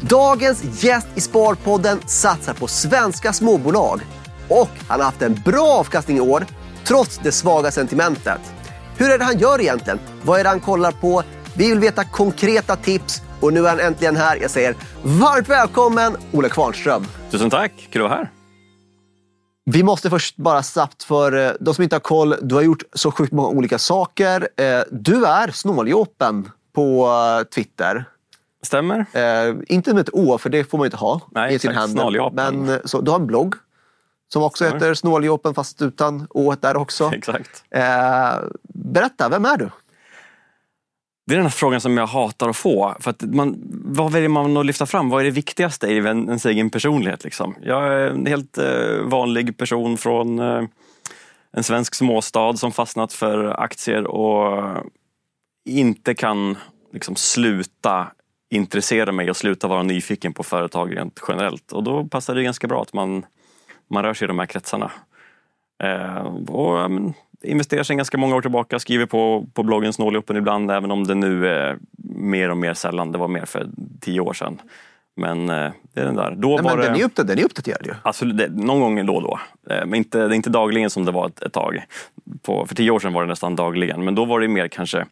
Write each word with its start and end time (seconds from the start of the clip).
Dagens 0.00 0.84
gäst 0.84 1.06
i 1.14 1.20
Sparpodden 1.20 1.98
satsar 2.06 2.54
på 2.54 2.66
svenska 2.66 3.32
småbolag 3.32 4.00
och 4.48 4.68
han 4.88 5.00
har 5.00 5.04
haft 5.06 5.22
en 5.22 5.34
bra 5.44 5.66
avkastning 5.68 6.16
i 6.16 6.20
år 6.20 6.46
trots 6.84 7.20
det 7.22 7.32
svaga 7.32 7.70
sentimentet. 7.70 8.40
Hur 8.96 9.10
är 9.10 9.18
det 9.18 9.24
han 9.24 9.38
gör 9.38 9.60
egentligen? 9.60 9.98
Vad 10.22 10.40
är 10.40 10.44
det 10.44 10.50
han 10.50 10.60
kollar 10.60 10.92
på? 10.92 11.22
Vi 11.54 11.68
vill 11.70 11.78
veta 11.78 12.04
konkreta 12.04 12.76
tips 12.76 13.22
och 13.40 13.52
nu 13.52 13.64
är 13.66 13.68
han 13.70 13.80
äntligen 13.80 14.16
här. 14.16 14.36
Jag 14.36 14.50
säger 14.50 14.74
varmt 15.02 15.48
välkommen 15.48 16.16
Olle 16.32 16.48
Kvarnström. 16.48 17.06
Tusen 17.30 17.50
tack, 17.50 17.72
kul 17.92 18.02
att 18.02 18.10
vara 18.10 18.18
här. 18.18 18.30
Vi 19.64 19.82
måste 19.82 20.10
först 20.10 20.36
bara 20.36 20.62
snabbt 20.62 21.02
för 21.02 21.46
eh, 21.46 21.52
de 21.60 21.74
som 21.74 21.82
inte 21.84 21.96
har 21.96 22.00
koll. 22.00 22.34
Du 22.42 22.54
har 22.54 22.62
gjort 22.62 22.82
så 22.92 23.10
sjukt 23.10 23.32
många 23.32 23.48
olika 23.48 23.78
saker. 23.78 24.48
Eh, 24.56 24.80
Du 24.90 25.26
är 25.26 25.50
snåljåpen 25.50 26.50
på 26.74 27.06
eh, 27.40 27.44
Twitter. 27.48 28.04
Stämmer. 28.62 29.06
Eh, 29.12 29.54
inte 29.66 29.94
med 29.94 30.00
ett 30.00 30.14
Å, 30.14 30.38
för 30.38 30.50
det 30.50 30.64
får 30.70 30.78
man 30.78 30.84
inte 30.84 30.96
ha 30.96 31.20
Nej, 31.30 31.54
i 31.54 31.58
sin. 31.58 31.88
Snåljåpen. 31.88 32.34
Men 32.64 32.74
eh, 32.74 32.80
så, 32.84 33.00
du 33.00 33.10
har 33.10 33.18
en 33.18 33.26
blogg 33.26 33.54
som 34.32 34.42
också 34.42 34.64
Stämmer. 34.64 34.80
heter 34.80 34.94
Snåljåpen 34.94 35.54
fast 35.54 35.82
utan 35.82 36.26
Å 36.30 36.54
där 36.60 36.76
också. 36.76 37.10
Exakt. 37.14 37.64
Eh, 37.70 38.38
berätta, 38.74 39.28
vem 39.28 39.44
är 39.44 39.56
du? 39.56 39.70
Det 41.26 41.34
är 41.34 41.36
den 41.36 41.46
här 41.46 41.50
frågan 41.50 41.80
som 41.80 41.96
jag 41.96 42.06
hatar 42.06 42.48
att 42.48 42.56
få. 42.56 42.96
För 43.00 43.10
att 43.10 43.22
man, 43.22 43.56
vad 43.84 44.12
väljer 44.12 44.28
man 44.28 44.56
att 44.56 44.66
lyfta 44.66 44.86
fram? 44.86 45.08
Vad 45.10 45.20
är 45.20 45.24
det 45.24 45.30
viktigaste 45.30 45.86
i 45.86 45.98
en- 45.98 46.26
ens 46.26 46.46
egen 46.46 46.70
personlighet? 46.70 47.24
Liksom? 47.24 47.54
Jag 47.62 47.84
är 47.86 48.06
en 48.10 48.26
helt 48.26 48.58
eh, 48.58 49.02
vanlig 49.04 49.56
person 49.56 49.96
från 49.96 50.38
eh, 50.38 50.62
en 51.52 51.62
svensk 51.64 51.94
småstad 51.94 52.56
som 52.56 52.72
fastnat 52.72 53.12
för 53.12 53.60
aktier 53.62 54.06
och 54.06 54.76
inte 55.68 56.14
kan 56.14 56.56
liksom, 56.92 57.16
sluta 57.16 58.06
intressera 58.50 59.12
mig 59.12 59.30
och 59.30 59.36
sluta 59.36 59.68
vara 59.68 59.82
nyfiken 59.82 60.32
på 60.32 60.42
företag 60.42 60.96
rent 60.96 61.20
generellt. 61.28 61.72
Och 61.72 61.82
då 61.82 62.04
passar 62.04 62.34
det 62.34 62.42
ganska 62.42 62.66
bra 62.66 62.82
att 62.82 62.92
man, 62.92 63.26
man 63.88 64.02
rör 64.04 64.14
sig 64.14 64.24
i 64.24 64.28
de 64.28 64.38
här 64.38 64.46
kretsarna. 64.46 64.90
Eh, 65.82 66.26
och, 66.48 66.90
men, 66.90 67.14
investerar 67.42 67.82
sedan 67.82 67.96
ganska 67.96 68.18
många 68.18 68.36
år 68.36 68.42
tillbaka, 68.42 68.78
skriver 68.78 69.06
på, 69.06 69.46
på 69.54 69.62
bloggen 69.62 69.92
Snåljåpen 69.92 70.36
ibland 70.36 70.70
även 70.70 70.90
om 70.90 71.06
det 71.06 71.14
nu 71.14 71.48
är 71.48 71.78
mer 72.14 72.50
och 72.50 72.56
mer 72.56 72.74
sällan. 72.74 73.12
Det 73.12 73.18
var 73.18 73.28
mer 73.28 73.44
för 73.44 73.68
tio 74.00 74.20
år 74.20 74.32
sedan. 74.32 74.60
Men 75.20 75.50
eh, 75.50 75.70
det 75.94 76.00
är 76.00 76.04
den 76.04 76.16
där. 76.16 76.34
Då 76.36 76.48
Nej, 76.48 76.64
var 76.64 76.70
men 76.70 76.78
det... 76.78 76.84
den, 76.84 77.00
är 77.00 77.04
uppdaterad, 77.04 77.26
den 77.26 77.38
är 77.38 77.44
uppdaterad 77.44 77.86
ju. 77.86 77.94
Absolut, 78.02 78.36
det, 78.36 78.48
någon 78.48 78.80
gång 78.80 79.06
då 79.06 79.14
och 79.14 79.22
då. 79.22 79.40
Eh, 79.70 79.86
Men 79.86 79.94
inte, 79.94 80.18
det 80.18 80.34
är 80.34 80.36
inte 80.36 80.50
dagligen 80.50 80.90
som 80.90 81.04
det 81.04 81.12
var 81.12 81.26
ett, 81.26 81.42
ett 81.42 81.52
tag. 81.52 81.84
På, 82.42 82.66
för 82.66 82.74
tio 82.74 82.90
år 82.90 83.00
sedan 83.00 83.12
var 83.12 83.22
det 83.22 83.28
nästan 83.28 83.56
dagligen. 83.56 84.04
Men 84.04 84.14
då 84.14 84.24
var 84.24 84.40
det 84.40 84.48
mer 84.48 84.68
kanske 84.68 85.06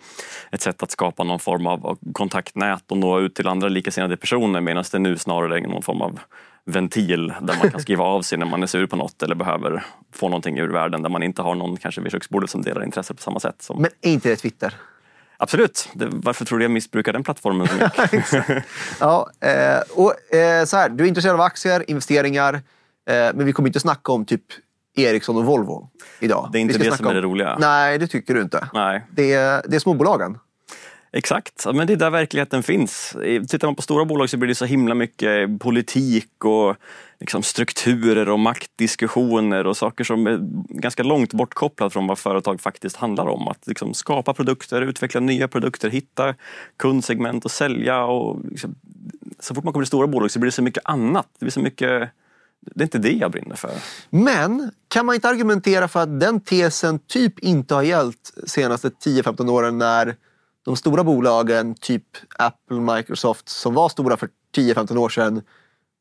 ett 0.50 0.60
sätt 0.60 0.82
att 0.82 0.90
skapa 0.90 1.24
någon 1.24 1.38
form 1.38 1.66
av 1.66 1.98
kontaktnät 2.12 2.90
och 2.90 2.96
nå 2.96 3.20
ut 3.20 3.34
till 3.34 3.48
andra 3.48 3.68
likasinnade 3.68 4.16
personer. 4.16 4.60
Medan 4.60 4.84
det 4.92 4.98
nu 4.98 5.16
snarare 5.16 5.58
är 5.58 5.60
någon 5.60 5.82
form 5.82 6.02
av 6.02 6.20
ventil 6.64 7.32
där 7.40 7.56
man 7.62 7.70
kan 7.70 7.80
skriva 7.80 8.04
av 8.04 8.22
sig 8.22 8.38
när 8.38 8.46
man 8.46 8.62
är 8.62 8.66
sur 8.66 8.86
på 8.86 8.96
något 8.96 9.22
eller 9.22 9.34
behöver 9.34 9.84
få 10.14 10.28
någonting 10.28 10.58
ur 10.58 10.68
världen 10.68 11.02
där 11.02 11.10
man 11.10 11.22
inte 11.22 11.42
har 11.42 11.54
någon 11.54 11.76
kanske 11.76 12.00
vid 12.00 12.12
köksbordet 12.12 12.50
som 12.50 12.62
delar 12.62 12.84
intresse 12.84 13.14
på 13.14 13.22
samma 13.22 13.40
sätt. 13.40 13.62
Som, 13.62 13.82
Men 13.82 13.90
är 14.00 14.10
inte 14.10 14.28
det 14.28 14.36
Twitter? 14.36 14.74
Absolut! 15.40 15.88
Det, 15.94 16.08
varför 16.12 16.44
tror 16.44 16.58
du 16.58 16.64
jag 16.64 16.70
missbrukar 16.70 17.12
den 17.12 17.24
plattformen 17.24 17.66
så 17.68 17.74
mycket? 17.74 18.64
Ja, 19.00 19.30
eh, 19.40 19.80
och, 19.94 20.34
eh, 20.34 20.64
så 20.64 20.76
här, 20.76 20.88
du 20.88 21.04
är 21.04 21.08
intresserad 21.08 21.34
av 21.34 21.40
aktier, 21.40 21.90
investeringar, 21.90 22.54
eh, 22.54 22.60
men 23.10 23.44
vi 23.46 23.52
kommer 23.52 23.68
inte 23.68 23.80
snacka 23.80 24.12
om 24.12 24.24
typ 24.24 24.42
Ericsson 24.96 25.36
och 25.36 25.44
Volvo 25.44 25.90
idag. 26.20 26.48
Det 26.52 26.58
är 26.58 26.60
inte 26.60 26.78
det 26.78 26.96
som 26.96 27.06
är 27.06 27.10
om- 27.10 27.14
det 27.14 27.20
roliga. 27.22 27.56
Nej, 27.60 27.98
det 27.98 28.06
tycker 28.06 28.34
du 28.34 28.42
inte. 28.42 28.68
Nej. 28.72 29.06
Det 29.10 29.32
är, 29.32 29.62
det 29.68 29.76
är 29.76 29.80
småbolagen. 29.80 30.38
Exakt, 31.12 31.66
men 31.74 31.86
det 31.86 31.92
är 31.92 31.96
där 31.96 32.10
verkligheten 32.10 32.62
finns. 32.62 33.16
Tittar 33.48 33.68
man 33.68 33.74
på 33.74 33.82
stora 33.82 34.04
bolag 34.04 34.30
så 34.30 34.36
blir 34.36 34.48
det 34.48 34.54
så 34.54 34.64
himla 34.64 34.94
mycket 34.94 35.60
politik 35.60 36.44
och 36.44 36.76
liksom 37.20 37.42
strukturer 37.42 38.28
och 38.28 38.38
maktdiskussioner 38.38 39.66
och 39.66 39.76
saker 39.76 40.04
som 40.04 40.26
är 40.26 40.38
ganska 40.80 41.02
långt 41.02 41.32
bortkopplat 41.32 41.92
från 41.92 42.06
vad 42.06 42.18
företag 42.18 42.60
faktiskt 42.60 42.96
handlar 42.96 43.26
om. 43.28 43.48
Att 43.48 43.66
liksom 43.66 43.94
skapa 43.94 44.34
produkter, 44.34 44.82
utveckla 44.82 45.20
nya 45.20 45.48
produkter, 45.48 45.90
hitta 45.90 46.34
kundsegment 46.76 47.44
och 47.44 47.50
sälja. 47.50 48.04
Och 48.04 48.40
liksom, 48.50 48.74
så 49.40 49.54
fort 49.54 49.64
man 49.64 49.72
kommer 49.72 49.84
till 49.84 49.88
stora 49.88 50.06
bolag 50.06 50.30
så 50.30 50.38
blir 50.38 50.48
det 50.48 50.54
så 50.54 50.62
mycket 50.62 50.82
annat. 50.86 51.26
Det 51.38 51.44
blir 51.44 51.52
så 51.52 51.60
mycket 51.60 52.10
det 52.60 52.82
är 52.82 52.84
inte 52.84 52.98
det 52.98 53.12
jag 53.12 53.30
brinner 53.30 53.56
för. 53.56 53.70
Men 54.10 54.70
kan 54.88 55.06
man 55.06 55.14
inte 55.14 55.28
argumentera 55.28 55.88
för 55.88 56.00
att 56.00 56.20
den 56.20 56.40
tesen 56.40 56.98
typ 56.98 57.38
inte 57.38 57.74
har 57.74 57.82
gällt 57.82 58.32
de 58.36 58.48
senaste 58.48 58.88
10-15 58.88 59.50
åren 59.50 59.78
när 59.78 60.16
de 60.68 60.76
stora 60.76 61.04
bolagen, 61.04 61.74
typ 61.74 62.04
Apple, 62.38 62.80
Microsoft, 62.96 63.48
som 63.48 63.74
var 63.74 63.88
stora 63.88 64.16
för 64.16 64.28
10-15 64.56 64.96
år 64.96 65.08
sedan, 65.08 65.42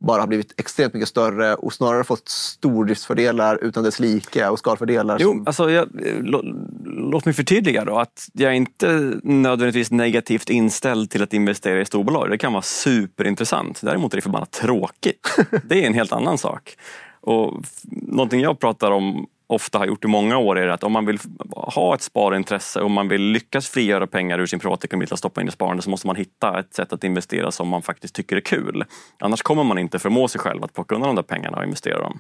bara 0.06 0.22
har 0.22 0.28
blivit 0.28 0.60
extremt 0.60 0.94
mycket 0.94 1.10
större 1.10 1.56
och 1.56 1.74
snarare 1.74 2.04
fått 2.04 2.30
stordriftsfördelar 2.30 3.64
utan 3.64 3.84
dess 3.84 4.00
like 4.00 4.48
och 4.50 4.60
skalfördelar. 4.60 5.18
Jo, 5.20 5.30
som- 5.32 5.44
alltså 5.48 5.70
jag, 5.72 5.88
lå, 6.22 6.42
låt 6.86 7.26
mig 7.26 7.34
förtydliga 7.34 7.86
då 7.86 7.98
att 8.00 8.30
jag 8.34 8.52
är 8.52 8.56
inte 8.56 9.14
nödvändigtvis 9.24 9.92
negativt 9.92 10.50
inställd 10.50 11.10
till 11.10 11.24
att 11.24 11.34
investera 11.34 11.82
i 11.82 11.86
storbolag. 11.86 12.30
Det 12.30 12.38
kan 12.38 12.54
vara 12.54 12.62
superintressant. 12.62 13.82
Däremot 13.82 14.14
är 14.14 14.18
det 14.18 14.22
förbannat 14.22 14.52
tråkigt. 14.52 15.28
Det 15.64 15.84
är 15.84 15.88
en 15.88 15.94
helt 15.94 16.12
annan 16.12 16.38
sak. 16.38 16.76
Och 17.22 17.64
någonting 17.92 18.42
jag 18.42 18.60
pratar 18.60 18.92
om 18.92 19.28
ofta 19.48 19.78
har 19.78 19.86
gjort 19.86 20.06
i 20.06 20.08
många 20.08 20.38
år 20.38 20.58
är 20.60 20.68
att 20.68 20.84
om 20.84 20.92
man 20.92 21.06
vill 21.06 21.20
ha 21.50 21.96
ett 21.96 22.02
sparintresse 22.02 22.82
och 22.82 22.92
man 22.92 23.08
vill 23.08 23.22
lyckas 23.22 23.70
frigöra 23.70 24.08
pengar 24.08 24.40
ur 24.40 24.46
sin 24.46 24.60
privatekonomi 24.60 25.06
till 25.06 25.14
att 25.14 25.20
stoppa 25.20 25.42
in 25.42 25.48
i 25.48 25.52
sparande 25.52 25.84
så 25.84 25.90
måste 25.90 26.08
man 26.08 26.16
hitta 26.16 26.60
ett 26.60 26.74
sätt 26.74 26.94
att 26.94 27.04
investera 27.04 27.52
som 27.52 27.68
man 27.68 27.82
faktiskt 27.82 28.16
tycker 28.16 28.36
är 28.36 28.42
kul. 28.42 28.84
Annars 29.20 29.42
kommer 29.42 29.64
man 29.64 29.78
inte 29.78 30.00
förmå 30.00 30.28
sig 30.28 30.42
själv 30.42 30.64
att 30.64 30.74
plocka 30.74 30.96
undan 30.96 31.10
de 31.10 31.16
där 31.16 31.24
pengarna 31.24 31.58
och 31.58 31.64
investera 31.64 32.00
dem. 32.00 32.20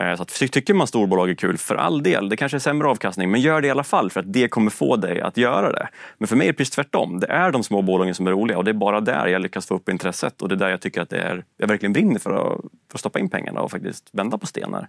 Eh, 0.00 0.16
så 0.16 0.22
att, 0.22 0.28
tycker 0.28 0.74
man 0.74 0.86
storbolag 0.86 1.30
är 1.30 1.34
kul, 1.34 1.58
för 1.58 1.74
all 1.74 2.02
del, 2.02 2.28
det 2.28 2.36
kanske 2.36 2.56
är 2.56 2.60
sämre 2.60 2.88
avkastning, 2.88 3.30
men 3.30 3.40
gör 3.40 3.60
det 3.60 3.66
i 3.66 3.70
alla 3.70 3.84
fall 3.84 4.10
för 4.10 4.20
att 4.20 4.32
det 4.32 4.48
kommer 4.48 4.70
få 4.70 4.96
dig 4.96 5.20
att 5.20 5.36
göra 5.36 5.72
det. 5.72 5.88
Men 6.18 6.28
för 6.28 6.36
mig 6.36 6.48
är 6.48 6.52
det 6.52 6.56
precis 6.56 6.74
tvärtom. 6.74 7.20
Det 7.20 7.26
är 7.26 7.50
de 7.50 7.62
små 7.62 7.82
bolagen 7.82 8.14
som 8.14 8.26
är 8.26 8.30
roliga 8.30 8.58
och 8.58 8.64
det 8.64 8.70
är 8.70 8.74
bara 8.74 9.00
där 9.00 9.26
jag 9.26 9.42
lyckas 9.42 9.66
få 9.66 9.74
upp 9.74 9.88
intresset 9.88 10.42
och 10.42 10.48
det 10.48 10.54
är 10.54 10.56
där 10.56 10.68
jag 10.68 10.80
tycker 10.80 11.00
att 11.00 11.10
det 11.10 11.18
är, 11.18 11.44
jag 11.56 11.68
verkligen 11.68 11.92
brinner 11.92 12.18
för 12.18 12.30
att, 12.30 12.60
för 12.90 12.96
att 12.96 13.00
stoppa 13.00 13.18
in 13.18 13.30
pengarna 13.30 13.60
och 13.60 13.70
faktiskt 13.70 14.08
vända 14.12 14.38
på 14.38 14.46
stenar. 14.46 14.88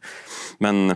Men 0.57 0.95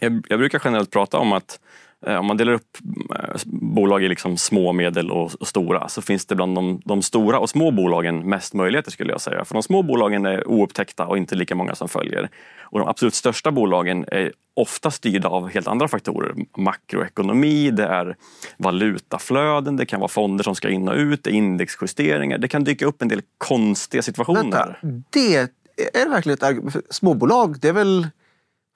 jag, 0.00 0.26
jag 0.28 0.38
brukar 0.38 0.62
generellt 0.64 0.90
prata 0.90 1.18
om 1.18 1.32
att 1.32 1.60
eh, 2.06 2.16
om 2.16 2.26
man 2.26 2.36
delar 2.36 2.52
upp 2.52 2.78
eh, 3.14 3.40
bolag 3.44 4.02
i 4.02 4.08
liksom 4.08 4.36
små, 4.36 4.72
medel 4.72 5.10
och, 5.10 5.32
stora 5.48 5.88
så 5.88 6.02
finns 6.02 6.26
det 6.26 6.34
bland 6.34 6.54
de, 6.54 6.82
de 6.84 7.02
stora 7.02 7.38
och 7.38 7.50
små 7.50 7.70
bolagen 7.70 8.28
mest 8.28 8.54
möjligheter 8.54 8.90
skulle 8.90 9.12
jag 9.12 9.20
säga. 9.20 9.44
För 9.44 9.54
de 9.54 9.62
små 9.62 9.82
bolagen 9.82 10.26
är 10.26 10.48
oupptäckta 10.48 11.06
och 11.06 11.18
inte 11.18 11.34
lika 11.34 11.54
många 11.54 11.74
som 11.74 11.88
följer. 11.88 12.28
Och 12.60 12.78
de 12.78 12.88
absolut 12.88 13.14
största 13.14 13.50
bolagen 13.50 14.04
är 14.08 14.32
ofta 14.56 14.90
styrda 14.90 15.28
av 15.28 15.48
helt 15.48 15.68
andra 15.68 15.88
faktorer. 15.88 16.34
Makroekonomi, 16.56 17.70
det 17.70 17.84
är 17.84 18.16
valutaflöden, 18.56 19.76
det 19.76 19.86
kan 19.86 20.00
vara 20.00 20.08
fonder 20.08 20.44
som 20.44 20.54
ska 20.54 20.68
in 20.68 20.88
och 20.88 20.96
ut, 20.96 21.24
det 21.24 21.30
är 21.30 21.34
indexjusteringar. 21.34 22.38
Det 22.38 22.48
kan 22.48 22.64
dyka 22.64 22.86
upp 22.86 23.02
en 23.02 23.08
del 23.08 23.22
konstiga 23.38 24.02
situationer. 24.02 24.42
Vänta, 24.42 24.74
det 25.10 25.36
är 25.76 26.04
det 26.04 26.10
verkligen 26.10 26.34
ett 26.34 26.42
argument? 26.42 26.76
Småbolag, 26.90 27.60
det 27.60 27.68
är 27.68 27.72
väl... 27.72 28.08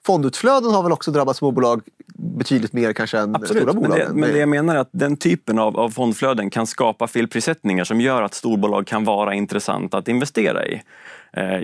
Fondutflöden 0.05 0.71
har 0.71 0.83
väl 0.83 0.91
också 0.91 1.11
drabbat 1.11 1.37
småbolag 1.37 1.81
betydligt 2.15 2.73
mer 2.73 2.93
kanske 2.93 3.19
än 3.19 3.35
Absolut, 3.35 3.63
stora 3.63 3.73
men 3.73 3.83
bolag? 3.83 3.99
det, 3.99 4.13
men 4.13 4.31
det 4.31 4.37
jag 4.39 4.49
menar 4.49 4.75
är 4.75 4.79
att 4.79 4.89
den 4.91 5.17
typen 5.17 5.59
av, 5.59 5.77
av 5.79 5.89
fondflöden 5.89 6.49
kan 6.49 6.67
skapa 6.67 7.07
felprissättningar 7.07 7.83
som 7.83 8.01
gör 8.01 8.21
att 8.21 8.33
storbolag 8.33 8.87
kan 8.87 9.03
vara 9.03 9.33
intressant 9.33 9.93
att 9.93 10.07
investera 10.07 10.67
i. 10.67 10.81
Eh, 11.31 11.61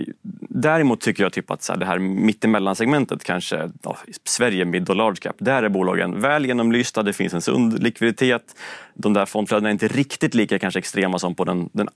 däremot 0.48 1.00
tycker 1.00 1.22
jag 1.22 1.32
typ 1.32 1.50
att 1.50 1.62
så 1.62 1.72
här, 1.72 1.80
det 1.80 1.86
här 1.86 1.98
mittemellan-segmentet, 1.98 3.24
kanske 3.24 3.70
ja, 3.82 3.96
Sverige 4.24 4.64
mid 4.64 4.90
och 4.90 4.96
large 4.96 5.16
cap, 5.16 5.36
där 5.38 5.62
är 5.62 5.68
bolagen 5.68 6.20
väl 6.20 6.46
genomlysta, 6.46 7.02
det 7.02 7.12
finns 7.12 7.34
en 7.34 7.42
sund 7.42 7.82
likviditet. 7.82 8.56
De 8.94 9.12
där 9.12 9.26
fondflödena 9.26 9.68
är 9.68 9.72
inte 9.72 9.88
riktigt 9.88 10.34
lika 10.34 10.58
kanske 10.58 10.78
extrema 10.78 11.18
som 11.18 11.34
på 11.34 11.44
den, 11.44 11.68
den 11.72 11.88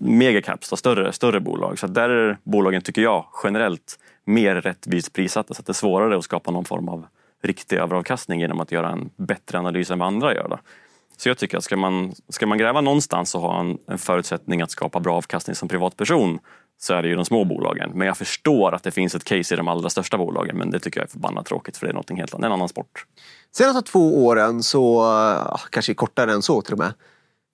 megacaps, 0.00 0.70
då, 0.70 0.76
större, 0.76 1.12
större 1.12 1.40
bolag. 1.40 1.78
Så 1.78 1.86
att 1.86 1.94
där 1.94 2.08
är 2.08 2.38
bolagen, 2.42 2.82
tycker 2.82 3.02
jag, 3.02 3.26
generellt 3.44 3.98
mer 4.24 4.54
rättvist 4.54 5.12
prissatta. 5.12 5.54
Så 5.54 5.60
att 5.60 5.66
det 5.66 5.70
är 5.70 5.74
svårare 5.74 6.18
att 6.18 6.24
skapa 6.24 6.50
någon 6.50 6.64
form 6.64 6.88
av 6.88 7.06
riktig 7.42 7.76
överavkastning 7.76 8.40
genom 8.40 8.60
att 8.60 8.72
göra 8.72 8.90
en 8.90 9.10
bättre 9.16 9.58
analys 9.58 9.90
än 9.90 9.98
vad 9.98 10.08
andra 10.08 10.34
gör. 10.34 10.48
Då. 10.48 10.58
Så 11.16 11.28
jag 11.28 11.38
tycker 11.38 11.58
att 11.58 11.64
ska 11.64 11.76
man, 11.76 12.14
ska 12.28 12.46
man 12.46 12.58
gräva 12.58 12.80
någonstans 12.80 13.34
och 13.34 13.40
ha 13.40 13.60
en, 13.60 13.78
en 13.86 13.98
förutsättning 13.98 14.62
att 14.62 14.70
skapa 14.70 15.00
bra 15.00 15.16
avkastning 15.16 15.56
som 15.56 15.68
privatperson 15.68 16.38
så 16.78 16.94
är 16.94 17.02
det 17.02 17.08
ju 17.08 17.14
de 17.14 17.24
små 17.24 17.44
bolagen. 17.44 17.90
Men 17.94 18.06
jag 18.06 18.16
förstår 18.16 18.74
att 18.74 18.82
det 18.82 18.90
finns 18.90 19.14
ett 19.14 19.24
case 19.24 19.54
i 19.54 19.56
de 19.56 19.68
allra 19.68 19.90
största 19.90 20.18
bolagen 20.18 20.56
men 20.56 20.70
det 20.70 20.80
tycker 20.80 21.00
jag 21.00 21.06
är 21.06 21.10
förbannat 21.10 21.46
tråkigt 21.46 21.76
för 21.76 21.86
det 21.86 21.92
är 21.92 21.94
något 21.94 22.10
helt 22.10 22.34
annat, 22.34 22.46
en 22.46 22.52
annan 22.52 22.68
sport. 22.68 23.06
Senaste 23.52 23.90
två 23.90 24.26
åren, 24.26 24.62
så, 24.62 25.02
ja, 25.48 25.60
kanske 25.70 25.94
kortare 25.94 26.32
än 26.32 26.42
så 26.42 26.62
till 26.62 26.72
och 26.72 26.78
med. 26.78 26.94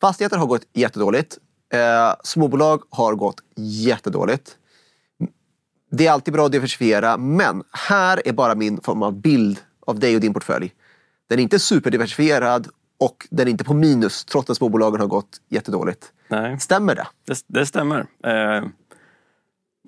Fastigheter 0.00 0.36
har 0.36 0.46
gått 0.46 0.66
jättedåligt. 0.72 1.38
Eh, 1.74 2.14
småbolag 2.24 2.82
har 2.90 3.14
gått 3.14 3.40
jättedåligt. 3.56 4.56
Det 5.90 6.06
är 6.06 6.12
alltid 6.12 6.34
bra 6.34 6.46
att 6.46 6.52
diversifiera, 6.52 7.16
men 7.16 7.62
här 7.70 8.22
är 8.24 8.32
bara 8.32 8.54
min 8.54 8.80
form 8.80 9.02
av 9.02 9.20
bild 9.20 9.58
av 9.86 9.98
dig 9.98 10.14
och 10.14 10.20
din 10.20 10.34
portfölj. 10.34 10.74
Den 11.28 11.38
är 11.38 11.42
inte 11.42 11.58
superdiversifierad 11.58 12.68
och 12.98 13.26
den 13.30 13.46
är 13.46 13.50
inte 13.50 13.64
på 13.64 13.74
minus 13.74 14.24
trots 14.24 14.50
att 14.50 14.56
småbolagen 14.56 15.00
har 15.00 15.06
gått 15.06 15.40
jättedåligt. 15.48 16.12
Nej. 16.28 16.60
Stämmer 16.60 16.94
det? 16.94 17.06
Det, 17.26 17.44
det 17.46 17.66
stämmer. 17.66 18.06
Eh, 18.24 18.64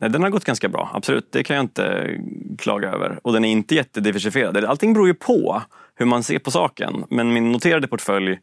Nej, 0.04 0.10
den 0.10 0.22
har 0.22 0.30
gått 0.30 0.44
ganska 0.44 0.68
bra, 0.68 0.90
absolut. 0.94 1.32
Det 1.32 1.44
kan 1.44 1.56
jag 1.56 1.64
inte 1.64 2.16
klaga 2.58 2.88
över. 2.92 3.18
Och 3.22 3.32
den 3.32 3.44
är 3.44 3.48
inte 3.48 3.74
jättediversifierad. 3.74 4.64
Allting 4.64 4.92
beror 4.92 5.06
ju 5.06 5.14
på 5.14 5.62
hur 5.94 6.06
man 6.06 6.22
ser 6.22 6.38
på 6.38 6.50
saken. 6.50 7.04
Men 7.10 7.32
min 7.32 7.52
noterade 7.52 7.88
portfölj, 7.88 8.38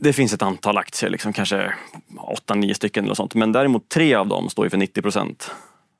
det 0.00 0.12
finns 0.12 0.32
ett 0.32 0.42
antal 0.42 0.78
aktier, 0.78 1.10
liksom, 1.10 1.32
kanske 1.32 1.72
8-9 2.48 2.72
stycken 2.72 3.04
eller 3.04 3.14
sånt. 3.14 3.34
Men 3.34 3.52
däremot 3.52 3.88
tre 3.88 4.14
av 4.14 4.28
dem 4.28 4.50
står 4.50 4.66
ju 4.66 4.70
för 4.70 4.76
90 4.76 5.02
procent. 5.02 5.50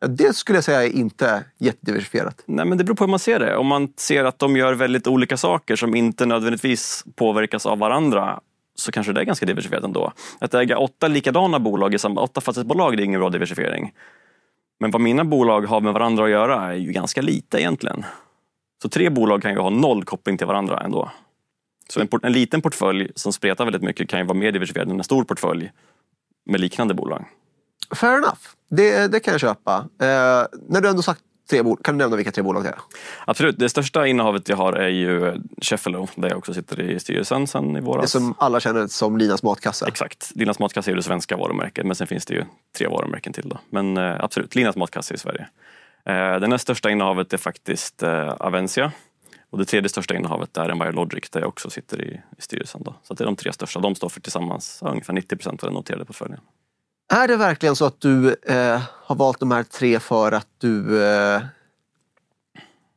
Ja, 0.01 0.07
Det 0.07 0.37
skulle 0.37 0.57
jag 0.57 0.65
säga 0.65 0.85
är 0.85 0.97
inte 0.97 1.45
jättediversifierat. 1.59 2.43
Nej, 2.47 2.67
men 2.67 2.79
det 2.79 2.85
beror 2.85 2.97
på 2.97 3.05
hur 3.05 3.11
man 3.11 3.19
ser 3.19 3.39
det. 3.39 3.57
Om 3.57 3.67
man 3.67 3.93
ser 3.97 4.25
att 4.25 4.39
de 4.39 4.57
gör 4.57 4.73
väldigt 4.73 5.07
olika 5.07 5.37
saker 5.37 5.77
som 5.77 5.95
inte 5.95 6.27
nödvändigtvis 6.27 7.05
påverkas 7.15 7.67
av 7.67 7.79
varandra 7.79 8.41
så 8.81 8.93
kanske 8.93 9.13
det 9.13 9.21
är 9.21 9.25
ganska 9.25 9.47
diversifierat 9.47 9.85
ändå. 9.85 10.13
Att 10.39 10.55
äga 10.55 10.79
åtta 10.79 11.09
likadana 11.09 11.59
bolag 11.61 11.95
i 11.95 11.99
samma, 11.99 12.21
åtta 12.21 12.41
fastighetsbolag 12.41 12.97
det 12.97 13.03
är 13.03 13.05
ingen 13.05 13.21
bra 13.21 13.31
diversifiering. 13.31 13.93
Men 14.81 14.91
vad 14.91 15.01
mina 15.01 15.25
bolag 15.25 15.67
har 15.67 15.81
med 15.81 15.93
varandra 15.93 16.25
att 16.25 16.31
göra 16.31 16.73
är 16.73 16.77
ju 16.77 16.93
ganska 16.93 17.23
lite 17.23 17.61
egentligen. 17.61 18.05
Så 18.83 18.89
tre 18.89 19.11
bolag 19.11 19.43
kan 19.43 19.53
ju 19.53 19.59
ha 19.59 19.71
noll 19.71 20.05
koppling 20.05 20.39
till 20.39 20.47
varandra 20.47 20.81
ändå. 20.81 21.11
Så 21.89 22.01
en, 22.01 22.09
en 22.23 22.33
liten 22.33 22.63
portfölj 22.63 23.11
som 23.15 23.33
spretar 23.33 23.65
väldigt 23.65 23.83
mycket 23.83 24.09
kan 24.09 24.19
ju 24.19 24.25
vara 24.27 24.39
mer 24.39 24.53
diversifierad 24.53 24.91
än 24.91 24.99
en 24.99 25.05
stor 25.05 25.25
portfölj 25.25 25.73
med 26.47 26.61
liknande 26.61 26.95
bolag. 26.95 27.25
Fair 27.95 28.17
enough. 28.17 28.41
Det, 28.71 29.13
det 29.13 29.21
kan 29.21 29.33
jag 29.33 29.41
köpa. 29.41 29.77
Eh, 30.01 30.47
när 30.69 30.81
du 30.81 30.89
ändå 30.89 31.03
sagt 31.03 31.21
tre 31.51 31.63
bolag, 31.63 31.85
kan 31.85 31.99
du 31.99 32.05
nämna 32.05 32.17
vilka 32.17 32.33
tre 32.33 32.43
bolag 32.43 32.65
det 32.65 32.69
är? 32.69 32.79
Absolut, 33.27 33.59
det 33.59 33.69
största 33.69 34.07
innehavet 34.07 34.49
jag 34.49 34.57
har 34.57 34.73
är 34.73 34.89
ju 34.89 35.35
Sheffelo 35.63 36.09
där 36.15 36.29
jag 36.29 36.39
också 36.39 36.55
sitter 36.55 36.81
i 36.81 37.01
styrelsen 37.01 37.47
sen 37.47 37.77
i 37.77 37.81
våras. 37.81 38.03
Det 38.03 38.09
som 38.09 38.35
alla 38.39 38.61
känner 38.61 38.87
som 38.87 39.19
Linas 39.19 39.43
matkasse. 39.43 39.87
Exakt. 39.89 40.33
Linas 40.35 40.59
matkasse 40.59 40.91
är 40.91 40.97
det 40.97 41.03
svenska 41.03 41.37
varumärket 41.37 41.87
men 41.87 41.97
sen 41.97 42.07
finns 42.07 42.27
det 42.27 42.35
ju 42.35 42.45
tre 42.79 42.87
varumärken 42.87 43.33
till. 43.33 43.49
Då. 43.49 43.59
Men 43.71 43.97
eh, 43.97 44.17
absolut, 44.21 44.55
Linas 44.55 44.77
matkasse 44.77 45.15
i 45.15 45.19
Sverige. 45.19 45.49
Eh, 46.05 46.41
det 46.41 46.47
näst 46.47 46.63
största 46.63 46.91
innehavet 46.91 47.33
är 47.33 47.39
faktiskt 47.39 48.03
eh, 48.03 48.35
Avencia. 48.41 48.93
Och 49.51 49.59
det 49.59 49.65
tredje 49.65 49.89
största 49.89 50.15
innehavet 50.15 50.57
är 50.57 50.69
Envirologic 50.69 51.31
där 51.31 51.41
jag 51.41 51.49
också 51.49 51.71
sitter 51.71 52.03
i, 52.03 52.21
i 52.39 52.43
styrelsen. 52.43 52.83
Då. 52.83 52.95
Så 53.03 53.15
det 53.15 53.25
är 53.25 53.27
de 53.27 53.37
tre 53.37 53.53
största. 53.53 53.81
De 53.81 53.95
står 53.95 54.09
för 54.09 54.21
tillsammans 54.21 54.83
ungefär 54.83 55.13
90 55.13 55.37
procent 55.37 55.63
av 55.63 55.67
den 55.67 55.75
noterade 55.75 56.05
portföljen. 56.05 56.41
Är 57.13 57.29
det 57.29 57.37
verkligen 57.37 57.77
så 57.77 57.85
att 57.85 58.01
du 58.01 58.37
eh, 58.43 58.83
har 59.05 59.17
valt 59.17 59.41
de 59.41 59.51
här 59.51 59.63
tre 59.63 60.01
för 60.01 60.33
att 60.33 60.47
du, 60.59 61.05
eh, 61.05 61.43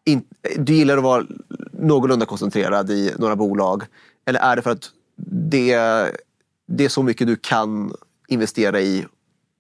in, 0.06 0.24
du 0.58 0.74
gillar 0.74 0.98
att 0.98 1.04
vara 1.04 1.26
någorlunda 1.72 2.26
koncentrerad 2.26 2.90
i 2.90 3.14
några 3.18 3.36
bolag? 3.36 3.84
Eller 4.26 4.40
är 4.40 4.56
det 4.56 4.62
för 4.62 4.72
att 4.72 4.90
det, 5.26 5.76
det 6.68 6.86
är 6.86 6.90
så 6.90 7.04
mycket 7.04 7.28
du 7.28 7.36
kan 7.36 7.94
investera 8.28 8.82
i 8.82 9.06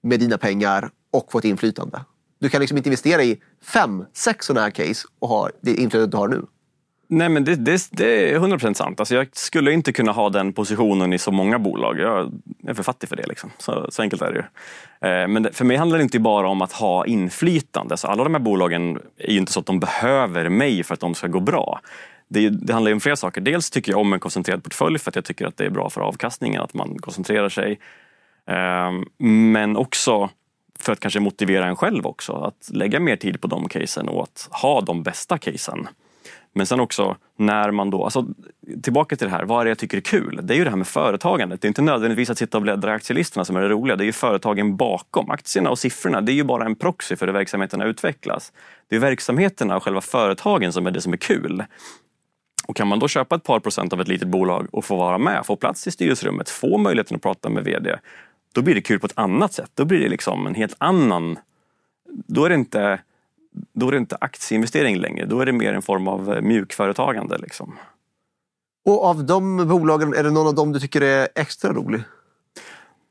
med 0.01 0.19
dina 0.19 0.37
pengar 0.37 0.89
och 1.11 1.31
få 1.31 1.37
ett 1.37 1.45
inflytande? 1.45 2.05
Du 2.39 2.49
kan 2.49 2.61
liksom 2.61 2.77
inte 2.77 2.89
investera 2.89 3.23
i 3.23 3.41
fem, 3.61 4.05
sex 4.13 4.45
sådana 4.45 4.61
här 4.63 4.71
case 4.71 5.07
och 5.19 5.29
ha 5.29 5.49
det 5.61 5.71
inflytandet 5.71 6.11
du 6.11 6.17
har 6.17 6.27
nu. 6.27 6.45
Nej 7.07 7.29
men 7.29 7.43
det, 7.43 7.55
det, 7.55 7.87
det 7.91 8.31
är 8.31 8.39
100% 8.39 8.73
sant. 8.73 8.99
Alltså 8.99 9.15
jag 9.15 9.27
skulle 9.31 9.71
inte 9.71 9.93
kunna 9.93 10.11
ha 10.11 10.29
den 10.29 10.53
positionen 10.53 11.13
i 11.13 11.17
så 11.17 11.31
många 11.31 11.59
bolag. 11.59 11.99
Jag 11.99 12.31
är 12.67 12.73
för 12.73 12.83
fattig 12.83 13.09
för 13.09 13.15
det. 13.15 13.27
Liksom. 13.27 13.51
Så, 13.57 13.87
så 13.89 14.01
enkelt 14.01 14.21
är 14.21 14.31
det 14.31 14.37
ju. 14.37 14.43
Eh, 15.09 15.27
men 15.27 15.53
för 15.53 15.65
mig 15.65 15.77
handlar 15.77 15.97
det 15.97 16.03
inte 16.03 16.19
bara 16.19 16.49
om 16.49 16.61
att 16.61 16.71
ha 16.71 17.05
inflytande. 17.05 17.97
Så 17.97 18.07
alla 18.07 18.23
de 18.23 18.33
här 18.33 18.41
bolagen 18.41 18.99
är 19.17 19.31
ju 19.31 19.37
inte 19.37 19.51
så 19.51 19.59
att 19.59 19.65
de 19.65 19.79
behöver 19.79 20.49
mig 20.49 20.83
för 20.83 20.93
att 20.93 20.99
de 20.99 21.15
ska 21.15 21.27
gå 21.27 21.39
bra. 21.39 21.81
Det, 22.27 22.49
det 22.49 22.73
handlar 22.73 22.89
ju 22.89 22.93
om 22.93 22.99
flera 22.99 23.15
saker. 23.15 23.41
Dels 23.41 23.69
tycker 23.69 23.91
jag 23.91 24.01
om 24.01 24.13
en 24.13 24.19
koncentrerad 24.19 24.63
portfölj 24.63 24.99
för 24.99 25.11
att 25.11 25.15
jag 25.15 25.25
tycker 25.25 25.45
att 25.45 25.57
det 25.57 25.65
är 25.65 25.69
bra 25.69 25.89
för 25.89 26.01
avkastningen 26.01 26.61
att 26.61 26.73
man 26.73 26.97
koncentrerar 26.99 27.49
sig. 27.49 27.79
Ehm, 28.47 29.05
men 29.51 29.77
också 29.77 30.29
för 30.79 30.93
att 30.93 30.99
kanske 30.99 31.19
motivera 31.19 31.65
en 31.65 31.75
själv 31.75 32.05
också. 32.05 32.33
Att 32.33 32.69
lägga 32.73 32.99
mer 32.99 33.15
tid 33.15 33.41
på 33.41 33.47
de 33.47 33.69
casen 33.69 34.09
och 34.09 34.23
att 34.23 34.49
ha 34.51 34.81
de 34.81 35.03
bästa 35.03 35.37
casen. 35.37 35.87
Men 36.53 36.65
sen 36.65 36.79
också 36.79 37.17
när 37.37 37.71
man 37.71 37.89
då, 37.89 38.03
alltså 38.03 38.25
tillbaka 38.83 39.15
till 39.15 39.27
det 39.27 39.31
här, 39.31 39.43
vad 39.43 39.61
är 39.61 39.65
det 39.65 39.69
jag 39.69 39.77
tycker 39.77 39.97
är 39.97 40.01
kul? 40.01 40.39
Det 40.43 40.53
är 40.53 40.57
ju 40.57 40.63
det 40.63 40.69
här 40.69 40.77
med 40.77 40.87
företagandet. 40.87 41.61
Det 41.61 41.65
är 41.65 41.67
inte 41.67 41.81
nödvändigtvis 41.81 42.29
att 42.29 42.37
sitta 42.37 42.57
och 42.57 42.61
bläddra 42.61 42.91
i 42.91 42.95
aktielistorna 42.95 43.45
som 43.45 43.55
är 43.55 43.61
det 43.61 43.69
roliga. 43.69 43.95
Det 43.95 44.03
är 44.03 44.05
ju 44.05 44.11
företagen 44.11 44.77
bakom. 44.77 45.29
Aktierna 45.29 45.69
och 45.69 45.79
siffrorna, 45.79 46.21
det 46.21 46.31
är 46.31 46.33
ju 46.33 46.43
bara 46.43 46.65
en 46.65 46.75
proxy 46.75 47.15
för 47.15 47.25
hur 47.25 47.33
verksamheterna 47.33 47.85
utvecklas. 47.85 48.53
Det 48.89 48.95
är 48.95 48.99
verksamheterna 48.99 49.75
och 49.75 49.83
själva 49.83 50.01
företagen 50.01 50.73
som 50.73 50.87
är 50.87 50.91
det 50.91 51.01
som 51.01 51.13
är 51.13 51.17
kul. 51.17 51.63
Och 52.67 52.75
kan 52.75 52.87
man 52.87 52.99
då 52.99 53.07
köpa 53.07 53.35
ett 53.35 53.43
par 53.43 53.59
procent 53.59 53.93
av 53.93 54.01
ett 54.01 54.07
litet 54.07 54.27
bolag 54.27 54.67
och 54.71 54.85
få 54.85 54.95
vara 54.95 55.17
med, 55.17 55.45
få 55.45 55.55
plats 55.55 55.87
i 55.87 55.91
styrelserummet, 55.91 56.49
få 56.49 56.77
möjligheten 56.77 57.15
att 57.15 57.21
prata 57.21 57.49
med 57.49 57.63
VD, 57.63 57.95
då 58.53 58.61
blir 58.61 58.75
det 58.75 58.81
kul 58.81 58.99
på 58.99 59.05
ett 59.05 59.17
annat 59.17 59.53
sätt. 59.53 59.71
Då 59.73 59.85
blir 59.85 59.99
det 59.99 60.09
liksom 60.09 60.47
en 60.47 60.55
helt 60.55 60.75
annan... 60.77 61.39
Då 62.05 62.45
är 62.45 62.49
det 62.49 62.55
inte, 62.55 62.99
då 63.73 63.87
är 63.87 63.91
det 63.91 63.97
inte 63.97 64.17
aktieinvestering 64.21 64.97
längre. 64.97 65.25
Då 65.25 65.39
är 65.39 65.45
det 65.45 65.51
mer 65.51 65.73
en 65.73 65.81
form 65.81 66.07
av 66.07 66.33
eh, 66.33 66.41
mjukföretagande. 66.41 67.37
Liksom. 67.37 67.75
Och 68.85 69.05
av 69.05 69.25
de 69.25 69.67
bolagen, 69.67 70.13
är 70.13 70.23
det 70.23 70.31
någon 70.31 70.47
av 70.47 70.55
dem 70.55 70.71
du 70.71 70.79
tycker 70.79 71.01
är 71.01 71.27
extra 71.35 71.73
rolig? 71.73 72.01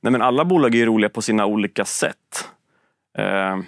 Nej, 0.00 0.12
men 0.12 0.22
alla 0.22 0.44
bolag 0.44 0.74
är 0.74 0.86
roliga 0.86 1.08
på 1.08 1.22
sina 1.22 1.46
olika 1.46 1.84
sätt. 1.84 2.48
Eh, 3.18 3.58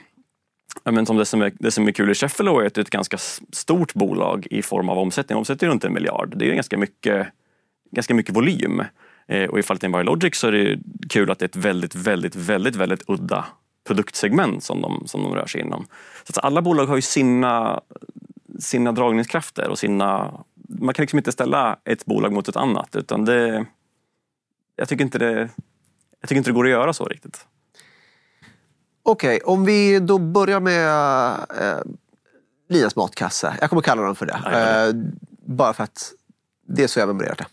men 0.84 1.06
som 1.06 1.16
det, 1.16 1.24
som 1.24 1.42
är, 1.42 1.52
det 1.58 1.70
som 1.70 1.88
är 1.88 1.92
kul 1.92 2.10
i 2.10 2.14
Sheffelo 2.14 2.58
är 2.58 2.66
att 2.66 2.74
det 2.74 2.80
är 2.80 2.82
ett 2.82 2.90
ganska 2.90 3.18
stort 3.52 3.94
bolag 3.94 4.46
i 4.50 4.62
form 4.62 4.88
av 4.88 4.98
omsättning. 4.98 5.38
Omsätter 5.38 5.66
runt 5.66 5.84
en 5.84 5.92
miljard. 5.92 6.34
Det 6.36 6.50
är 6.50 6.54
ganska 6.54 6.78
mycket, 6.78 7.26
ganska 7.90 8.14
mycket 8.14 8.36
volym. 8.36 8.82
Eh, 9.28 9.50
och 9.50 9.58
i 9.58 9.62
fallet 9.62 9.84
Envirologic 9.84 10.36
så 10.36 10.48
är 10.48 10.52
det 10.52 10.78
kul 11.08 11.30
att 11.30 11.38
det 11.38 11.44
är 11.44 11.48
ett 11.48 11.56
väldigt, 11.56 11.94
väldigt, 11.94 12.36
väldigt, 12.36 12.76
väldigt 12.76 13.02
udda 13.08 13.44
produktsegment 13.84 14.64
som 14.64 14.80
de, 14.80 15.02
som 15.06 15.22
de 15.22 15.34
rör 15.34 15.46
sig 15.46 15.60
inom. 15.60 15.86
Så 16.24 16.40
alla 16.40 16.62
bolag 16.62 16.86
har 16.86 16.96
ju 16.96 17.02
sina, 17.02 17.80
sina 18.58 18.92
dragningskrafter 18.92 19.68
och 19.68 19.78
sina... 19.78 20.40
Man 20.54 20.94
kan 20.94 21.02
liksom 21.02 21.18
inte 21.18 21.32
ställa 21.32 21.78
ett 21.84 22.04
bolag 22.04 22.32
mot 22.32 22.48
ett 22.48 22.56
annat 22.56 22.96
utan 22.96 23.24
det... 23.24 23.66
Jag 24.76 24.88
tycker 24.88 25.04
inte 25.04 25.18
det, 25.18 25.50
jag 26.20 26.28
tycker 26.28 26.36
inte 26.36 26.50
det 26.50 26.54
går 26.54 26.64
att 26.64 26.70
göra 26.70 26.92
så 26.92 27.04
riktigt. 27.04 27.46
Okej, 29.02 29.40
om 29.44 29.64
vi 29.64 30.00
då 30.00 30.18
börjar 30.18 30.60
med 30.60 30.88
eh, 31.60 31.82
Linas 32.68 32.96
matkasse. 32.96 33.56
Jag 33.60 33.70
kommer 33.70 33.82
kalla 33.82 34.02
dem 34.02 34.16
för 34.16 34.26
det. 34.26 34.32
Eh, 34.32 34.94
bara 35.46 35.72
för 35.72 35.84
att 35.84 36.12
det 36.66 36.82
är 36.82 36.86
så 36.86 37.00
jag 37.00 37.06
memorerat 37.06 37.38
det. 37.38 37.46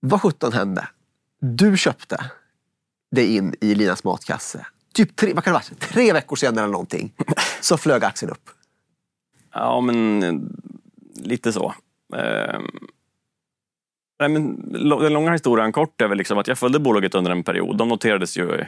Vad 0.00 0.22
sjutton 0.22 0.52
hände? 0.52 0.88
Du 1.40 1.76
köpte 1.76 2.30
dig 3.12 3.36
in 3.36 3.54
i 3.60 3.74
Linas 3.74 4.04
matkasse. 4.04 4.66
Typ 4.94 5.16
tre, 5.16 5.32
vad 5.34 5.44
kan 5.44 5.52
det 5.52 5.54
vara, 5.54 5.78
tre 5.78 6.12
veckor 6.12 6.36
senare 6.36 6.64
eller 6.64 6.72
någonting. 6.72 7.12
Så 7.60 7.76
flög 7.76 8.04
aktien 8.04 8.30
upp. 8.30 8.50
Ja, 9.54 9.80
men 9.80 10.22
eh, 10.22 10.34
lite 11.24 11.52
så. 11.52 11.74
Ehm, 12.16 12.70
nej, 14.20 14.28
men, 14.28 14.72
den 14.72 15.12
långa 15.12 15.32
historien 15.32 15.72
kort 15.72 16.00
är 16.00 16.08
väl 16.08 16.18
liksom 16.18 16.38
att 16.38 16.48
jag 16.48 16.58
följde 16.58 16.78
bolaget 16.78 17.14
under 17.14 17.30
en 17.30 17.42
period. 17.42 17.76
De 17.76 17.88
noterades 17.88 18.36
ju 18.36 18.64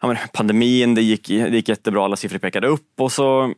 ja, 0.00 0.08
men, 0.08 0.16
pandemin, 0.32 0.94
det 0.94 1.02
gick, 1.02 1.28
det 1.28 1.56
gick 1.56 1.68
jättebra, 1.68 2.04
alla 2.04 2.16
siffror 2.16 2.38
pekade 2.38 2.66
upp 2.68 3.00
och 3.00 3.12
så 3.12 3.54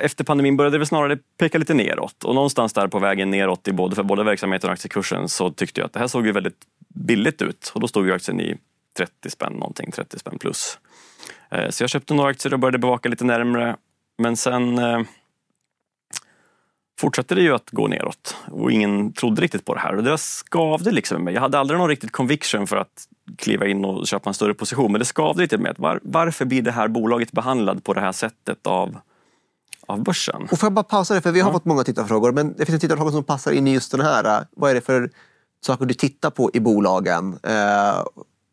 efter 0.00 0.24
pandemin 0.24 0.56
började 0.56 0.74
det 0.74 0.78
väl 0.78 0.86
snarare 0.86 1.18
peka 1.38 1.58
lite 1.58 1.74
neråt 1.74 2.24
och 2.24 2.34
någonstans 2.34 2.72
där 2.72 2.88
på 2.88 2.98
vägen 2.98 3.30
neråt 3.30 3.68
i 3.68 3.72
både, 3.72 3.96
för 3.96 4.02
både 4.02 4.24
verksamheten 4.24 4.70
och 4.70 4.74
aktiekursen 4.74 5.28
så 5.28 5.50
tyckte 5.50 5.80
jag 5.80 5.86
att 5.86 5.92
det 5.92 6.00
här 6.00 6.06
såg 6.06 6.26
ju 6.26 6.32
väldigt 6.32 6.60
billigt 6.88 7.42
ut 7.42 7.72
och 7.74 7.80
då 7.80 7.88
stod 7.88 8.06
ju 8.06 8.12
aktien 8.12 8.40
i 8.40 8.56
30 8.96 9.30
spänn 9.30 9.52
någonting, 9.52 9.90
30 9.90 10.18
spänn 10.18 10.38
plus. 10.38 10.78
Eh, 11.50 11.70
så 11.70 11.82
jag 11.82 11.90
köpte 11.90 12.14
några 12.14 12.30
aktier 12.30 12.52
och 12.52 12.60
började 12.60 12.78
bevaka 12.78 13.08
lite 13.08 13.24
närmre 13.24 13.76
men 14.18 14.36
sen 14.36 14.78
eh, 14.78 15.00
fortsatte 16.98 17.34
det 17.34 17.42
ju 17.42 17.54
att 17.54 17.70
gå 17.70 17.88
neråt 17.88 18.36
och 18.50 18.72
ingen 18.72 19.12
trodde 19.12 19.42
riktigt 19.42 19.64
på 19.64 19.74
det 19.74 19.80
här. 19.80 19.96
Och 19.96 20.04
det 20.04 20.18
skavde 20.18 20.90
liksom 20.90 21.14
med 21.14 21.24
mig. 21.24 21.34
Jag 21.34 21.40
hade 21.40 21.58
aldrig 21.58 21.78
någon 21.78 21.88
riktigt 21.88 22.12
conviction 22.12 22.66
för 22.66 22.76
att 22.76 23.08
kliva 23.38 23.66
in 23.66 23.84
och 23.84 24.06
köpa 24.06 24.30
en 24.30 24.34
större 24.34 24.54
position. 24.54 24.92
Men 24.92 24.98
det 24.98 25.04
skavde 25.04 25.42
lite 25.42 25.56
med 25.56 25.62
mig. 25.62 25.74
Var, 25.76 26.00
varför 26.02 26.44
blir 26.44 26.62
det 26.62 26.72
här 26.72 26.88
bolaget 26.88 27.32
behandlad 27.32 27.84
på 27.84 27.94
det 27.94 28.00
här 28.00 28.12
sättet 28.12 28.66
av, 28.66 28.98
av 29.88 30.02
börsen? 30.02 30.48
Och 30.52 30.58
får 30.58 30.66
jag 30.66 30.72
bara 30.72 30.82
pausa 30.82 31.14
det, 31.14 31.20
för 31.20 31.32
vi 31.32 31.40
har 31.40 31.52
fått 31.52 31.64
många 31.64 31.84
tittarfrågor. 31.84 32.32
Men 32.32 32.54
det 32.56 32.66
finns 32.66 32.74
en 32.74 32.80
tittarfråga 32.80 33.10
som 33.10 33.24
passar 33.24 33.52
in 33.52 33.66
i 33.68 33.72
just 33.72 33.92
den 33.92 34.00
här. 34.00 34.46
Vad 34.56 34.70
är 34.70 34.74
det 34.74 34.80
för 34.80 35.10
saker 35.66 35.86
du 35.86 35.94
tittar 35.94 36.30
på 36.30 36.50
i 36.54 36.60
bolagen? 36.60 37.38
Eh, 37.42 37.98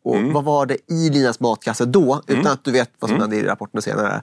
och 0.04 0.16
Mm. 0.16 0.32
Vad 0.32 0.44
var 0.44 0.66
det 0.66 0.76
i 0.92 1.10
Linas 1.10 1.40
matkasse 1.40 1.84
då, 1.84 2.22
utan 2.26 2.46
att 2.46 2.64
du 2.64 2.70
vet 2.70 2.90
vad 2.98 3.10
som 3.10 3.20
hände 3.20 3.36
i 3.36 3.42
rapporten 3.42 3.82
senare, 3.82 4.22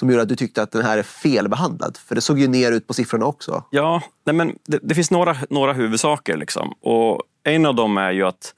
som 0.00 0.10
gjorde 0.10 0.22
att 0.22 0.28
du 0.28 0.36
tyckte 0.36 0.62
att 0.62 0.70
den 0.70 0.82
här 0.82 0.98
är 0.98 1.02
felbehandlad? 1.02 1.96
För 1.96 2.14
det 2.14 2.20
såg 2.20 2.38
ju 2.38 2.48
ner 2.48 2.72
ut 2.72 2.86
på 2.86 2.94
siffrorna 2.94 3.26
också. 3.26 3.64
Ja, 3.70 4.02
nej 4.26 4.34
men 4.34 4.58
det, 4.66 4.78
det 4.82 4.94
finns 4.94 5.10
några, 5.10 5.36
några 5.50 5.72
huvudsaker. 5.72 6.36
Liksom. 6.36 6.72
Och 6.82 7.22
en 7.44 7.66
av 7.66 7.74
dem 7.74 7.98
är 7.98 8.10
ju 8.12 8.22
att 8.26 8.54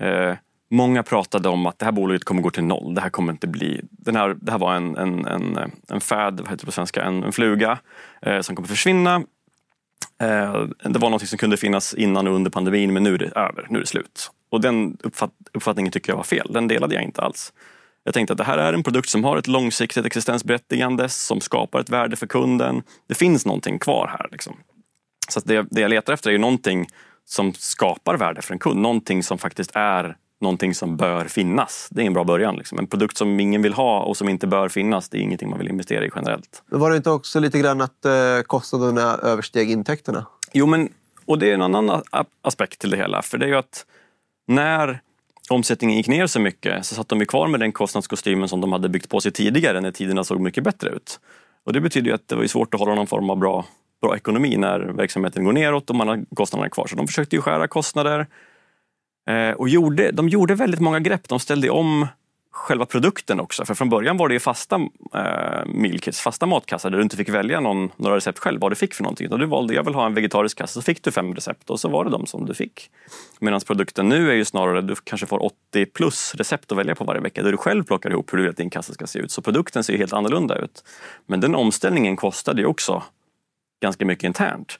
eh, 0.00 0.34
många 0.70 1.02
pratade 1.02 1.48
om 1.48 1.66
att 1.66 1.78
det 1.78 1.84
här 1.84 1.92
bolaget 1.92 2.24
kommer 2.24 2.42
gå 2.42 2.50
till 2.50 2.64
noll. 2.64 2.94
Det 2.94 3.00
här 3.00 3.10
kommer 3.10 3.32
inte 3.32 3.46
bli... 3.46 3.80
Den 3.90 4.16
här, 4.16 4.36
det 4.40 4.52
här 4.52 4.58
var 4.58 4.74
en, 4.74 4.96
en, 4.96 5.26
en, 5.26 5.56
eh, 5.56 5.66
en 5.88 6.00
fad, 6.00 6.40
vad 6.40 6.48
heter 6.48 6.60
det 6.60 6.66
på 6.66 6.72
svenska, 6.72 7.02
en, 7.02 7.22
en 7.22 7.32
fluga 7.32 7.78
eh, 8.22 8.40
som 8.40 8.56
kommer 8.56 8.68
försvinna. 8.68 9.14
Eh, 10.22 10.62
det 10.84 10.98
var 10.98 11.10
något 11.10 11.28
som 11.28 11.38
kunde 11.38 11.56
finnas 11.56 11.94
innan 11.94 12.26
och 12.26 12.34
under 12.34 12.50
pandemin 12.50 12.92
men 12.92 13.02
nu 13.02 13.14
är 13.14 13.18
det 13.18 13.26
över, 13.26 13.66
nu 13.70 13.78
är 13.78 13.80
det 13.80 13.88
slut. 13.88 14.30
Och 14.50 14.60
den 14.60 14.96
uppfatt, 15.02 15.32
uppfattningen 15.52 15.92
tycker 15.92 16.12
jag 16.12 16.16
var 16.16 16.24
fel, 16.24 16.50
den 16.52 16.68
delade 16.68 16.94
jag 16.94 17.04
inte 17.04 17.22
alls. 17.22 17.52
Jag 18.04 18.14
tänkte 18.14 18.32
att 18.32 18.38
det 18.38 18.44
här 18.44 18.58
är 18.58 18.72
en 18.72 18.82
produkt 18.82 19.08
som 19.08 19.24
har 19.24 19.36
ett 19.36 19.46
långsiktigt 19.46 20.06
existensberättigande, 20.06 21.08
som 21.08 21.40
skapar 21.40 21.80
ett 21.80 21.90
värde 21.90 22.16
för 22.16 22.26
kunden. 22.26 22.82
Det 23.06 23.14
finns 23.14 23.46
någonting 23.46 23.78
kvar 23.78 24.16
här. 24.18 24.28
Liksom. 24.32 24.56
Så 25.28 25.40
det, 25.40 25.66
det 25.70 25.80
jag 25.80 25.90
letar 25.90 26.12
efter 26.12 26.30
är 26.30 26.32
ju 26.32 26.38
någonting 26.38 26.86
som 27.24 27.52
skapar 27.54 28.16
värde 28.16 28.42
för 28.42 28.52
en 28.52 28.58
kund. 28.58 28.80
Någonting 28.80 29.22
som 29.22 29.38
faktiskt 29.38 29.70
är 29.74 30.16
någonting 30.40 30.74
som 30.74 30.96
bör 30.96 31.24
finnas. 31.24 31.88
Det 31.90 32.02
är 32.02 32.06
en 32.06 32.12
bra 32.12 32.24
början. 32.24 32.56
Liksom. 32.56 32.78
En 32.78 32.86
produkt 32.86 33.16
som 33.16 33.40
ingen 33.40 33.62
vill 33.62 33.72
ha 33.72 34.00
och 34.00 34.16
som 34.16 34.28
inte 34.28 34.46
bör 34.46 34.68
finnas, 34.68 35.08
det 35.08 35.18
är 35.18 35.20
ingenting 35.20 35.50
man 35.50 35.58
vill 35.58 35.68
investera 35.68 36.04
i 36.04 36.10
generellt. 36.14 36.62
Men 36.66 36.80
var 36.80 36.90
det 36.90 36.96
inte 36.96 37.10
också 37.10 37.40
lite 37.40 37.58
grann 37.58 37.80
att 37.80 38.04
eh, 38.04 38.12
kostnaderna 38.46 39.18
översteg 39.22 39.70
intäkterna? 39.70 40.26
Jo, 40.52 40.66
men 40.66 40.88
och 41.28 41.38
det 41.38 41.50
är 41.50 41.54
en 41.54 41.62
annan 41.62 42.02
aspekt 42.42 42.78
till 42.78 42.90
det 42.90 42.96
hela. 42.96 43.22
För 43.22 43.38
det 43.38 43.46
är 43.46 43.48
ju 43.48 43.56
att 43.56 43.86
när 44.46 45.00
omsättningen 45.50 45.96
gick 45.96 46.08
ner 46.08 46.26
så 46.26 46.40
mycket 46.40 46.86
så 46.86 46.94
satt 46.94 47.08
de 47.08 47.20
ju 47.20 47.26
kvar 47.26 47.48
med 47.48 47.60
den 47.60 47.72
kostnadskostymen 47.72 48.48
som 48.48 48.60
de 48.60 48.72
hade 48.72 48.88
byggt 48.88 49.08
på 49.08 49.20
sig 49.20 49.32
tidigare 49.32 49.80
när 49.80 49.90
tiderna 49.90 50.24
såg 50.24 50.40
mycket 50.40 50.64
bättre 50.64 50.90
ut. 50.90 51.20
Och 51.64 51.72
det 51.72 51.80
betyder 51.80 52.08
ju 52.08 52.14
att 52.14 52.28
det 52.28 52.36
var 52.36 52.46
svårt 52.46 52.74
att 52.74 52.80
hålla 52.80 52.94
någon 52.94 53.06
form 53.06 53.30
av 53.30 53.36
bra, 53.36 53.64
bra 54.02 54.16
ekonomi 54.16 54.56
när 54.56 54.80
verksamheten 54.80 55.44
går 55.44 55.52
neråt 55.52 55.90
och 55.90 55.96
man 55.96 56.08
har 56.08 56.24
kostnaderna 56.34 56.70
kvar. 56.70 56.86
Så 56.86 56.96
de 56.96 57.06
försökte 57.06 57.36
ju 57.36 57.42
skära 57.42 57.68
kostnader. 57.68 58.26
Eh, 59.28 59.50
och 59.50 59.68
gjorde, 59.68 60.10
de 60.10 60.28
gjorde 60.28 60.54
väldigt 60.54 60.80
många 60.80 61.00
grepp. 61.00 61.28
De 61.28 61.40
ställde 61.40 61.70
om 61.70 62.06
själva 62.50 62.86
produkten 62.86 63.40
också. 63.40 63.64
För 63.64 63.74
från 63.74 63.88
början 63.88 64.16
var 64.16 64.28
det 64.28 64.34
ju 64.34 64.40
fasta 64.40 64.76
eh, 65.14 65.66
mealkits, 65.66 66.20
fasta 66.20 66.46
matkassar 66.46 66.90
där 66.90 66.98
du 66.98 67.02
inte 67.02 67.16
fick 67.16 67.28
välja 67.28 67.60
någon, 67.60 67.90
några 67.96 68.16
recept 68.16 68.38
själv 68.38 68.60
vad 68.60 68.72
du 68.72 68.76
fick 68.76 68.94
för 68.94 69.02
någonting. 69.02 69.32
Och 69.32 69.38
du 69.38 69.46
valde, 69.46 69.74
jag 69.74 69.84
vill 69.84 69.94
ha 69.94 70.06
en 70.06 70.14
vegetarisk 70.14 70.58
kassa, 70.58 70.72
så 70.72 70.82
fick 70.82 71.02
du 71.02 71.10
fem 71.10 71.34
recept 71.34 71.70
och 71.70 71.80
så 71.80 71.88
var 71.88 72.04
det 72.04 72.10
de 72.10 72.26
som 72.26 72.46
du 72.46 72.54
fick. 72.54 72.90
Medan 73.40 73.60
produkten 73.60 74.08
nu 74.08 74.30
är 74.30 74.34
ju 74.34 74.44
snarare, 74.44 74.80
du 74.80 74.94
kanske 75.04 75.26
får 75.26 75.44
80 75.44 75.86
plus 75.86 76.34
recept 76.34 76.72
att 76.72 76.78
välja 76.78 76.94
på 76.94 77.04
varje 77.04 77.20
vecka 77.20 77.42
där 77.42 77.52
du 77.52 77.58
själv 77.58 77.84
plockar 77.84 78.10
ihop 78.10 78.32
hur 78.32 78.38
du 78.38 78.42
vill 78.42 78.50
att 78.50 78.56
din 78.56 78.70
kassa 78.70 78.92
ska 78.92 79.06
se 79.06 79.18
ut. 79.18 79.30
Så 79.30 79.42
produkten 79.42 79.84
ser 79.84 79.98
helt 79.98 80.12
annorlunda 80.12 80.58
ut. 80.58 80.84
Men 81.26 81.40
den 81.40 81.54
omställningen 81.54 82.16
kostade 82.16 82.60
ju 82.60 82.66
också 82.66 83.02
ganska 83.80 84.04
mycket 84.04 84.24
internt 84.24 84.78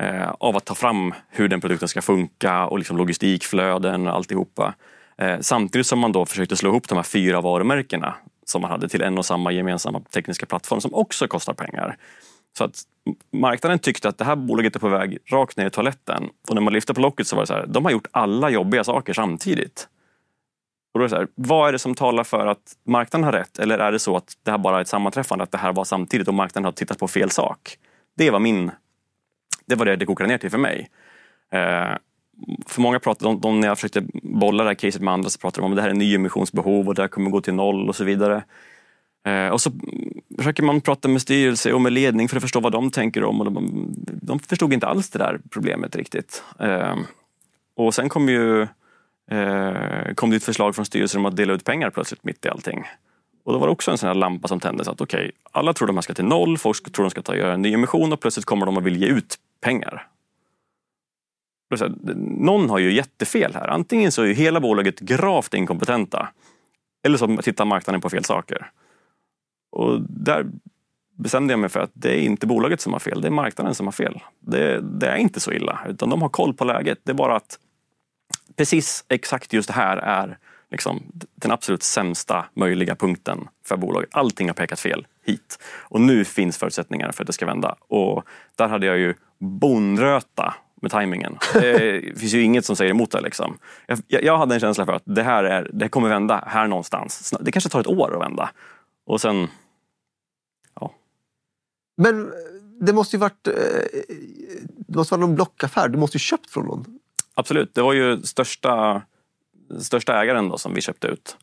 eh, 0.00 0.30
av 0.40 0.56
att 0.56 0.64
ta 0.64 0.74
fram 0.74 1.14
hur 1.28 1.48
den 1.48 1.60
produkten 1.60 1.88
ska 1.88 2.02
funka 2.02 2.66
och 2.66 2.78
liksom 2.78 2.96
logistikflöden 2.96 4.06
och 4.06 4.14
alltihopa. 4.14 4.74
Eh, 5.18 5.40
samtidigt 5.40 5.86
som 5.86 5.98
man 5.98 6.12
då 6.12 6.26
försökte 6.26 6.56
slå 6.56 6.70
ihop 6.70 6.88
de 6.88 6.94
här 6.94 7.02
fyra 7.02 7.40
varumärkena 7.40 8.14
som 8.44 8.62
man 8.62 8.70
hade 8.70 8.88
till 8.88 9.02
en 9.02 9.18
och 9.18 9.26
samma 9.26 9.52
gemensamma 9.52 10.00
tekniska 10.00 10.46
plattform 10.46 10.80
som 10.80 10.94
också 10.94 11.28
kostar 11.28 11.54
pengar. 11.54 11.96
Så 12.58 12.64
att 12.64 12.82
marknaden 13.32 13.78
tyckte 13.78 14.08
att 14.08 14.18
det 14.18 14.24
här 14.24 14.36
bolaget 14.36 14.76
är 14.76 14.80
på 14.80 14.88
väg 14.88 15.18
rakt 15.32 15.56
ner 15.56 15.66
i 15.66 15.70
toaletten. 15.70 16.28
Och 16.48 16.54
när 16.54 16.62
man 16.62 16.72
lyfte 16.72 16.94
på 16.94 17.00
locket 17.00 17.26
så 17.26 17.36
var 17.36 17.42
det 17.42 17.46
så 17.46 17.54
här, 17.54 17.66
de 17.66 17.84
har 17.84 17.92
gjort 17.92 18.06
alla 18.10 18.50
jobbiga 18.50 18.84
saker 18.84 19.12
samtidigt. 19.12 19.88
Och 20.94 20.98
då 20.98 21.04
är 21.04 21.08
det 21.08 21.10
så 21.10 21.16
här, 21.16 21.28
vad 21.34 21.68
är 21.68 21.72
det 21.72 21.78
som 21.78 21.94
talar 21.94 22.24
för 22.24 22.46
att 22.46 22.76
marknaden 22.86 23.24
har 23.24 23.32
rätt? 23.32 23.58
Eller 23.58 23.78
är 23.78 23.92
det 23.92 23.98
så 23.98 24.16
att 24.16 24.36
det 24.42 24.50
här 24.50 24.58
bara 24.58 24.76
är 24.76 24.80
ett 24.80 24.88
sammanträffande, 24.88 25.44
att 25.44 25.52
det 25.52 25.58
här 25.58 25.72
var 25.72 25.84
samtidigt 25.84 26.28
och 26.28 26.34
marknaden 26.34 26.64
har 26.64 26.72
tittat 26.72 26.98
på 26.98 27.08
fel 27.08 27.30
sak? 27.30 27.78
Det 28.16 28.30
var 28.30 28.38
min... 28.38 28.70
Det 29.66 29.74
var 29.74 29.86
det 29.86 29.96
det 29.96 30.06
kokade 30.06 30.28
ner 30.28 30.38
till 30.38 30.50
för 30.50 30.58
mig. 30.58 30.88
Eh, 31.52 31.96
för 32.66 32.80
många 32.80 33.00
pratade, 33.00 33.30
de, 33.30 33.40
de, 33.40 33.60
när 33.60 33.68
jag 33.68 33.78
försökte 33.78 34.04
bolla 34.22 34.64
det 34.64 34.70
här 34.70 34.74
caset 34.74 35.02
med 35.02 35.14
andra 35.14 35.30
så 35.30 35.38
pratade 35.38 35.62
de 35.62 35.66
om 35.66 35.72
att 35.72 35.76
det 35.76 35.82
här 35.82 35.90
är 35.90 35.94
nyemissionsbehov 35.94 36.88
och 36.88 36.94
det 36.94 37.02
här 37.02 37.08
kommer 37.08 37.30
gå 37.30 37.40
till 37.40 37.54
noll 37.54 37.88
och 37.88 37.96
så 37.96 38.04
vidare. 38.04 38.42
Eh, 39.26 39.48
och 39.48 39.60
så 39.60 39.70
försöker 40.36 40.62
man 40.62 40.80
prata 40.80 41.08
med 41.08 41.22
styrelse 41.22 41.72
och 41.72 41.80
med 41.80 41.92
ledning 41.92 42.28
för 42.28 42.36
att 42.36 42.42
förstå 42.42 42.60
vad 42.60 42.72
de 42.72 42.90
tänker 42.90 43.24
om. 43.24 43.40
Och 43.40 43.52
de, 43.52 43.94
de 44.22 44.38
förstod 44.38 44.72
inte 44.72 44.86
alls 44.86 45.10
det 45.10 45.18
där 45.18 45.40
problemet 45.50 45.96
riktigt. 45.96 46.42
Eh, 46.60 46.96
och 47.76 47.94
sen 47.94 48.08
kom 48.08 48.28
ju 48.28 48.62
eh, 49.30 50.14
kom 50.14 50.30
det 50.30 50.36
ett 50.36 50.44
förslag 50.44 50.74
från 50.74 50.84
styrelsen 50.84 51.20
om 51.20 51.26
att 51.26 51.36
dela 51.36 51.52
ut 51.52 51.64
pengar 51.64 51.90
plötsligt 51.90 52.24
mitt 52.24 52.44
i 52.44 52.48
allting. 52.48 52.84
Och 53.44 53.52
då 53.52 53.58
var 53.58 53.66
det 53.66 53.72
också 53.72 53.90
en 53.90 53.98
sån 53.98 54.06
här 54.06 54.14
lampa 54.14 54.48
som 54.48 54.60
tändes 54.60 54.88
att 54.88 55.00
okej, 55.00 55.20
okay, 55.20 55.32
alla 55.52 55.72
tror 55.72 55.86
de 55.86 55.96
här 55.96 56.02
ska 56.02 56.14
till 56.14 56.24
noll, 56.24 56.58
folk 56.58 56.92
tror 56.92 57.04
de 57.04 57.10
ska 57.10 57.22
ta 57.22 57.36
göra 57.36 57.54
en 57.54 57.62
nyemission 57.62 58.12
och 58.12 58.20
plötsligt 58.20 58.44
kommer 58.44 58.66
de 58.66 58.76
att 58.76 58.84
vilja 58.84 59.08
ge 59.08 59.14
ut 59.14 59.36
pengar. 59.66 60.08
Här, 61.70 61.94
någon 62.40 62.70
har 62.70 62.78
ju 62.78 62.92
jättefel 62.92 63.54
här. 63.54 63.68
Antingen 63.68 64.12
så 64.12 64.22
är 64.22 64.26
ju 64.26 64.34
hela 64.34 64.60
bolaget 64.60 65.00
gravt 65.00 65.54
inkompetenta 65.54 66.28
eller 67.04 67.18
så 67.18 67.36
tittar 67.36 67.64
marknaden 67.64 68.00
på 68.00 68.10
fel 68.10 68.24
saker. 68.24 68.70
Och 69.72 70.00
där 70.00 70.46
bestämde 71.16 71.52
jag 71.52 71.60
mig 71.60 71.70
för 71.70 71.80
att 71.80 71.90
det 71.92 72.10
är 72.10 72.20
inte 72.20 72.46
bolaget 72.46 72.80
som 72.80 72.92
har 72.92 73.00
fel, 73.00 73.20
det 73.20 73.28
är 73.28 73.30
marknaden 73.30 73.74
som 73.74 73.86
har 73.86 73.92
fel. 73.92 74.20
Det, 74.40 74.80
det, 74.80 75.06
är 75.06 75.16
inte 75.16 75.40
så 75.40 75.52
illa, 75.52 75.80
utan 75.88 76.10
de 76.10 76.22
har 76.22 76.28
koll 76.28 76.54
på 76.54 76.64
läget. 76.64 76.98
Det 77.02 77.12
är 77.12 77.14
bara 77.14 77.36
att 77.36 77.58
precis 78.56 79.04
exakt 79.08 79.52
just 79.52 79.68
det 79.68 79.74
här 79.74 79.96
är 79.96 80.38
liksom 80.70 81.02
den 81.34 81.50
absolut 81.50 81.82
sämsta 81.82 82.46
möjliga 82.54 82.94
punkten 82.94 83.48
för 83.64 83.76
bolaget. 83.76 84.10
Allting 84.12 84.48
har 84.48 84.54
pekat 84.54 84.80
fel 84.80 85.06
hit. 85.26 85.58
Och 85.78 86.00
nu 86.00 86.24
finns 86.24 86.58
förutsättningar 86.58 87.12
för 87.12 87.22
att 87.22 87.26
det 87.26 87.32
ska 87.32 87.46
vända. 87.46 87.76
Och 87.88 88.24
där 88.56 88.68
hade 88.68 88.86
jag 88.86 88.98
ju 88.98 89.14
bonröta 89.38 90.54
med 90.82 90.90
tajmingen. 90.90 91.38
Det 91.52 92.00
finns 92.18 92.34
ju 92.34 92.42
inget 92.42 92.64
som 92.64 92.76
säger 92.76 92.90
emot 92.90 93.10
det. 93.10 93.20
Liksom. 93.20 93.58
Jag, 93.86 93.98
jag, 94.08 94.38
hade 94.38 94.54
en 94.54 94.60
känsla 94.60 94.86
för 94.86 94.92
att 94.92 95.02
det 95.04 95.22
här 95.22 95.44
är, 95.44 95.70
det 95.72 95.88
kommer 95.88 96.08
vända 96.08 96.44
här 96.46 96.66
någonstans. 96.66 97.34
Det 97.40 97.52
kanske 97.52 97.70
tar 97.70 97.80
ett 97.80 97.86
år 97.86 98.14
att 98.14 98.22
vända. 98.22 98.50
Och 99.06 99.20
sen... 99.20 99.48
Ja. 100.80 100.92
Men 101.96 102.32
det 102.80 102.92
måste 102.92 103.16
ju 103.16 103.20
varit... 103.20 103.46
Eh, 103.46 103.54
det 104.68 104.96
måste 104.96 105.14
vara 105.14 105.26
någon 105.26 105.34
blockaffär. 105.34 105.88
Du 105.88 105.98
måste 105.98 106.16
ju 106.16 106.20
köpt 106.20 106.50
från 106.50 106.66
någon. 106.66 106.98
Absolut. 107.34 107.74
Det 107.74 107.82
var 107.82 107.92
ju 107.92 108.22
största, 108.22 109.02
största 109.80 110.22
ägaren 110.22 110.48
då 110.48 110.58
som 110.58 110.74
vi 110.74 110.80
köpte 110.80 111.06
ut. 111.06 111.36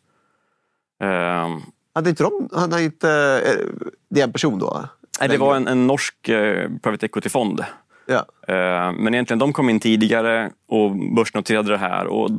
Hade 1.94 2.10
inte 2.10 2.24
de... 2.24 2.50
Hade 2.54 2.84
inte, 2.84 3.10
eh, 3.46 3.84
det 4.10 4.20
är 4.20 4.24
en 4.24 4.32
person 4.32 4.60
då? 4.60 4.90
Nej, 5.20 5.30
det 5.30 5.38
var 5.38 5.56
en, 5.56 5.68
en 5.68 5.88
norsk 5.88 6.30
eh, 6.30 6.70
private 6.82 7.06
equity-fond 7.06 7.66
Ja. 8.06 8.26
Eh, 8.48 8.92
men 8.92 9.14
egentligen 9.14 9.40
de 9.40 9.54
kom 9.54 9.70
in 9.70 9.80
tidigare 9.80 10.52
och 10.68 10.96
börsnoterade 11.16 11.72
det 11.72 11.78
här. 11.78 12.08
Och 12.08 12.30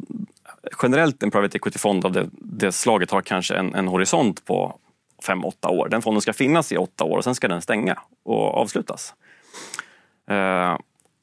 generellt 0.82 1.22
en 1.22 1.30
private 1.30 1.58
equity-fond 1.58 2.04
av 2.04 2.12
det, 2.12 2.28
det 2.32 2.72
slaget 2.72 3.10
har 3.10 3.20
kanske 3.20 3.54
en, 3.54 3.74
en 3.74 3.88
horisont 3.88 4.44
på 4.44 4.78
fem 5.26 5.44
åtta 5.44 5.68
år. 5.68 5.88
Den 5.88 6.02
fonden 6.02 6.20
ska 6.20 6.32
finnas 6.32 6.72
i 6.72 6.76
åtta 6.76 7.04
år 7.04 7.18
och 7.18 7.24
sen 7.24 7.34
ska 7.34 7.48
den 7.48 7.62
stänga 7.62 7.98
och 8.24 8.54
avslutas. 8.54 9.14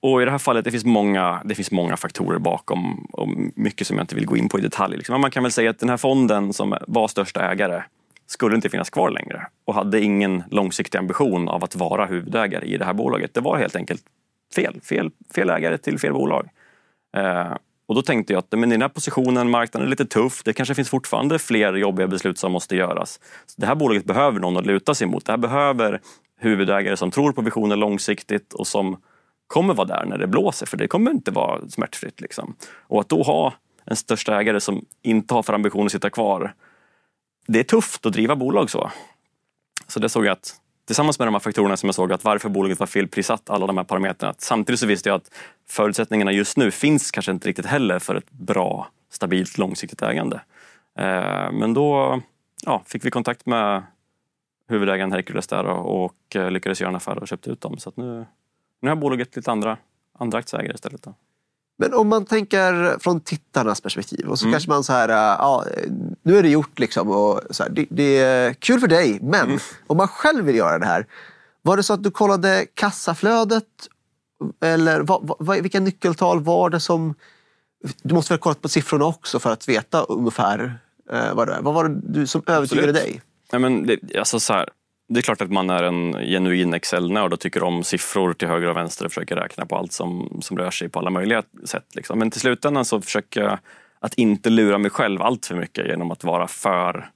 Och 0.02 0.22
i 0.22 0.26
det 0.26 0.32
här 0.32 0.38
fallet 0.38 0.66
det 0.66 0.72
finns 0.72 0.86
många, 0.86 1.42
det 1.46 1.56
finns 1.56 1.72
många 1.72 1.98
faktorer 1.98 2.40
bakom 2.40 3.08
och 3.12 3.28
mycket 3.56 3.88
som 3.88 3.98
jag 3.98 4.04
inte 4.04 4.16
vill 4.16 4.26
gå 4.26 4.38
in 4.38 4.50
på 4.50 4.60
i 4.60 4.62
detalj. 4.62 4.98
Liksom. 4.98 5.22
Man 5.22 5.32
kan 5.32 5.44
väl 5.44 5.52
säga 5.52 5.70
att 5.70 5.80
den 5.80 5.90
här 5.90 5.98
fonden 5.98 6.54
som 6.54 6.78
var 6.88 7.08
största 7.08 7.52
ägare 7.52 7.84
skulle 8.32 8.56
inte 8.56 8.70
finnas 8.70 8.90
kvar 8.90 9.10
längre 9.10 9.48
och 9.66 9.74
hade 9.74 10.02
ingen 10.02 10.44
långsiktig 10.52 10.98
ambition 10.98 11.50
av 11.50 11.64
att 11.64 11.76
vara 11.76 12.06
huvudägare 12.06 12.66
i 12.66 12.78
det 12.78 12.86
här 12.86 12.94
bolaget. 12.94 13.34
Det 13.34 13.42
var 13.42 13.58
helt 13.58 13.76
enkelt 13.76 14.04
fel. 14.56 14.82
Fel, 14.82 15.12
fel 15.36 15.50
ägare 15.50 15.78
till 15.78 16.00
fel 16.00 16.14
bolag. 16.14 16.50
Eh, 17.18 17.54
och 17.88 17.96
då 17.96 18.02
tänkte 18.02 18.34
jag 18.34 18.40
att 18.40 18.52
men 18.52 18.72
i 18.72 18.76
den 18.76 18.82
här 18.82 18.90
positionen, 18.90 19.50
marknaden 19.50 19.88
är 19.88 19.90
lite 19.90 20.06
tuff. 20.06 20.44
Det 20.44 20.54
kanske 20.54 20.76
finns 20.76 20.90
fortfarande 20.90 21.40
fler 21.40 21.74
jobbiga 21.74 22.08
beslut 22.08 22.38
som 22.38 22.52
måste 22.52 22.76
göras. 22.76 23.20
Så 23.46 23.62
det 23.62 23.68
här 23.68 23.76
bolaget 23.76 24.06
behöver 24.06 24.40
någon 24.40 24.58
att 24.58 24.66
luta 24.66 24.96
sig 24.96 25.08
mot. 25.08 25.26
Det 25.26 25.32
här 25.32 25.38
behöver 25.38 26.00
huvudägare 26.40 26.98
som 26.98 27.12
tror 27.12 27.32
på 27.32 27.42
visionen 27.42 27.80
långsiktigt 27.80 28.54
och 28.54 28.68
som 28.68 29.02
kommer 29.48 29.74
vara 29.74 29.88
där 29.88 30.06
när 30.06 30.18
det 30.18 30.28
blåser. 30.28 30.66
För 30.66 30.78
det 30.78 30.88
kommer 30.88 31.12
inte 31.12 31.32
vara 31.32 31.70
smärtfritt. 31.70 32.22
Liksom. 32.22 32.56
Och 32.88 33.02
att 33.02 33.10
då 33.10 33.24
ha 33.24 33.54
en 33.86 33.96
största 33.96 34.40
ägare 34.40 34.60
som 34.60 34.86
inte 35.02 35.34
har 35.34 35.44
för 35.44 35.54
ambition 35.54 35.86
att 35.86 35.92
sitta 35.92 36.10
kvar. 36.10 36.54
Det 37.48 37.60
är 37.60 37.64
tufft 37.64 38.06
att 38.06 38.14
driva 38.14 38.36
bolag 38.36 38.70
så. 38.70 38.92
Så 39.88 40.00
det 40.00 40.10
såg 40.10 40.26
jag 40.26 40.32
att 40.32 40.62
tillsammans 40.86 41.20
med 41.20 41.28
de 41.28 41.34
här 41.34 41.40
faktorerna 41.40 41.78
som 41.78 41.88
jag 41.88 41.96
såg 41.96 42.14
att 42.14 42.24
varför 42.24 42.50
bolaget 42.50 42.80
var 42.80 42.88
felprissatt, 42.88 43.50
alla 43.50 43.68
de 43.68 43.78
här 43.78 43.84
parametrarna. 43.84 44.36
Samtidigt 44.38 44.80
så 44.80 44.86
visste 44.86 45.10
jag 45.10 45.16
att 45.16 45.32
förutsättningarna 45.70 46.32
just 46.32 46.58
nu 46.58 46.72
finns 46.72 47.12
kanske 47.12 47.32
inte 47.32 47.50
riktigt 47.50 47.66
heller 47.66 48.00
för 48.00 48.16
ett 48.16 48.32
bra, 48.32 48.88
stabilt, 49.10 49.58
långsiktigt 49.58 50.02
ägande. 50.02 50.42
Eh, 50.98 51.52
men 51.52 51.74
då 51.74 52.22
ja, 52.66 52.84
fick 52.86 53.06
vi 53.06 53.12
kontakt 53.12 53.46
med 53.46 53.84
huvudägaren 54.68 55.12
Hercules 55.12 55.48
där 55.48 55.66
och 55.66 56.36
eh, 56.36 56.52
lyckades 56.52 56.82
göra 56.82 56.90
en 56.90 56.96
affär 56.96 57.18
och 57.18 57.28
köpte 57.28 57.50
ut 57.50 57.62
dem. 57.62 57.78
Så 57.78 57.90
att 57.90 57.98
nu, 57.98 58.26
nu 58.80 58.90
har 58.90 58.96
bolaget 58.96 59.36
lite 59.36 59.52
andra, 59.52 59.78
andra 60.14 60.38
aktieägare 60.38 60.74
istället. 60.74 61.04
Då. 61.04 61.14
Men 61.78 61.94
om 61.94 62.08
man 62.08 62.26
tänker 62.26 63.00
från 63.00 63.20
tittarnas 63.20 63.82
perspektiv 63.82 64.28
och 64.28 64.40
så 64.40 64.46
mm. 64.46 64.54
kanske 64.54 64.70
man 64.70 64.84
så 64.84 64.94
här, 64.94 65.10
äh, 65.10 65.16
ja, 65.16 65.66
nu 66.24 66.38
är 66.38 66.44
det 66.44 66.50
gjort 66.50 66.80
liksom 66.80 67.10
och 67.10 67.42
så 67.50 67.64
här, 67.64 67.70
det, 67.70 67.86
det, 67.90 68.18
är 68.18 68.54
kul 68.54 68.80
för 68.80 68.88
dig, 68.88 69.20
men 69.22 69.46
mm. 69.46 69.60
om 69.88 69.98
man 69.98 70.08
själv 70.08 70.46
vill 70.46 70.56
göra 70.56 70.80
det 70.80 70.86
här, 70.86 71.08
var 71.62 71.78
det 71.78 71.84
så 71.84 71.94
att 71.94 72.04
du 72.04 72.12
kollade 72.12 72.66
kassaflödet 72.74 73.66
eller 74.62 75.02
vad, 75.02 75.36
vad, 75.40 75.62
vilka 75.62 75.80
nyckeltal 75.80 76.44
var 76.44 76.70
det 76.70 76.80
som... 76.80 77.16
Du 78.04 78.14
måste 78.14 78.34
väl 78.34 78.40
ha 78.40 78.44
kollat 78.44 78.62
på 78.62 78.70
siffrorna 78.70 79.06
också 79.06 79.40
för 79.40 79.52
att 79.52 79.70
veta 79.70 80.04
ungefär 80.04 80.80
eh, 81.12 81.34
vad 81.34 81.48
det 81.48 81.54
är. 81.54 81.62
Vad 81.62 81.74
var 81.74 81.90
det 81.90 82.02
du 82.04 82.28
som 82.28 82.44
övertygade 82.48 82.90
Absolut. 82.90 83.14
dig? 83.14 83.22
Ja, 83.52 83.60
men 83.60 83.86
det, 83.86 84.18
alltså 84.18 84.40
så 84.40 84.54
här, 84.54 84.70
det 85.14 85.20
är 85.20 85.22
klart 85.22 85.42
att 85.42 85.52
man 85.52 85.70
är 85.70 85.84
en 85.84 86.14
genuin 86.14 86.74
Excel-nörd 86.74 87.34
och 87.34 87.40
tycker 87.40 87.64
om 87.64 87.84
siffror 87.84 88.34
till 88.34 88.48
höger 88.48 88.70
och 88.70 88.78
vänster 88.78 89.06
och 89.06 89.12
försöker 89.12 89.36
räkna 89.36 89.66
på 89.66 89.78
allt 89.78 89.92
som, 89.92 90.38
som 90.42 90.58
rör 90.58 90.72
sig 90.72 90.90
på 90.90 91.00
alla 91.00 91.10
möjliga 91.10 91.44
sätt. 91.66 91.86
Liksom. 91.96 92.20
Men 92.20 92.32
till 92.32 92.42
slutändan 92.42 92.86
så 92.86 93.02
försöker 93.02 93.42
jag 93.42 93.60
att 94.00 94.14
inte 94.14 94.50
lura 94.50 94.78
mig 94.78 94.92
själv 94.92 95.22
allt 95.22 95.46
för 95.46 95.56
mycket 95.56 95.88
genom 95.88 96.12
att 96.12 96.24
vara 96.24 96.48
för 96.48 97.10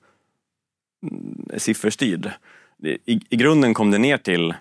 mm, 1.04 1.60
sifferstyrd. 1.60 2.32
I, 2.84 3.20
I 3.30 3.36
grunden 3.36 3.74
kom 3.74 3.92
det 3.92 3.98
ner 3.98 4.18
till 4.18 4.54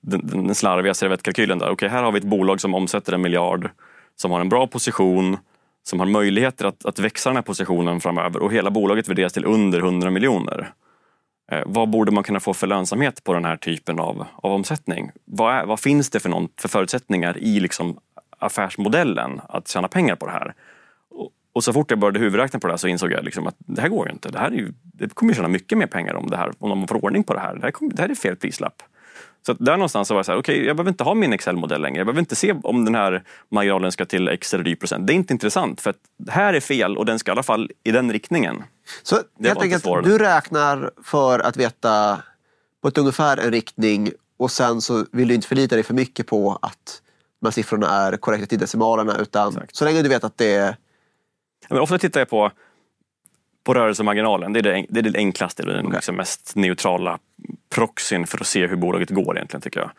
den, 0.00 0.26
den 0.26 0.54
slarviga 0.54 0.94
servettkalkylen. 0.94 1.58
Okej, 1.58 1.72
okay, 1.72 1.88
här 1.88 2.02
har 2.02 2.12
vi 2.12 2.18
ett 2.18 2.24
bolag 2.24 2.60
som 2.60 2.74
omsätter 2.74 3.12
en 3.12 3.22
miljard, 3.22 3.70
som 4.16 4.30
har 4.30 4.40
en 4.40 4.48
bra 4.48 4.66
position, 4.66 5.36
som 5.82 6.00
har 6.00 6.06
möjligheter 6.06 6.64
att, 6.64 6.86
att 6.86 6.98
växa 6.98 7.28
den 7.28 7.36
här 7.36 7.42
positionen 7.42 8.00
framöver 8.00 8.42
och 8.42 8.52
hela 8.52 8.70
bolaget 8.70 9.08
värderas 9.08 9.32
till 9.32 9.44
under 9.44 9.78
100 9.78 10.10
miljoner. 10.10 10.72
Eh, 11.52 11.62
vad 11.66 11.88
borde 11.88 12.12
man 12.12 12.24
kunna 12.24 12.40
få 12.40 12.54
för 12.54 12.66
lönsamhet 12.66 13.24
på 13.24 13.34
den 13.34 13.44
här 13.44 13.56
typen 13.56 14.00
av, 14.00 14.26
av 14.36 14.52
omsättning? 14.52 15.10
Vad, 15.24 15.54
är, 15.54 15.66
vad 15.66 15.80
finns 15.80 16.10
det 16.10 16.20
för, 16.20 16.28
någon, 16.28 16.48
för 16.60 16.68
förutsättningar 16.68 17.38
i 17.38 17.60
liksom 17.60 17.98
affärsmodellen 18.38 19.40
att 19.48 19.68
tjäna 19.68 19.88
pengar 19.88 20.16
på 20.16 20.26
det 20.26 20.32
här? 20.32 20.54
Och, 21.10 21.30
och 21.52 21.64
så 21.64 21.72
fort 21.72 21.90
jag 21.90 21.98
började 21.98 22.18
huvudräkna 22.18 22.58
på 22.58 22.66
det 22.66 22.72
här 22.72 22.78
så 22.78 22.88
insåg 22.88 23.12
jag 23.12 23.24
liksom 23.24 23.46
att 23.46 23.56
det 23.58 23.80
här 23.80 23.88
går 23.88 24.06
ju 24.06 24.12
inte. 24.12 24.28
Det, 24.28 24.38
här 24.38 24.50
är 24.50 24.56
ju, 24.56 24.72
det 24.82 25.14
kommer 25.14 25.32
ju 25.32 25.36
tjäna 25.36 25.48
mycket 25.48 25.78
mer 25.78 25.86
pengar 25.86 26.14
om, 26.14 26.30
det 26.30 26.36
här, 26.36 26.52
om 26.58 26.68
de 26.68 26.88
får 26.88 27.04
ordning 27.04 27.24
på 27.24 27.34
det 27.34 27.40
här. 27.40 27.54
Det 27.54 27.62
här, 27.62 27.70
kommer, 27.70 27.92
det 27.92 28.02
här 28.02 28.08
är 28.08 28.14
fel 28.14 28.36
prislapp. 28.36 28.82
Så 29.46 29.52
där 29.52 29.72
någonstans 29.72 30.08
så 30.08 30.14
var 30.14 30.18
jag 30.18 30.26
så 30.26 30.32
här, 30.32 30.38
okej, 30.38 30.54
okay, 30.54 30.66
jag 30.66 30.76
behöver 30.76 30.90
inte 30.90 31.04
ha 31.04 31.14
min 31.14 31.32
Excel-modell 31.32 31.82
längre. 31.82 31.98
Jag 31.98 32.06
behöver 32.06 32.20
inte 32.20 32.36
se 32.36 32.54
om 32.62 32.84
den 32.84 32.94
här 32.94 33.22
marginalen 33.50 33.92
ska 33.92 34.04
till 34.04 34.28
X 34.28 34.54
eller 34.54 34.68
Y 34.68 34.76
procent. 34.76 35.06
Det 35.06 35.12
är 35.12 35.14
inte 35.14 35.32
intressant 35.32 35.80
för 35.80 35.90
att 35.90 35.96
det 36.18 36.32
här 36.32 36.54
är 36.54 36.60
fel 36.60 36.98
och 36.98 37.06
den 37.06 37.18
ska 37.18 37.30
i 37.30 37.32
alla 37.32 37.42
fall 37.42 37.70
i 37.84 37.90
den 37.90 38.12
riktningen. 38.12 38.62
Så 39.02 39.20
helt 39.42 39.62
enkelt, 39.62 39.84
du 39.84 40.18
räknar 40.18 40.90
för 41.04 41.38
att 41.38 41.56
veta 41.56 42.22
på 42.82 42.88
ett 42.88 42.98
ungefär 42.98 43.36
en 43.36 43.50
riktning 43.50 44.10
och 44.36 44.50
sen 44.50 44.80
så 44.80 45.06
vill 45.12 45.28
du 45.28 45.34
inte 45.34 45.48
förlita 45.48 45.74
dig 45.74 45.84
för 45.84 45.94
mycket 45.94 46.26
på 46.26 46.58
att 46.62 47.02
de 47.40 47.46
här 47.46 47.52
siffrorna 47.52 47.90
är 47.90 48.16
korrekta 48.16 48.46
till 48.46 48.58
decimalerna 48.58 49.16
utan 49.18 49.48
Exakt. 49.48 49.76
så 49.76 49.84
länge 49.84 50.02
du 50.02 50.08
vet 50.08 50.24
att 50.24 50.38
det 50.38 50.54
är... 50.54 50.76
Ja, 51.60 51.66
men 51.68 51.78
ofta 51.78 51.98
tittar 51.98 52.20
jag 52.20 52.28
på 52.28 52.50
på 53.68 53.74
rörelsemarginalen. 53.74 54.52
Det 54.52 54.60
är 54.60 54.62
det, 54.62 54.86
det, 54.88 55.00
är 55.00 55.02
det 55.02 55.18
enklaste, 55.18 55.62
den 55.62 55.86
okay. 55.86 55.96
liksom 55.96 56.16
mest 56.16 56.56
neutrala 56.56 57.18
proxyn 57.68 58.26
för 58.26 58.38
att 58.40 58.46
se 58.46 58.66
hur 58.66 58.76
bolaget 58.76 59.10
går 59.10 59.36
egentligen 59.36 59.60
tycker 59.60 59.80
jag. 59.80 59.90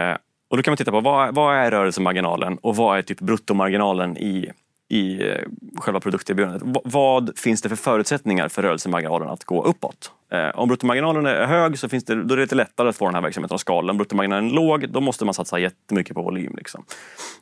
Eh, 0.00 0.16
och 0.48 0.56
då 0.56 0.62
kan 0.62 0.72
man 0.72 0.76
titta 0.76 0.90
på 0.90 1.00
vad, 1.00 1.34
vad 1.34 1.56
är 1.56 1.70
rörelsemarginalen 1.70 2.58
och 2.58 2.76
vad 2.76 2.98
är 2.98 3.02
typ 3.02 3.20
bruttomarginalen 3.20 4.16
i, 4.16 4.50
i 4.88 5.28
eh, 5.28 5.36
själva 5.76 6.00
produkterbjudandet. 6.00 6.62
V 6.62 6.80
vad 6.84 7.38
finns 7.38 7.62
det 7.62 7.68
för 7.68 7.76
förutsättningar 7.76 8.48
för 8.48 8.62
rörelsemarginalen 8.62 9.28
att 9.28 9.44
gå 9.44 9.64
uppåt? 9.64 10.12
Eh, 10.32 10.48
om 10.58 10.68
bruttomarginalen 10.68 11.26
är 11.26 11.46
hög 11.46 11.78
så 11.78 11.88
finns 11.88 12.04
det, 12.04 12.14
då 12.14 12.34
är 12.34 12.36
det 12.36 12.42
lite 12.42 12.54
lättare 12.54 12.88
att 12.88 12.96
få 12.96 13.04
den 13.04 13.14
här 13.14 13.22
verksamheten 13.22 13.54
att 13.54 13.60
skala. 13.60 13.90
Om 13.90 13.96
bruttomarginalen 13.96 14.46
är 14.46 14.54
låg, 14.54 14.88
då 14.90 15.00
måste 15.00 15.24
man 15.24 15.34
satsa 15.34 15.58
jättemycket 15.58 16.14
på 16.14 16.22
volym. 16.22 16.54
Liksom. 16.56 16.84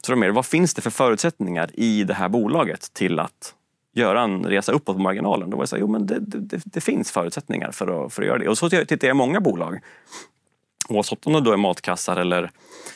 Så 0.07 0.13
då 0.13 0.19
mer, 0.19 0.31
vad 0.31 0.47
finns 0.47 0.75
det 0.75 0.83
för 0.83 0.91
förutsättningar 0.91 1.71
i 1.75 2.05
det 2.05 2.15
här 2.15 2.29
bolaget 2.29 2.95
till 2.95 3.19
att 3.19 3.55
göra 3.95 4.23
en 4.23 4.45
resa 4.45 4.73
uppåt 4.73 4.97
på 4.97 5.03
marginalen. 5.03 5.51
Då 5.51 5.57
var 5.57 5.63
jag 5.63 5.69
så 5.69 5.77
här, 5.77 5.81
jo 5.81 5.89
men 5.89 6.07
det, 6.07 6.19
det, 6.21 6.61
det, 6.65 6.81
finns 6.81 7.11
förutsättningar 7.11 7.71
för 7.71 8.07
att, 8.07 8.13
för 8.13 8.23
att 8.23 8.29
göra 8.29 8.39
det. 8.39 8.49
Och 8.49 8.59
så 8.59 8.69
tittar 8.69 9.07
jag 9.07 9.15
i 9.15 9.19
många 9.19 9.41
bolag. 9.41 9.81
Oavsett 10.89 11.27
om 11.27 11.33
det 11.33 11.41
då 11.41 11.53
är 11.53 11.57
matkassar 11.57 12.17
eller 12.17 12.51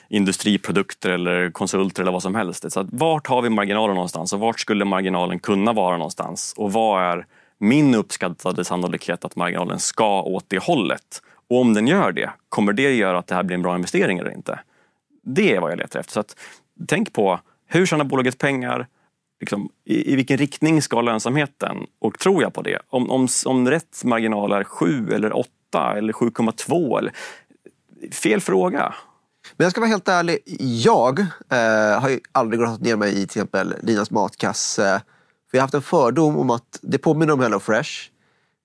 industriprodukter 0.08 1.10
eller 1.10 1.50
konsulter 1.50 2.02
eller 2.02 2.12
vad 2.12 2.22
som 2.22 2.34
helst. 2.34 2.72
Så 2.72 2.80
att 2.80 2.86
vart 2.90 3.26
har 3.26 3.42
vi 3.42 3.50
marginalen 3.50 3.94
någonstans 3.94 4.32
och 4.32 4.40
vart 4.40 4.60
skulle 4.60 4.84
marginalen 4.84 5.38
kunna 5.38 5.72
vara 5.72 5.96
någonstans? 5.96 6.54
Och 6.56 6.72
vad 6.72 7.02
är 7.02 7.26
min 7.58 7.94
uppskattade 7.94 8.64
sannolikhet 8.64 9.24
att 9.24 9.36
marginalen 9.36 9.78
ska 9.78 10.22
åt 10.22 10.44
det 10.48 10.62
hållet? 10.62 11.22
Och 11.48 11.60
om 11.60 11.74
den 11.74 11.86
gör 11.86 12.12
det, 12.12 12.30
kommer 12.48 12.72
det 12.72 12.94
göra 12.94 13.18
att 13.18 13.26
det 13.26 13.34
här 13.34 13.42
blir 13.42 13.54
en 13.54 13.62
bra 13.62 13.76
investering 13.76 14.18
eller 14.18 14.32
inte? 14.32 14.60
Det 15.24 15.54
är 15.54 15.60
vad 15.60 15.70
jag 15.70 15.78
letar 15.78 16.00
efter. 16.00 16.12
Så 16.12 16.20
att, 16.20 16.36
tänk 16.88 17.12
på 17.12 17.40
hur 17.66 17.86
tjänar 17.86 18.04
bolaget 18.04 18.38
pengar? 18.38 18.86
liksom, 19.40 19.68
i, 19.84 20.12
i, 20.12 20.16
vilken 20.16 20.38
riktning 20.38 20.82
ska 20.82 21.00
lönsamheten? 21.00 21.86
Och 21.98 22.18
tror 22.18 22.42
jag 22.42 22.54
på 22.54 22.62
det? 22.62 22.78
Om, 22.88 23.10
om, 23.10 23.28
om 23.46 23.70
rätt 23.70 24.04
marginal 24.04 24.52
är 24.52 24.64
7 24.64 25.08
eller 25.12 25.36
8 25.36 25.50
eller 25.96 26.12
7,2 26.12 26.98
eller... 26.98 27.12
Fel 28.12 28.40
fråga. 28.40 28.94
Men 29.56 29.64
jag 29.64 29.70
ska 29.70 29.80
vara 29.80 29.88
helt 29.88 30.08
ärlig. 30.08 30.38
Jag 30.84 31.18
eh, 31.50 32.00
har 32.00 32.08
ju 32.08 32.20
aldrig 32.32 32.60
gått 32.60 32.80
ner 32.80 32.96
mig 32.96 33.10
i 33.10 33.14
till 33.14 33.24
exempel 33.24 33.74
Linas 33.82 34.10
matkasse. 34.10 35.02
För 35.50 35.58
jag 35.58 35.60
har 35.60 35.64
haft 35.64 35.74
en 35.74 35.82
fördom 35.82 36.36
om 36.36 36.50
att 36.50 36.78
det 36.82 36.98
påminner 36.98 37.32
om 37.32 37.40
HelloFresh. 37.40 37.90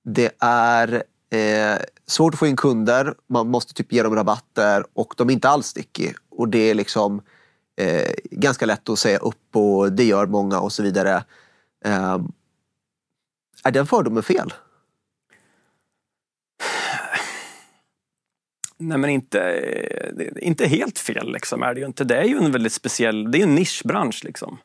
Det 0.04 0.32
är 0.40 1.04
eh, 1.30 1.78
svårt 2.08 2.34
att 2.34 2.40
få 2.40 2.48
in 2.48 2.56
kunder, 2.56 3.14
man 3.28 3.48
måste 3.48 3.74
typ 3.74 3.92
ge 3.92 4.04
dem 4.04 4.16
rabatter 4.16 4.86
och 4.94 5.14
de 5.18 5.30
är 5.30 5.34
inte 5.34 5.50
alls 5.50 5.68
sticky. 5.68 6.14
Och 6.30 6.50
det 6.50 6.70
är 6.70 6.74
liksom 6.74 7.22
eh, 7.78 8.14
ganska 8.32 8.66
lätt 8.66 8.90
att 8.90 9.00
säga 9.00 9.18
upp 9.18 9.56
och 9.56 9.92
det 9.92 10.04
gör 10.04 10.26
många 10.26 10.60
och 10.60 10.72
så 10.72 10.84
vidare. 10.84 11.24
Eh, 11.86 12.20
är 13.64 13.72
den 13.72 13.88
fördomen 13.88 14.24
fel? 14.24 14.54
Nej 18.78 18.98
men 18.98 19.10
inte, 19.10 20.32
inte 20.42 20.68
helt 20.68 21.00
fel 21.00 21.32
liksom 21.32 21.64
är 21.64 21.74
det 21.74 21.80
ju 21.80 21.86
inte. 21.86 22.04
Det 22.04 22.18
är 22.18 22.24
ju 22.24 22.38
en 22.38 22.52
väldigt 22.52 22.74
speciell, 22.74 23.32
det 23.32 23.40
är 23.40 23.44
en 23.44 23.56
nischbransch 23.56 24.24
liksom. 24.24 24.58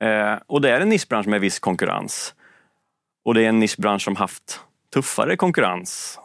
Eh, 0.00 0.34
och 0.46 0.60
det 0.60 0.70
är 0.70 0.80
en 0.80 0.88
nischbransch 0.88 1.26
med 1.26 1.40
viss 1.40 1.58
konkurrens. 1.58 2.34
Och 3.24 3.34
det 3.34 3.44
är 3.44 3.48
en 3.48 3.58
nischbransch 3.58 4.02
som 4.02 4.16
haft 4.16 4.60
tuffare 4.94 5.36
konkurrens 5.36 6.18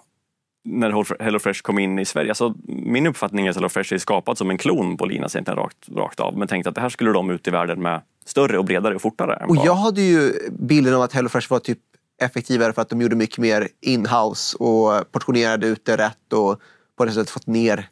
när 0.66 1.24
HelloFresh 1.24 1.62
kom 1.62 1.80
in 1.80 2.00
i 2.00 2.06
Sverige. 2.06 2.32
Alltså, 2.32 2.54
min 2.68 3.08
uppfattning 3.08 3.46
är 3.46 3.50
att 3.50 3.56
HelloFresh 3.56 3.94
är 3.94 3.98
skapat 3.98 4.38
som 4.38 4.50
en 4.50 4.58
klon 4.58 4.98
på 4.98 5.06
Linas 5.06 5.36
egentligen 5.36 5.58
rakt, 5.58 5.90
rakt 5.90 6.20
av. 6.20 6.38
Men 6.38 6.48
tänkte 6.48 6.70
att 6.70 6.76
det 6.76 6.82
här 6.82 6.90
skulle 6.90 7.12
de 7.12 7.30
ut 7.30 7.48
i 7.48 7.52
världen 7.52 7.82
med 7.82 8.02
större 8.26 8.58
och 8.58 8.66
bredare 8.66 8.96
och 8.96 9.02
fortare. 9.02 9.46
Och 9.48 9.56
jag 9.56 9.76
hade 9.76 10.02
ju 10.02 10.34
bilden 10.52 10.94
av 10.94 11.02
att 11.02 11.14
HelloFresh 11.14 11.50
var 11.50 11.60
typ 11.60 11.80
effektivare 12.22 12.74
för 12.74 12.82
att 12.82 12.90
de 12.90 13.02
gjorde 13.02 13.16
mycket 13.16 13.38
mer 13.38 13.68
inhouse 13.82 14.58
och 14.58 15.12
portionerade 15.12 15.68
ut 15.68 15.86
det 15.86 15.98
rätt 15.98 16.34
och 16.34 16.62
på 16.98 17.06
det 17.06 17.12
sättet 17.12 17.30
fått 17.30 17.48
ner 17.48 17.90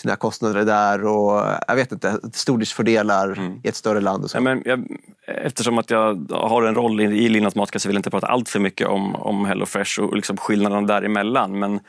sina 0.00 0.16
kostnader 0.16 0.64
där 0.64 1.04
och 1.06 1.42
jag 1.68 1.76
vet 1.76 1.92
inte, 1.92 2.20
stordriftsfördelar 2.32 3.32
mm. 3.32 3.60
i 3.64 3.68
ett 3.68 3.76
större 3.76 4.00
land. 4.00 4.24
Och 4.24 4.30
så. 4.30 4.36
Ja, 4.36 4.40
men 4.40 4.62
jag, 4.64 4.86
eftersom 5.26 5.78
att 5.78 5.90
jag 5.90 6.30
har 6.30 6.62
en 6.62 6.74
roll 6.74 7.00
i, 7.00 7.28
Linas 7.28 7.54
matkasse 7.54 7.88
vill 7.88 7.94
jag 7.94 7.98
inte 7.98 8.10
prata 8.10 8.26
allt 8.26 8.48
för 8.48 8.60
mycket 8.60 8.88
om, 8.88 9.14
om 9.14 9.44
HelloFresh 9.44 10.00
och 10.00 10.16
liksom 10.16 10.36
skillnaderna 10.36 10.86
däremellan. 10.86 11.58
Men 11.58 11.80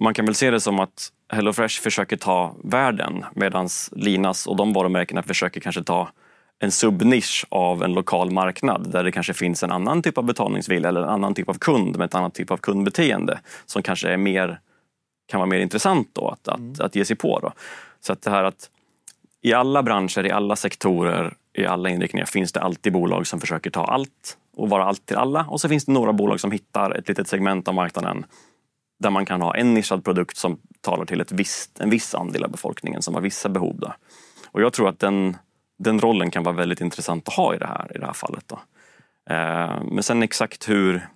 man 0.00 0.14
kan 0.14 0.24
väl 0.24 0.34
se 0.34 0.50
det 0.50 0.60
som 0.60 0.80
att 0.80 1.08
HelloFresh 1.32 1.80
försöker 1.80 2.16
ta 2.16 2.56
världen 2.64 3.24
medan 3.34 3.68
Linas 3.92 4.46
och 4.46 4.56
de 4.56 4.72
varumärkena 4.72 5.22
försöker 5.22 5.60
kanske 5.60 5.82
ta 5.82 6.08
en 6.58 6.70
subnisch 6.70 7.46
av 7.48 7.82
en 7.82 7.92
lokal 7.92 8.30
marknad 8.30 8.92
där 8.92 9.04
det 9.04 9.12
kanske 9.12 9.34
finns 9.34 9.62
en 9.62 9.72
annan 9.72 10.02
typ 10.02 10.18
av 10.18 10.24
betalningsvilja 10.24 10.88
eller 10.88 11.02
en 11.02 11.08
annan 11.08 11.34
typ 11.34 11.48
av 11.48 11.54
kund 11.54 11.96
med 11.96 12.04
ett 12.04 12.14
annat 12.14 12.34
typ 12.34 12.50
av 12.50 12.56
kundbeteende 12.56 13.38
som 13.66 13.82
kanske 13.82 14.08
är 14.08 14.16
mer 14.16 14.60
kan 15.32 15.40
vara 15.40 15.48
mer 15.48 15.58
intressant 15.60 16.08
då 16.12 16.28
att, 16.28 16.48
att, 16.48 16.58
mm. 16.58 16.74
att 16.78 16.94
ge 16.96 17.04
sig 17.04 17.16
på. 17.16 17.38
Då. 17.38 17.52
Så 18.00 18.12
att 18.12 18.22
det 18.22 18.30
här 18.30 18.44
att 18.44 18.70
i 19.42 19.52
alla 19.52 19.82
branscher, 19.82 20.26
i 20.26 20.30
alla 20.30 20.56
sektorer, 20.56 21.34
i 21.52 21.66
alla 21.66 21.88
inriktningar 21.88 22.26
finns 22.26 22.52
det 22.52 22.60
alltid 22.60 22.92
bolag 22.92 23.26
som 23.26 23.40
försöker 23.40 23.70
ta 23.70 23.84
allt 23.84 24.36
och 24.56 24.68
vara 24.68 24.84
allt 24.84 25.06
till 25.06 25.16
alla. 25.16 25.46
Och 25.48 25.60
så 25.60 25.68
finns 25.68 25.84
det 25.84 25.92
några 25.92 26.12
bolag 26.12 26.40
som 26.40 26.50
hittar 26.50 26.90
ett 26.90 27.08
litet 27.08 27.28
segment 27.28 27.68
av 27.68 27.74
marknaden 27.74 28.24
där 29.00 29.10
man 29.10 29.26
kan 29.26 29.42
ha 29.42 29.56
en 29.56 29.74
nischad 29.74 30.04
produkt 30.04 30.36
som 30.36 30.58
talar 30.80 31.04
till 31.04 31.20
ett 31.20 31.32
visst, 31.32 31.80
en 31.80 31.90
viss 31.90 32.14
andel 32.14 32.44
av 32.44 32.50
befolkningen 32.50 33.02
som 33.02 33.14
har 33.14 33.20
vissa 33.20 33.48
behov. 33.48 33.76
Då. 33.78 33.94
Och 34.46 34.62
jag 34.62 34.72
tror 34.72 34.88
att 34.88 34.98
den, 34.98 35.36
den 35.78 36.00
rollen 36.00 36.30
kan 36.30 36.42
vara 36.42 36.56
väldigt 36.56 36.80
intressant 36.80 37.28
att 37.28 37.34
ha 37.34 37.54
i 37.54 37.58
det 37.58 37.66
här, 37.66 37.92
i 37.94 37.98
det 37.98 38.06
här 38.06 38.12
fallet. 38.12 38.44
Då. 38.46 38.60
Eh, 39.34 39.82
men 39.90 40.02
sen 40.02 40.22
exakt 40.22 40.68
hur, 40.68 41.08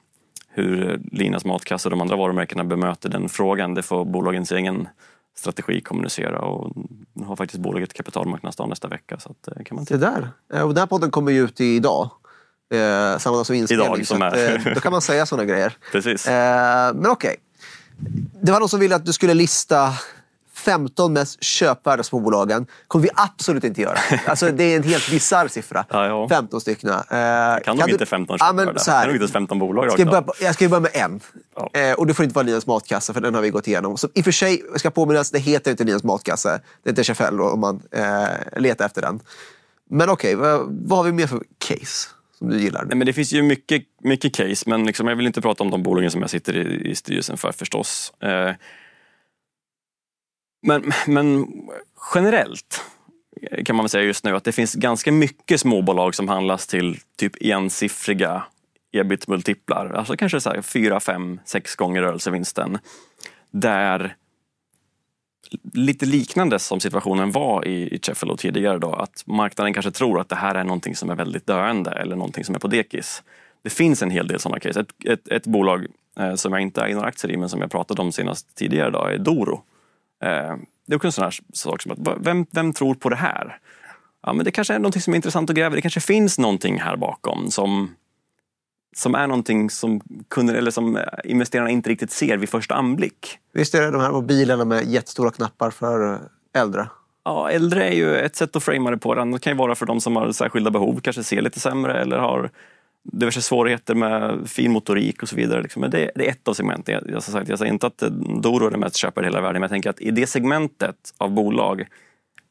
hur 0.57 1.01
Linas 1.13 1.45
matkasse 1.45 1.89
och 1.89 1.91
de 1.91 2.01
andra 2.01 2.17
varumärkena 2.17 2.65
bemöter 2.65 3.09
den 3.09 3.29
frågan, 3.29 3.75
det 3.75 3.83
får 3.83 4.05
bolagens 4.05 4.53
egen 4.53 4.89
strategi 5.39 5.81
kommunicera 5.81 6.39
och 6.39 6.73
nu 7.13 7.25
har 7.25 7.37
faktiskt 7.37 7.63
bolaget 7.63 7.93
kapitalmarknadsdag 7.93 8.69
nästa 8.69 8.89
vecka. 8.89 9.19
Så 9.19 9.31
att, 9.31 9.57
eh, 9.57 9.65
kan 9.65 9.75
man 9.77 9.87
Se 9.87 9.97
där! 9.97 10.29
Eh, 10.55 10.63
och 10.63 10.69
den 10.69 10.79
här 10.79 10.87
podden 10.87 11.11
kommer 11.11 11.33
ju 11.33 11.45
ut 11.45 11.61
idag. 11.61 12.11
Eh, 12.75 13.19
samma 13.19 13.37
dag 13.37 13.47
som 13.47 13.55
inspelning. 13.55 13.87
Idag, 13.87 14.07
som 14.07 14.23
att, 14.23 14.37
eh, 14.37 14.75
då 14.75 14.81
kan 14.81 14.93
man 14.93 15.03
säga 15.03 15.27
sådana 15.27 15.45
grejer. 15.45 15.77
Precis. 15.93 16.27
Eh, 16.27 16.95
men 16.95 17.07
okej. 17.07 17.13
Okay. 17.13 17.37
Det 18.43 18.53
var 18.53 18.61
någon 18.61 18.69
som 18.69 18.81
ville 18.81 18.97
att 18.97 19.07
du 19.07 19.13
skulle 19.13 19.35
lista 19.35 19.93
15 20.67 21.13
mest 21.13 21.45
köpvärda 21.45 22.03
småbolagen 22.03 22.67
kommer 22.89 23.03
vi 23.03 23.11
absolut 23.15 23.65
inte 23.65 23.81
göra. 23.81 23.99
Alltså, 24.27 24.51
det 24.51 24.65
är 24.65 24.77
en 24.77 24.83
helt 24.83 25.11
bisarr 25.11 25.49
siffra. 25.49 25.85
Ja, 25.89 26.29
15 26.29 26.61
stycken. 26.61 26.91
Eh, 26.91 26.97
kan, 26.99 27.61
kan 27.65 27.77
nog 27.77 27.91
inte 27.91 28.07
15 28.07 28.39
köpvärda. 28.39 28.73
Ja, 28.75 28.79
så 28.79 28.91
här, 28.91 29.05
kan 29.05 29.13
nog 29.13 29.23
inte 29.23 29.33
15 29.33 29.59
bolag. 29.59 29.93
Ska 29.93 30.03
jag, 30.03 30.09
börja, 30.09 30.25
jag 30.41 30.55
ska 30.55 30.69
börja 30.69 30.81
med 30.81 30.91
en. 30.95 31.21
Ja. 31.57 31.81
Eh, 31.81 31.93
och 31.93 32.07
det 32.07 32.15
får 32.15 32.25
inte 32.25 32.35
vara 32.35 32.47
Linas 32.47 32.67
matkasse 32.67 33.13
för 33.13 33.21
den 33.21 33.35
har 33.35 33.43
vi 33.43 33.51
gått 33.51 33.69
igenom. 33.69 33.97
Så 33.97 34.09
I 34.15 34.21
och 34.21 34.25
för 34.25 34.33
sig, 34.33 34.63
ska 34.77 34.91
påminnas, 34.91 35.31
det 35.31 35.39
heter 35.39 35.71
inte 35.71 35.85
Linas 35.85 36.05
matkasse. 36.05 36.61
Det 36.83 36.91
heter 36.91 37.05
Chafel 37.05 37.41
om 37.41 37.61
man 37.61 37.83
eh, 37.91 38.61
letar 38.61 38.87
efter 38.87 39.03
den. 39.03 39.21
Men 39.91 40.11
okej, 40.11 40.37
okay, 40.37 40.51
vad, 40.51 40.79
vad 40.89 40.99
har 40.99 41.05
vi 41.05 41.13
mer 41.13 41.27
för 41.27 41.43
case? 41.59 42.09
som 42.39 42.51
du 42.51 42.61
gillar? 42.61 42.85
Nej, 42.85 42.97
men 42.97 43.07
det 43.07 43.13
finns 43.13 43.33
ju 43.33 43.43
mycket, 43.43 43.83
mycket 44.03 44.35
case, 44.35 44.71
men 44.71 44.87
liksom, 44.87 45.09
jag 45.09 45.17
vill 45.17 45.27
inte 45.27 45.41
prata 45.41 45.65
om 45.65 45.71
de 45.71 45.83
bolagen 45.83 46.11
som 46.11 46.21
jag 46.21 46.31
sitter 46.31 46.57
i, 46.57 46.91
i 46.91 46.95
styrelsen 46.95 47.37
för 47.37 47.53
förstås. 47.53 48.13
Eh, 48.23 48.51
men, 50.67 50.93
men 51.07 51.47
generellt 52.15 52.83
kan 53.65 53.77
man 53.77 53.85
väl 53.85 53.91
säga 53.91 54.05
just 54.05 54.25
nu 54.25 54.37
att 54.37 54.45
det 54.45 54.53
finns 54.53 54.75
ganska 54.75 55.13
mycket 55.13 55.61
småbolag 55.61 56.15
som 56.15 56.29
handlas 56.29 56.67
till 56.67 56.99
typ 57.17 57.33
ensiffriga 57.41 58.43
ebit-multiplar, 58.93 59.93
alltså 59.97 60.17
kanske 60.17 60.41
så 60.41 60.51
här 60.51 60.63
4, 60.63 61.01
5, 61.01 61.41
6 61.45 61.77
gånger 61.77 62.03
rörelsevinsten. 62.03 62.79
Där 63.51 64.17
lite 65.73 66.07
liknande 66.07 66.59
som 66.59 66.81
situationen 66.81 67.33
var 67.33 67.67
i, 67.67 67.95
i 67.95 67.99
Cheffelo 68.03 68.37
tidigare 68.37 68.79
då, 68.79 68.93
att 68.93 69.23
marknaden 69.27 69.75
kanske 69.75 69.91
tror 69.91 70.21
att 70.21 70.29
det 70.29 70.37
här 70.37 70.55
är 70.55 70.65
någonting 70.65 70.97
som 70.97 71.11
är 71.11 71.15
väldigt 71.15 71.47
döende 71.47 71.91
eller 71.91 72.17
någonting 72.17 72.45
som 72.45 72.55
är 72.55 72.59
på 72.59 72.69
dekis. 72.69 73.23
Det 73.63 73.71
finns 73.71 74.03
en 74.03 74.11
hel 74.11 74.29
del 74.29 74.41
sådana 74.41 74.61
case. 74.61 74.81
Ett, 74.81 74.89
ett, 75.05 75.29
ett 75.29 75.47
bolag 75.47 75.87
eh, 76.19 76.35
som 76.35 76.53
jag 76.53 76.63
inte 76.63 76.83
äger 76.83 76.95
några 76.95 77.09
aktier 77.09 77.33
i 77.33 77.37
men 77.37 77.49
som 77.49 77.61
jag 77.61 77.71
pratade 77.71 78.03
om 78.03 78.13
senast 78.13 78.55
tidigare 78.55 78.89
idag 78.89 79.15
är 79.15 79.19
Doro. 79.19 79.63
Eh, 80.23 80.57
det 80.87 80.93
är 80.93 80.97
också 80.97 81.09
en 81.09 81.13
sån 81.13 81.25
här 81.25 81.35
sak 81.53 81.83
som 81.83 81.93
att 81.93 81.99
vem, 82.21 82.47
vem 82.51 82.73
tror 82.73 82.95
på 82.95 83.09
det 83.09 83.17
här? 83.17 83.59
Ja, 84.23 84.33
men 84.33 84.45
det 84.45 84.51
kanske 84.51 84.75
är 84.75 84.79
någonting 84.79 85.03
som 85.03 85.13
är 85.13 85.17
intressant 85.17 85.51
att 85.51 85.57
gräva 85.57 85.75
Det 85.75 85.83
kanske 85.83 86.01
finns 86.01 86.39
någonting 86.39 86.81
här 86.81 86.97
bakom 86.97 87.51
som, 87.51 87.95
som 88.97 89.15
är 89.15 89.27
någonting 89.27 89.71
som, 89.71 90.01
kunder, 90.29 90.55
eller 90.55 90.71
som 90.71 90.99
investerarna 91.25 91.71
inte 91.71 91.91
riktigt 91.91 92.11
ser 92.11 92.37
vid 92.37 92.49
första 92.49 92.75
anblick. 92.75 93.39
Visst 93.53 93.75
är 93.75 93.81
det 93.81 93.91
de 93.91 94.01
här 94.01 94.13
mobilerna 94.13 94.65
med 94.65 94.85
jättestora 94.85 95.31
knappar 95.31 95.71
för 95.71 96.19
äldre? 96.55 96.89
Ja, 97.25 97.51
äldre 97.51 97.85
är 97.85 97.93
ju 97.93 98.17
ett 98.17 98.37
sätt 98.37 98.57
att 98.57 98.63
framea 98.63 98.91
det 98.91 98.99
på. 98.99 99.15
Det 99.15 99.39
kan 99.39 99.53
ju 99.53 99.57
vara 99.57 99.75
för 99.75 99.87
de 99.87 100.01
som 100.01 100.17
har 100.17 100.33
särskilda 100.33 100.71
behov, 100.71 101.01
kanske 101.01 101.25
ser 101.25 101.43
lite 101.43 101.61
sämre 101.61 102.01
eller 102.01 102.19
har 102.19 102.51
diverse 103.13 103.43
svårigheter 103.43 103.95
med 103.95 104.51
fin 104.51 104.73
motorik 104.73 105.23
och 105.23 105.29
så 105.29 105.37
vidare. 105.37 105.63
Liksom. 105.63 105.81
Men 105.81 105.91
det, 105.91 106.11
det, 106.15 106.27
är 106.27 106.31
ett 106.31 106.49
av 106.49 106.55
segmenten. 106.55 106.95
Jag, 106.95 107.15
jag, 107.15 107.23
sagt, 107.23 107.49
jag 107.49 107.59
säger 107.59 107.73
inte 107.73 107.87
att 107.87 108.03
eh, 108.03 108.11
Doro 108.43 108.67
är 108.67 108.71
det 108.71 108.79
mest 108.79 108.97
köpare 108.97 109.25
i 109.25 109.29
hela 109.29 109.41
världen, 109.41 109.61
men 109.61 109.63
jag 109.63 109.71
tänker 109.71 109.91
att 109.91 110.01
i 110.01 110.11
det 110.11 110.27
segmentet 110.27 111.15
av 111.19 111.31
bolag 111.31 111.87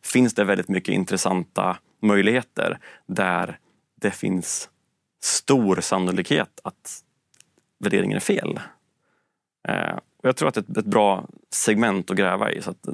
finns 0.03 0.33
det 0.33 0.43
väldigt 0.43 0.67
mycket 0.67 0.93
intressanta 0.93 1.77
möjligheter 2.01 2.77
där 3.07 3.57
det 4.01 4.11
finns 4.11 4.69
stor 5.23 5.81
sannolikhet 5.81 6.59
att 6.63 7.01
värderingen 7.79 8.15
är 8.15 8.21
fel. 8.21 8.59
Eh, 9.67 9.97
jag 10.27 10.35
tror 10.35 10.47
att 10.47 10.55
det 10.55 10.77
är 10.77 10.79
ett 10.79 10.85
bra 10.85 11.25
segment 11.51 12.11
att 12.11 12.17
gräva 12.17 12.51
i. 12.51 12.61
Så 12.61 12.69
att, 12.69 12.87
eh, 12.87 12.93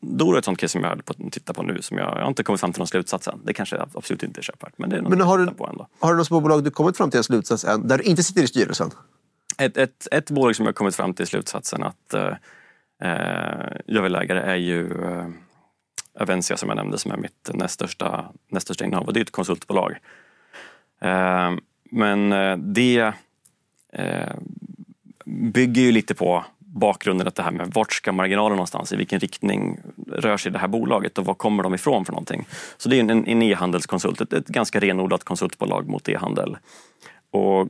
Doro 0.00 0.34
är 0.34 0.38
ett 0.38 0.44
sånt 0.44 0.58
case 0.58 0.72
som 0.72 0.82
jag 0.82 0.88
höll 0.88 1.30
titta 1.30 1.52
på 1.52 1.62
nu. 1.62 1.82
Som 1.82 1.98
jag, 1.98 2.06
jag 2.06 2.22
har 2.22 2.28
inte 2.28 2.42
kommit 2.42 2.60
fram 2.60 2.72
till 2.72 2.80
någon 2.80 2.86
slutsats 2.86 3.28
än. 3.28 3.40
Det 3.44 3.52
kanske 3.52 3.86
absolut 3.94 4.22
inte 4.22 4.40
är 4.40 4.42
köpvärt. 4.42 4.72
Men 4.76 4.90
det 4.90 4.96
är 4.96 5.02
men 5.02 5.20
har 5.20 5.38
du, 5.38 5.46
på 5.46 5.66
ändå. 5.66 5.88
Har 5.98 6.12
du 6.12 6.18
något 6.18 6.26
småbolag 6.26 6.64
du 6.64 6.70
kommit 6.70 6.96
fram 6.96 7.10
till 7.10 7.18
en 7.18 7.24
slutsats 7.24 7.64
än, 7.64 7.88
där 7.88 7.98
du 7.98 8.04
inte 8.04 8.22
sitter 8.22 8.42
i 8.42 8.46
styrelsen? 8.46 8.90
Ett, 9.58 9.76
ett, 9.76 10.08
ett 10.10 10.30
bolag 10.30 10.56
som 10.56 10.66
jag 10.66 10.74
kommit 10.74 10.96
fram 10.96 11.14
till 11.14 11.26
slutsatsen 11.26 11.82
att 11.82 12.14
eh, 12.14 12.32
eh 13.02 13.76
jag 13.86 14.02
vill 14.02 14.14
äga 14.14 14.34
det 14.34 14.42
är 14.42 14.56
ju 14.56 15.02
eh, 15.04 15.28
Avencia 16.18 16.56
som 16.56 16.68
jag 16.68 16.76
nämnde 16.76 16.98
som 16.98 17.12
är 17.12 17.16
mitt 17.16 17.50
näst 17.54 17.74
största, 17.74 18.24
näst 18.48 18.66
största 18.66 18.84
innehav. 18.84 19.12
Det 19.12 19.20
är 19.20 19.22
ett 19.22 19.30
konsultbolag. 19.30 19.92
Eh, 21.00 21.52
men 21.90 22.32
eh, 22.32 22.56
det 22.56 23.12
eh, 23.92 24.34
bygger 25.24 25.82
ju 25.82 25.92
lite 25.92 26.14
på 26.14 26.44
bakgrunden 26.74 27.28
att 27.28 27.34
det 27.34 27.42
här 27.42 27.50
med 27.50 27.70
vart 27.74 27.92
ska 27.92 28.12
marginalen 28.12 28.56
någonstans, 28.56 28.92
i 28.92 28.96
vilken 28.96 29.20
riktning 29.20 29.78
rör 30.12 30.36
sig 30.36 30.52
det 30.52 30.58
här 30.58 30.68
bolaget 30.68 31.18
och 31.18 31.24
var 31.24 31.34
kommer 31.34 31.62
de 31.62 31.74
ifrån 31.74 32.04
för 32.04 32.12
någonting. 32.12 32.46
Så 32.76 32.88
det 32.88 32.96
är 32.96 33.00
en, 33.00 33.26
en 33.26 33.42
e-handelskonsult, 33.42 34.20
ett, 34.20 34.32
ett 34.32 34.46
ganska 34.46 34.80
renodlat 34.80 35.24
konsultbolag 35.24 35.88
mot 35.88 36.08
e-handel. 36.08 36.56
Och 37.30 37.68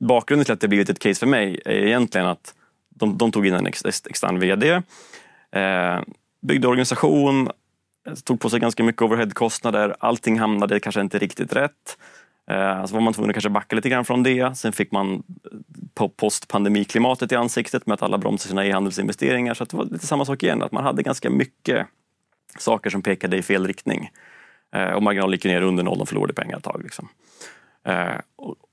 bakgrunden 0.00 0.44
till 0.44 0.54
att 0.54 0.60
det 0.60 0.68
blivit 0.68 0.90
ett 0.90 0.98
case 0.98 1.20
för 1.20 1.26
mig 1.26 1.60
är 1.64 1.86
egentligen 1.86 2.26
att 2.26 2.54
de, 2.88 3.18
de 3.18 3.32
tog 3.32 3.46
in 3.46 3.54
en 3.54 3.66
ex, 3.66 3.84
extern 3.84 4.38
VD, 4.38 4.82
eh, 5.52 6.00
byggde 6.40 6.68
organisation, 6.68 7.50
tog 8.24 8.40
på 8.40 8.50
sig 8.50 8.60
ganska 8.60 8.82
mycket 8.82 9.02
overheadkostnader, 9.02 9.96
allting 10.00 10.38
hamnade 10.38 10.80
kanske 10.80 11.00
inte 11.00 11.18
riktigt 11.18 11.52
rätt. 11.52 11.98
Eh, 12.50 12.84
så 12.84 12.94
var 12.94 13.00
man 13.00 13.12
tvungen 13.12 13.30
att 13.30 13.34
kanske 13.34 13.50
backa 13.50 13.76
lite 13.76 13.88
grann 13.88 14.04
från 14.04 14.22
det. 14.22 14.58
Sen 14.58 14.72
fick 14.72 14.92
man 14.92 15.22
eh, 16.00 16.08
postpandemiklimatet 16.16 17.32
i 17.32 17.34
ansiktet 17.34 17.86
med 17.86 17.94
att 17.94 18.02
alla 18.02 18.18
bromsade 18.18 18.48
sina 18.48 18.66
e-handelsinvesteringar. 18.66 19.54
Så 19.54 19.64
det 19.64 19.76
var 19.76 19.84
lite 19.84 20.06
samma 20.06 20.24
sak 20.24 20.42
igen, 20.42 20.62
att 20.62 20.72
man 20.72 20.84
hade 20.84 21.02
ganska 21.02 21.30
mycket 21.30 21.86
saker 22.58 22.90
som 22.90 23.02
pekade 23.02 23.36
i 23.36 23.42
fel 23.42 23.66
riktning. 23.66 24.10
Eh, 24.74 24.90
och 24.90 25.02
marginalen 25.02 25.32
gick 25.32 25.44
ner 25.44 25.62
under 25.62 25.82
noll, 25.82 25.98
de 25.98 26.06
förlorade 26.06 26.32
pengar 26.32 26.56
ett 26.56 26.64
tag. 26.64 26.80
Liksom. 26.82 27.08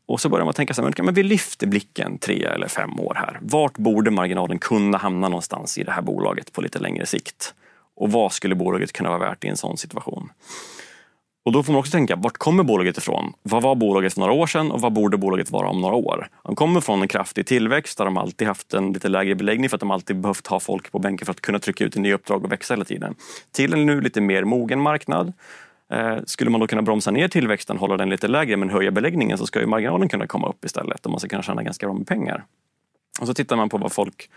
Och 0.05 0.21
så 0.21 0.29
börjar 0.29 0.45
man 0.45 0.53
tänka 0.53 0.73
så 0.73 0.81
här, 0.81 1.03
men 1.03 1.13
vi 1.13 1.23
lyfter 1.23 1.67
blicken 1.67 2.17
tre 2.17 2.43
eller 2.43 2.67
fem 2.67 2.99
år 2.99 3.13
här. 3.15 3.39
Vart 3.41 3.77
borde 3.77 4.11
marginalen 4.11 4.59
kunna 4.59 4.97
hamna 4.97 5.29
någonstans 5.29 5.77
i 5.77 5.83
det 5.83 5.91
här 5.91 6.01
bolaget 6.01 6.53
på 6.53 6.61
lite 6.61 6.79
längre 6.79 7.05
sikt? 7.05 7.53
Och 7.95 8.11
vad 8.11 8.33
skulle 8.33 8.55
bolaget 8.55 8.93
kunna 8.93 9.09
vara 9.09 9.19
värt 9.19 9.43
i 9.43 9.47
en 9.47 9.57
sån 9.57 9.77
situation? 9.77 10.29
Och 11.45 11.51
då 11.51 11.63
får 11.63 11.73
man 11.73 11.79
också 11.79 11.91
tänka, 11.91 12.15
vart 12.15 12.37
kommer 12.37 12.63
bolaget 12.63 12.97
ifrån? 12.97 13.33
Vad 13.43 13.63
var 13.63 13.75
bolaget 13.75 14.13
för 14.13 14.19
några 14.19 14.33
år 14.33 14.47
sedan 14.47 14.71
och 14.71 14.81
vad 14.81 14.93
borde 14.93 15.17
bolaget 15.17 15.51
vara 15.51 15.69
om 15.69 15.81
några 15.81 15.95
år? 15.95 16.27
De 16.43 16.55
kommer 16.55 16.81
från 16.81 17.01
en 17.01 17.07
kraftig 17.07 17.45
tillväxt 17.45 17.97
där 17.97 18.05
de 18.05 18.17
alltid 18.17 18.47
haft 18.47 18.73
en 18.73 18.93
lite 18.93 19.09
lägre 19.09 19.35
beläggning 19.35 19.69
för 19.69 19.77
att 19.77 19.79
de 19.79 19.91
alltid 19.91 20.19
behövt 20.19 20.47
ha 20.47 20.59
folk 20.59 20.91
på 20.91 20.99
bänken 20.99 21.25
för 21.25 21.31
att 21.31 21.41
kunna 21.41 21.59
trycka 21.59 21.83
ut 21.83 21.95
nya 21.95 22.15
uppdrag 22.15 22.43
och 22.43 22.51
växa 22.51 22.73
hela 22.73 22.85
tiden. 22.85 23.15
Till 23.51 23.73
en 23.73 23.85
nu 23.85 24.01
lite 24.01 24.21
mer 24.21 24.43
mogen 24.43 24.81
marknad. 24.81 25.33
Eh, 25.91 26.17
skulle 26.25 26.49
man 26.49 26.59
då 26.61 26.67
kunna 26.67 26.81
bromsa 26.81 27.11
ner 27.11 27.27
tillväxten, 27.27 27.77
hålla 27.77 27.97
den 27.97 28.09
lite 28.09 28.27
lägre 28.27 28.57
men 28.57 28.69
höja 28.69 28.91
beläggningen 28.91 29.37
så 29.37 29.45
ska 29.45 29.59
ju 29.59 29.65
marginalen 29.65 30.09
kunna 30.09 30.27
komma 30.27 30.49
upp 30.49 30.65
istället 30.65 31.05
och 31.05 31.11
man 31.11 31.19
ska 31.19 31.29
kunna 31.29 31.43
tjäna 31.43 31.63
ganska 31.63 31.87
bra 31.87 31.95
med 31.95 32.07
pengar. 32.07 32.45
Och 33.21 33.27
så 33.27 33.33
tittar 33.33 33.55
man 33.55 33.69
på 33.69 33.77
vad 33.77 33.91
folk 33.91 34.29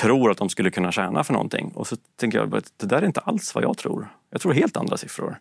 tror 0.00 0.30
att 0.30 0.38
de 0.38 0.48
skulle 0.48 0.70
kunna 0.70 0.92
tjäna 0.92 1.24
för 1.24 1.32
någonting 1.32 1.72
och 1.74 1.86
så 1.86 1.96
tänker 2.20 2.38
jag 2.38 2.56
att 2.56 2.72
det 2.76 2.86
där 2.86 3.02
är 3.02 3.06
inte 3.06 3.20
alls 3.20 3.54
vad 3.54 3.64
jag 3.64 3.78
tror. 3.78 4.08
Jag 4.30 4.40
tror 4.40 4.52
helt 4.52 4.76
andra 4.76 4.96
siffror. 4.96 5.38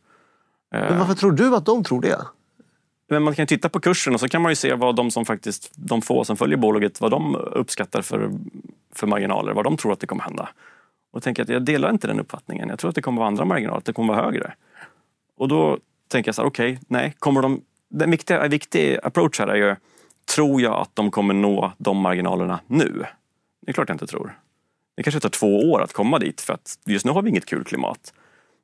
Men 0.79 0.99
varför 0.99 1.13
tror 1.13 1.31
du 1.31 1.55
att 1.55 1.65
de 1.65 1.83
tror 1.83 2.01
det? 2.01 2.21
Men 3.09 3.23
man 3.23 3.35
kan 3.35 3.47
titta 3.47 3.69
på 3.69 3.79
kursen 3.79 4.13
och 4.13 4.19
så 4.19 4.29
kan 4.29 4.41
man 4.41 4.51
ju 4.51 4.55
se 4.55 4.73
vad 4.73 4.95
de 4.95 5.11
som 5.11 5.25
faktiskt, 5.25 5.71
de 5.75 6.01
få 6.01 6.23
som 6.23 6.37
följer 6.37 6.57
bolaget, 6.57 7.01
vad 7.01 7.11
de 7.11 7.35
uppskattar 7.35 8.01
för, 8.01 8.31
för 8.93 9.07
marginaler, 9.07 9.53
vad 9.53 9.63
de 9.63 9.77
tror 9.77 9.93
att 9.93 9.99
det 9.99 10.07
kommer 10.07 10.23
hända. 10.23 10.49
Och 11.11 11.23
tänker 11.23 11.43
att 11.43 11.49
jag 11.49 11.65
delar 11.65 11.89
inte 11.89 12.07
den 12.07 12.19
uppfattningen. 12.19 12.69
Jag 12.69 12.79
tror 12.79 12.89
att 12.89 12.95
det 12.95 13.01
kommer 13.01 13.19
vara 13.19 13.27
andra 13.27 13.45
marginaler, 13.45 13.77
att 13.77 13.85
det 13.85 13.93
kommer 13.93 14.13
vara 14.13 14.25
högre. 14.25 14.53
Och 15.37 15.47
då 15.47 15.77
tänker 16.07 16.27
jag 16.29 16.35
så 16.35 16.41
här, 16.41 16.49
okej, 16.49 16.71
okay, 16.71 16.83
nej, 16.87 17.15
kommer 17.19 17.41
de... 17.41 17.61
Den 17.89 18.11
viktiga, 18.11 18.47
viktiga 18.47 18.99
approach 19.03 19.39
här 19.39 19.47
är 19.47 19.55
ju, 19.55 19.75
tror 20.35 20.61
jag 20.61 20.73
att 20.73 20.95
de 20.95 21.11
kommer 21.11 21.33
nå 21.33 21.71
de 21.77 21.97
marginalerna 21.97 22.59
nu? 22.67 23.05
Det 23.61 23.71
är 23.71 23.73
klart 23.73 23.89
jag 23.89 23.95
inte 23.95 24.07
tror. 24.07 24.39
Det 24.95 25.03
kanske 25.03 25.19
tar 25.19 25.29
två 25.29 25.71
år 25.71 25.81
att 25.81 25.93
komma 25.93 26.19
dit 26.19 26.41
för 26.41 26.53
att 26.53 26.79
just 26.85 27.05
nu 27.05 27.11
har 27.11 27.21
vi 27.21 27.29
inget 27.29 27.45
kul 27.45 27.63
klimat. 27.63 28.13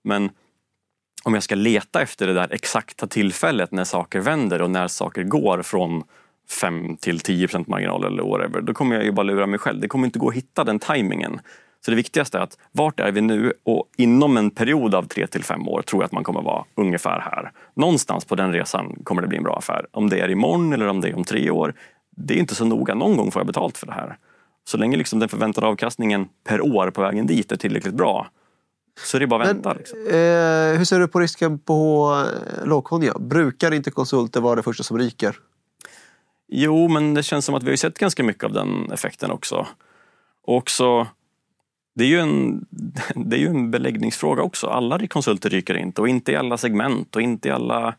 Men 0.04 0.30
om 1.24 1.34
jag 1.34 1.44
ska 1.44 1.56
leta 1.56 2.02
efter 2.02 2.28
det 2.28 2.34
där 2.34 2.48
exakta 2.52 3.08
tillfället 3.08 3.72
när 3.72 3.84
saker 3.84 4.20
vänder 4.20 4.62
och 4.62 4.72
när 4.72 4.88
saker 4.88 5.24
går 5.24 5.62
från 5.62 6.04
5 6.50 6.98
till 6.98 7.18
10% 7.18 7.64
marginal 7.68 8.06
eller 8.06 8.24
whatever, 8.24 8.62
då 8.62 8.74
kommer 8.74 8.96
jag 8.96 9.06
ju 9.06 9.12
bara 9.12 9.24
lura 9.24 9.48
mig 9.48 9.60
själv. 9.60 9.80
Det 9.80 9.88
kommer 9.88 10.06
inte 10.06 10.20
gå 10.20 10.30
att 10.30 10.36
hitta 10.36 10.64
den 10.64 10.80
tajmingen. 10.80 11.40
Så 11.86 11.92
det 11.92 11.98
viktigaste 11.98 12.38
är 12.38 12.42
att 12.42 12.58
vart 12.72 13.00
är 13.00 13.12
vi 13.12 13.22
nu 13.22 13.54
och 13.64 13.86
inom 13.98 14.38
en 14.38 14.50
period 14.50 14.96
av 14.96 15.04
3 15.04 15.28
till 15.28 15.44
5 15.44 15.68
år 15.68 15.82
tror 15.82 16.02
jag 16.02 16.06
att 16.06 16.12
man 16.12 16.24
kommer 16.24 16.42
vara 16.42 16.66
ungefär 16.76 17.20
här. 17.20 17.52
Någonstans 17.74 18.26
på 18.26 18.36
den 18.36 18.54
resan 18.54 18.96
kommer 19.04 19.22
det 19.22 19.28
bli 19.28 19.38
en 19.38 19.44
bra 19.44 19.56
affär. 19.58 19.86
Om 19.92 20.10
det 20.10 20.20
är 20.20 20.30
imorgon 20.30 20.74
eller 20.74 20.88
om 20.88 21.02
det 21.02 21.10
är 21.10 21.16
om 21.16 21.24
tre 21.24 21.50
år, 21.50 21.74
det 22.18 22.34
är 22.34 22.38
inte 22.38 22.56
så 22.56 22.66
noga. 22.66 22.96
Någon 22.96 23.18
gång 23.18 23.32
får 23.32 23.40
jag 23.40 23.48
betalt 23.48 23.78
för 23.78 23.88
det 23.88 23.94
här. 23.94 24.18
Så 24.64 24.78
länge 24.78 24.98
liksom 24.98 25.20
den 25.20 25.30
förväntade 25.30 25.68
avkastningen 25.68 26.28
per 26.44 26.62
år 26.62 26.90
på 26.90 27.02
vägen 27.02 27.28
dit 27.28 27.52
är 27.52 27.56
tillräckligt 27.56 27.94
bra 27.94 28.28
så 29.04 29.20
det 29.20 29.26
är 29.26 29.28
bara 29.28 29.44
att 29.44 29.50
vänta. 29.50 29.74
liksom. 29.74 30.00
eh, 30.00 30.78
hur 30.78 30.86
ser 30.86 31.00
du 31.00 31.08
på 31.08 31.20
risken 31.20 31.60
på 31.60 32.12
eh, 32.60 32.66
lågkonjunktur? 32.66 33.20
Brukar 33.20 33.74
inte 33.74 33.92
konsulter 33.92 34.42
vara 34.42 34.56
det 34.56 34.64
första 34.64 34.84
som 34.84 34.98
ryker? 34.98 35.36
Jo, 36.48 36.88
men 36.88 37.14
det 37.14 37.24
känns 37.24 37.46
som 37.46 37.56
att 37.56 37.64
vi 37.64 37.70
har 37.70 37.78
sett 37.78 37.98
ganska 37.98 38.24
mycket 38.24 38.44
av 38.44 38.54
den 38.54 38.92
effekten 38.92 39.32
också. 39.32 39.68
Och 40.44 40.58
också, 40.58 41.08
det 41.96 42.04
är 42.04 42.08
ju 42.08 42.20
en, 42.20 42.66
det 43.16 43.36
är 43.36 43.40
ju 43.40 43.48
en 43.48 43.72
beläggningsfråga 43.72 44.42
också. 44.42 44.68
Alla 44.68 45.08
konsulter 45.08 45.50
ryker 45.50 45.78
inte 45.78 46.02
och 46.02 46.08
inte 46.08 46.32
i 46.32 46.36
alla 46.36 46.58
segment 46.58 47.16
och 47.16 47.22
inte, 47.22 47.48
i 47.48 47.52
alla, 47.52 47.96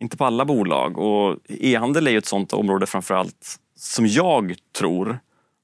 inte 0.00 0.16
på 0.16 0.24
alla 0.24 0.44
bolag. 0.44 0.98
Och 0.98 1.36
e-handel 1.48 2.06
är 2.06 2.10
ju 2.10 2.18
ett 2.18 2.26
sånt 2.26 2.52
område 2.52 2.86
framförallt 2.86 3.58
som 3.76 4.06
jag 4.06 4.54
tror 4.78 5.18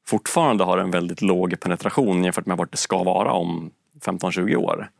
fortfarande 0.07 0.65
har 0.65 0.79
en 0.79 0.91
väldigt 0.91 1.23
låg 1.23 1.61
penetration 1.61 2.25
jämfört 2.25 2.47
med 2.47 2.57
vart 2.57 2.71
det 2.71 2.77
ska 2.77 3.03
vara 3.03 3.33
om 3.33 3.71
15-20 4.05 4.57
år. 4.57 4.91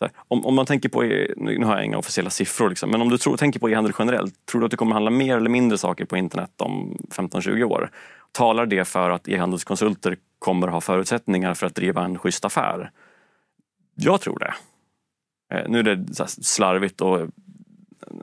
Här, 0.00 0.10
om, 0.28 0.46
om, 0.46 0.54
man 0.54 0.66
tänker 0.66 0.88
på, 0.88 1.02
nu 1.36 1.64
har 1.64 1.76
jag 1.76 1.84
inga 1.84 1.98
officiella 1.98 2.30
siffror, 2.30 2.68
liksom, 2.68 2.90
men 2.90 3.02
om 3.02 3.08
du 3.08 3.18
tror, 3.18 3.36
tänker 3.36 3.60
på 3.60 3.70
e-handel 3.70 3.92
generellt, 3.98 4.46
tror 4.46 4.60
du 4.60 4.64
att 4.64 4.70
det 4.70 4.76
kommer 4.76 4.92
handla 4.92 5.10
mer 5.10 5.36
eller 5.36 5.50
mindre 5.50 5.78
saker 5.78 6.04
på 6.04 6.16
internet 6.16 6.50
om 6.60 6.98
15-20 7.10 7.64
år? 7.64 7.90
Talar 8.32 8.66
det 8.66 8.84
för 8.84 9.10
att 9.10 9.28
e-handelskonsulter 9.28 10.16
kommer 10.38 10.68
ha 10.68 10.80
förutsättningar 10.80 11.54
för 11.54 11.66
att 11.66 11.74
driva 11.74 12.04
en 12.04 12.18
schysst 12.18 12.44
affär? 12.44 12.90
Jag 13.94 14.20
tror 14.20 14.38
det. 14.38 14.54
Eh, 15.54 15.68
nu 15.68 15.78
är 15.78 15.82
det 15.82 16.14
slarvigt 16.28 17.00
och 17.00 17.20
eh, 17.20 17.26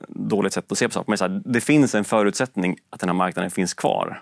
dåligt 0.07 0.53
sätt 0.53 0.71
att 0.71 0.77
se 0.77 0.87
på 0.87 0.93
saker, 0.93 1.11
men 1.11 1.17
så 1.17 1.27
här, 1.27 1.41
det 1.45 1.61
finns 1.61 1.95
en 1.95 2.03
förutsättning 2.03 2.77
att 2.89 2.99
den 2.99 3.09
här 3.09 3.15
marknaden 3.15 3.51
finns 3.51 3.73
kvar. 3.73 4.21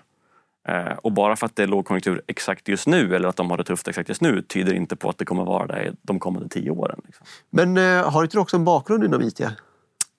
Eh, 0.68 0.92
och 1.02 1.12
bara 1.12 1.36
för 1.36 1.46
att 1.46 1.56
det 1.56 1.62
är 1.62 1.66
lågkonjunktur 1.66 2.22
exakt 2.26 2.68
just 2.68 2.86
nu 2.86 3.16
eller 3.16 3.28
att 3.28 3.36
de 3.36 3.50
har 3.50 3.56
det 3.56 3.64
tufft 3.64 3.88
exakt 3.88 4.08
just 4.08 4.20
nu 4.20 4.42
tyder 4.42 4.74
inte 4.74 4.96
på 4.96 5.08
att 5.08 5.18
det 5.18 5.24
kommer 5.24 5.44
vara 5.44 5.66
det 5.66 5.94
de 6.02 6.18
kommande 6.18 6.48
tio 6.48 6.70
åren. 6.70 7.00
Liksom. 7.04 7.26
Men 7.50 7.76
eh, 7.76 8.10
har 8.10 8.22
inte 8.22 8.36
du 8.36 8.40
också 8.40 8.56
en 8.56 8.64
bakgrund 8.64 9.04
inom 9.04 9.22
IT? 9.22 9.40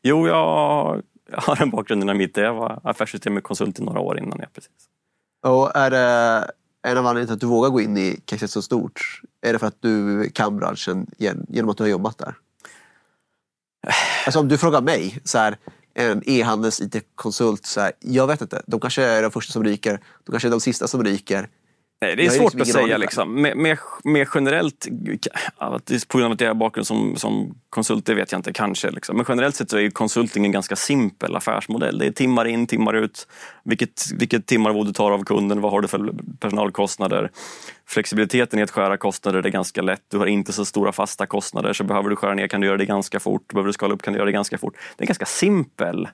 Jo, 0.04 0.28
jag 0.28 1.02
jag 1.32 1.42
har 1.42 1.62
en 1.62 1.70
bakgrund 1.70 2.04
inom 2.04 2.22
IT. 2.22 2.38
Jag 2.38 2.54
var 2.54 2.80
affärssystemet 2.84 3.44
i 3.80 3.84
några 3.84 4.00
år 4.00 4.20
innan. 4.20 4.40
Ja, 4.40 4.48
precis. 4.54 4.72
Och 5.46 5.76
är 5.76 5.92
det 5.92 6.52
en 6.88 6.98
av 6.98 7.08
anledningarna 7.08 7.26
till 7.26 7.34
att 7.34 7.40
du 7.40 7.48
vågar 7.48 7.70
gå 7.70 7.82
in 7.82 7.98
i 7.98 8.22
caset 8.26 8.52
så 8.52 8.62
stort? 8.62 9.22
Är 9.42 9.54
det 9.54 9.60
för 9.60 9.68
att 9.68 9.82
du 9.82 10.30
kan 10.30 10.58
branschen 10.58 11.08
genom 11.18 11.70
att 11.70 11.78
du 11.78 11.84
har 11.84 11.90
jobbat 11.90 12.18
där? 12.18 12.36
Alltså 14.26 14.40
om 14.40 14.48
du 14.48 14.58
frågar 14.58 14.82
mig, 14.82 15.20
så 15.24 15.38
här, 15.38 15.58
en 15.98 16.22
e-handels 16.26 16.82
IT-konsult, 16.82 17.78
jag 18.00 18.28
vet 18.28 18.42
inte. 18.42 18.62
De 18.68 18.80
kanske 18.80 19.04
är 19.04 19.22
de 19.22 19.32
första 19.32 19.54
som 19.54 19.64
ryker. 19.64 20.04
De 20.26 20.32
kanske 20.32 20.48
är 20.48 20.52
de 20.52 20.60
sista 20.60 20.88
som 20.88 21.04
ryker. 21.04 21.50
Nej, 22.02 22.16
det 22.16 22.26
är 22.26 22.30
svårt 22.30 22.54
liksom 22.54 22.62
att 22.62 22.86
säga. 22.86 22.98
Liksom. 22.98 23.42
Mer, 23.42 23.56
mer, 23.56 23.80
mer 24.04 24.30
generellt, 24.36 24.88
på 26.08 26.18
grund 26.18 26.26
av 26.26 26.32
att 26.32 26.42
jag 26.42 26.50
har 26.50 26.54
bakgrund 26.54 26.88
som, 26.88 27.16
som 27.16 27.56
konsult, 27.70 28.06
det 28.06 28.14
vet 28.14 28.32
jag 28.32 28.40
inte, 28.40 28.54
kanske. 28.54 28.92
Liksom. 28.92 29.18
Men 29.18 29.26
generellt 29.30 29.56
sett 29.56 29.70
så 29.70 29.78
är 29.78 29.90
konsulting 29.90 30.46
en 30.46 30.52
ganska 30.52 30.76
simpel 30.76 31.36
affärsmodell. 31.36 31.98
Det 31.98 32.06
är 32.06 32.12
timmar 32.12 32.46
in, 32.46 32.68
timmar 32.68 32.94
ut. 32.94 33.28
Vilket, 33.64 34.12
vilket 34.12 34.46
timmarvod 34.46 34.88
du 34.88 34.94
tar 34.94 35.12
av 35.12 35.24
kunden, 35.24 35.62
vad 35.62 35.72
har 35.72 35.82
du 35.82 35.88
för 35.88 36.14
personalkostnader? 36.40 37.32
Flexibiliteten 37.86 38.60
i 38.60 38.62
att 38.62 38.72
skära 38.72 38.98
kostnader 38.98 39.46
är 39.46 39.50
ganska 39.50 39.82
lätt. 39.82 40.04
Du 40.08 40.18
har 40.18 40.26
inte 40.26 40.54
så 40.54 40.66
stora 40.66 40.92
fasta 40.92 41.26
kostnader, 41.26 41.74
så 41.74 41.84
behöver 41.84 42.10
du 42.10 42.16
skära 42.16 42.34
ner 42.34 42.48
kan 42.48 42.62
du 42.62 42.68
göra 42.68 42.78
det 42.78 42.86
ganska 42.86 43.20
fort. 43.20 43.48
Behöver 43.48 43.68
du 43.68 43.74
skala 43.74 43.94
upp 43.94 44.02
kan 44.02 44.14
du 44.14 44.18
göra 44.18 44.26
det 44.26 44.32
ganska 44.32 44.58
fort. 44.58 44.74
Det 44.74 45.02
är 45.02 45.04
en 45.04 45.08
ganska 45.08 45.26
simpel, 45.26 46.08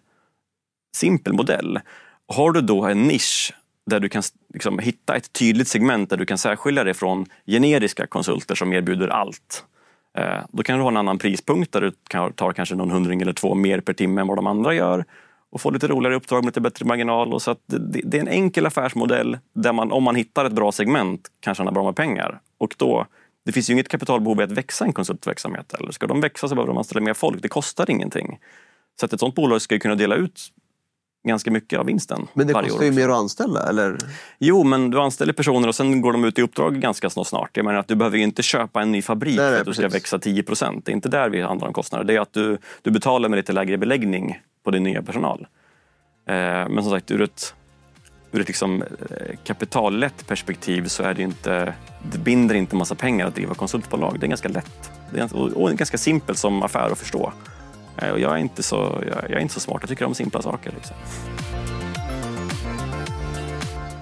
simpel 0.97 1.33
modell. 1.33 1.79
Har 2.27 2.51
du 2.51 2.61
då 2.61 2.83
en 2.85 3.03
nisch 3.03 3.53
där 3.85 3.99
du 3.99 4.09
kan 4.09 4.23
liksom 4.53 4.79
hitta 4.79 5.15
ett 5.15 5.33
tydligt 5.33 5.67
segment 5.67 6.09
där 6.09 6.17
du 6.17 6.25
kan 6.25 6.37
särskilja 6.37 6.83
dig 6.83 6.93
från 6.93 7.25
generiska 7.45 8.07
konsulter 8.07 8.55
som 8.55 8.73
erbjuder 8.73 9.07
allt. 9.07 9.65
Eh, 10.17 10.39
då 10.51 10.63
kan 10.63 10.77
du 10.77 10.81
ha 10.81 10.89
en 10.89 10.97
annan 10.97 11.17
prispunkt 11.17 11.71
där 11.71 11.81
du 11.81 11.91
tar 12.31 12.53
kanske 12.53 12.75
någon 12.75 12.91
hundring 12.91 13.21
eller 13.21 13.33
två 13.33 13.55
mer 13.55 13.79
per 13.79 13.93
timme 13.93 14.21
än 14.21 14.27
vad 14.27 14.37
de 14.37 14.47
andra 14.47 14.73
gör 14.73 15.05
och 15.53 15.61
få 15.61 15.71
lite 15.71 15.87
roligare 15.87 16.15
uppdrag 16.15 16.43
med 16.43 16.45
lite 16.45 16.61
bättre 16.61 16.85
marginal. 16.85 17.33
Och 17.33 17.41
så 17.41 17.55
det, 17.65 18.01
det, 18.03 18.17
är 18.17 18.21
en 18.21 18.27
enkel 18.27 18.65
affärsmodell 18.65 19.37
där 19.53 19.73
man, 19.73 19.91
om 19.91 20.03
man 20.03 20.15
hittar 20.15 20.45
ett 20.45 20.53
bra 20.53 20.71
segment, 20.71 21.27
kan 21.39 21.55
tjäna 21.55 21.71
bra 21.71 21.83
med 21.83 21.95
pengar. 21.95 22.39
Och 22.57 22.75
då, 22.77 23.05
det 23.45 23.51
finns 23.51 23.69
ju 23.69 23.73
inget 23.73 23.87
kapitalbehov 23.87 24.39
i 24.39 24.43
att 24.43 24.51
växa 24.51 24.85
en 24.85 24.93
konsultverksamhet. 24.93 25.73
Eller 25.73 25.91
ska 25.91 26.07
de 26.07 26.21
växa 26.21 26.47
så 26.47 26.55
behöver 26.55 26.73
de 26.73 26.77
anställa 26.77 27.01
mer 27.01 27.13
folk. 27.13 27.41
Det 27.41 27.47
kostar 27.47 27.91
ingenting. 27.91 28.39
Så 28.99 29.05
att 29.05 29.13
ett 29.13 29.19
sånt 29.19 29.35
bolag 29.35 29.61
ska 29.61 29.79
kunna 29.79 29.95
dela 29.95 30.15
ut 30.15 30.41
ganska 31.23 31.51
mycket 31.51 31.79
av 31.79 31.85
vinsten. 31.85 32.27
Men 32.33 32.47
det 32.47 32.53
kostar 32.53 32.85
ju 32.85 32.91
mer 32.91 33.09
att 33.09 33.15
anställa, 33.15 33.69
eller? 33.69 33.97
Jo, 34.39 34.63
men 34.63 34.89
du 34.89 34.99
anställer 34.99 35.33
personer 35.33 35.67
och 35.67 35.75
sen 35.75 36.01
går 36.01 36.11
de 36.11 36.23
ut 36.23 36.39
i 36.39 36.41
uppdrag 36.41 36.79
ganska 36.79 37.09
snart. 37.09 37.49
Jag 37.53 37.65
menar 37.65 37.79
att 37.79 37.87
du 37.87 37.95
behöver 37.95 38.17
inte 38.17 38.43
köpa 38.43 38.81
en 38.81 38.91
ny 38.91 39.01
fabrik 39.01 39.37
nej, 39.37 39.51
för 39.51 39.59
att 39.59 39.65
du 39.65 39.73
ska 39.73 39.87
växa 39.87 40.19
10 40.19 40.43
procent. 40.43 40.85
Det 40.85 40.91
är 40.91 40.93
inte 40.93 41.09
där 41.09 41.29
vi 41.29 41.41
handlar 41.41 41.67
om 41.67 41.73
kostnader. 41.73 42.05
Det 42.05 42.15
är 42.15 42.19
att 42.19 42.33
du, 42.33 42.57
du 42.81 42.91
betalar 42.91 43.29
med 43.29 43.37
lite 43.37 43.53
lägre 43.53 43.77
beläggning 43.77 44.39
på 44.63 44.71
din 44.71 44.83
nya 44.83 45.01
personal. 45.01 45.47
Eh, 46.27 46.33
men 46.69 46.83
som 46.83 46.91
sagt, 46.91 47.11
ur 47.11 47.21
ett, 47.21 47.53
ur 48.31 48.41
ett 48.41 48.47
liksom, 48.47 48.81
eh, 48.81 49.35
kapitallätt 49.43 50.27
perspektiv 50.27 50.87
så 50.87 51.03
är 51.03 51.13
det 51.13 51.21
inte, 51.21 51.73
det 52.11 52.17
binder 52.17 52.55
inte 52.55 52.75
massa 52.75 52.95
pengar 52.95 53.27
att 53.27 53.35
driva 53.35 53.53
konsultbolag. 53.53 54.19
Det 54.19 54.25
är 54.25 54.29
ganska 54.29 54.49
lätt 54.49 54.91
det 55.13 55.19
är, 55.19 55.35
och, 55.35 55.47
och 55.47 55.71
ganska 55.71 55.97
simpelt 55.97 56.37
som 56.37 56.63
affär 56.63 56.91
att 56.91 56.99
förstå. 56.99 57.33
Eh, 57.97 58.09
och 58.09 58.19
jag, 58.19 58.31
är 58.31 58.37
inte 58.37 58.63
så, 58.63 59.03
jag, 59.07 59.23
jag, 59.23 59.31
är 59.31 59.39
inte 59.39 59.53
så 59.53 59.59
smart, 59.59 59.77
jag 59.81 59.89
tycker 59.89 60.05
om 60.05 60.15
simpla 60.15 60.41
saker. 60.41 60.71
Liksom. 60.75 60.95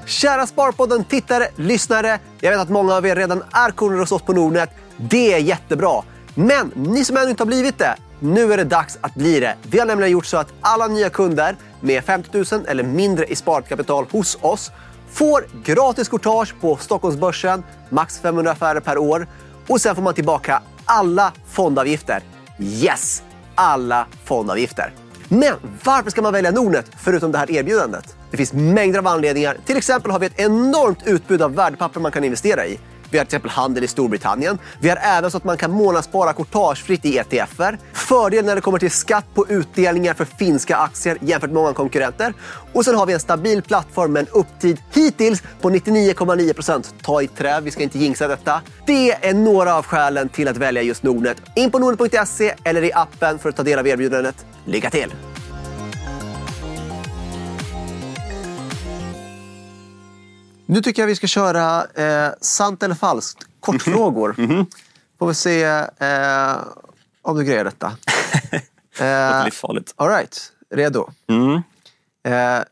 Kära 0.06 0.48
Sparpodden 0.48 1.04
tittare, 1.04 1.48
lyssnare. 1.56 2.20
Jag 2.40 2.52
vet 2.52 2.60
att 2.60 2.70
många 2.70 2.96
av 2.96 3.06
er 3.06 3.16
redan 3.16 3.44
är 3.52 3.72
kunder 3.72 4.00
hos 4.00 4.12
oss 4.12 4.22
på 4.22 4.34
Nordnet. 4.34 4.70
Det 4.98 5.34
är 5.34 5.38
jättebra. 5.38 6.02
Men 6.36 6.72
ni 6.76 7.06
som 7.06 7.18
ännu 7.18 7.30
inte 7.30 7.44
har 7.44 7.48
blivit 7.48 7.78
det, 7.78 7.96
nu 8.20 8.54
är 8.54 8.58
det 8.58 8.64
dags 8.64 8.98
att 9.02 9.16
bli 9.16 9.40
det. 9.40 9.56
Vi 9.62 9.80
har 9.80 9.86
nämligen 9.86 10.12
gjort 10.12 10.26
så 10.26 10.38
att 10.38 10.54
alla 10.62 10.88
nya 10.88 11.10
kunder 11.10 11.56
med 11.80 12.04
50 12.04 12.56
000 12.56 12.66
eller 12.68 12.84
mindre 12.84 13.26
i 13.26 13.36
sparkapital 13.36 14.06
hos 14.12 14.38
oss 14.42 14.72
får 15.12 15.46
gratis 15.64 16.10
courtage 16.10 16.56
på 16.62 16.78
Stockholmsbörsen, 16.78 17.64
max 17.90 18.20
500 18.20 18.52
affärer 18.52 18.80
per 18.80 18.98
år 18.98 19.28
och 19.68 19.82
sen 19.82 19.96
får 19.96 20.02
man 20.02 20.14
tillbaka 20.14 20.62
alla 20.86 21.34
fondavgifter. 21.48 22.24
Yes! 22.60 23.24
Alla 23.56 24.08
fondavgifter. 24.26 24.94
Men 25.30 25.54
varför 25.84 26.12
ska 26.12 26.22
man 26.22 26.34
välja 26.34 26.52
Nordnet 26.52 26.92
förutom 26.98 27.32
det 27.32 27.38
här 27.38 27.52
erbjudandet? 27.52 28.16
Det 28.32 28.38
finns 28.38 28.54
mängder 28.54 29.00
av 29.00 29.08
anledningar. 29.08 29.58
Till 29.66 29.78
exempel 29.78 30.12
har 30.12 30.20
vi 30.20 30.26
ett 30.26 30.40
enormt 30.40 31.08
utbud 31.08 31.42
av 31.42 31.56
värdepapper 31.56 32.00
man 32.00 32.12
kan 32.12 32.24
investera 32.24 32.66
i. 32.66 32.80
Vi 33.12 33.18
har 33.18 33.26
till 33.26 33.36
exempel 33.36 33.52
handel 33.52 33.84
i 33.84 33.88
Storbritannien. 33.88 34.58
Vi 34.80 34.90
har 34.90 34.98
även 34.98 35.32
så 35.32 35.38
att 35.38 35.44
man 35.44 35.58
kan 35.58 35.72
månadsspara 35.72 36.34
courtagefritt 36.34 37.06
i 37.06 37.18
ETFer. 37.18 37.78
Fördel 37.94 38.46
när 38.46 38.56
det 38.56 38.62
kommer 38.62 38.80
till 38.80 38.92
skatt 38.92 39.26
på 39.34 39.46
utdelningar 39.50 40.14
för 40.14 40.26
finska 40.26 40.76
aktier 40.76 41.18
jämfört 41.22 41.50
med 41.50 41.56
många 41.56 41.74
konkurrenter. 41.74 42.34
Och 42.74 42.86
sen 42.86 42.96
har 42.96 43.06
vi 43.06 43.14
en 43.14 43.20
stabil 43.20 43.62
plattform 43.62 44.14
med 44.14 44.20
en 44.20 44.28
upptid 44.32 44.82
hittills 44.94 45.44
på 45.62 45.70
99,9 45.70 46.94
Ta 47.02 47.22
i 47.22 47.28
trä, 47.28 47.62
vi 47.62 47.72
ska 47.72 47.84
inte 47.84 48.00
jinxa 48.00 48.28
detta. 48.28 48.62
Det 48.86 49.12
är 49.12 49.34
några 49.34 49.76
av 49.76 49.86
skälen 49.86 50.30
till 50.30 50.48
att 50.48 50.58
välja 50.58 50.82
just 50.82 51.04
Nordnet. 51.04 51.38
In 51.56 51.72
på 51.72 51.80
nordnet.se 51.80 52.54
eller 52.64 52.84
i 52.84 52.94
appen 52.94 53.40
för 53.40 53.50
att 53.50 53.56
ta 53.56 53.64
del 53.64 53.80
av 53.80 53.88
erbjudandet. 53.88 54.46
Lycka 54.66 54.90
till! 54.90 55.31
Nu 60.72 60.82
tycker 60.82 61.02
jag 61.02 61.08
vi 61.08 61.16
ska 61.16 61.28
köra 61.28 61.86
eh, 61.86 62.34
sant 62.42 62.84
eller 62.84 62.96
falskt. 62.96 63.48
Kortfrågor. 63.60 64.36
Mm 64.38 64.52
-hmm. 64.52 64.66
Får 65.20 65.28
vi 65.28 65.34
se 65.34 65.64
eh, 65.64 66.56
om 67.22 67.38
du 67.38 67.44
grejer 67.44 67.64
detta. 67.64 67.98
det 68.98 69.04
är 69.04 69.46
livsfarligt. 69.46 69.94
All 69.96 70.10
right. 70.10 70.52
Redo? 70.70 71.10
Mm. 71.30 71.62
Eh, 72.24 72.64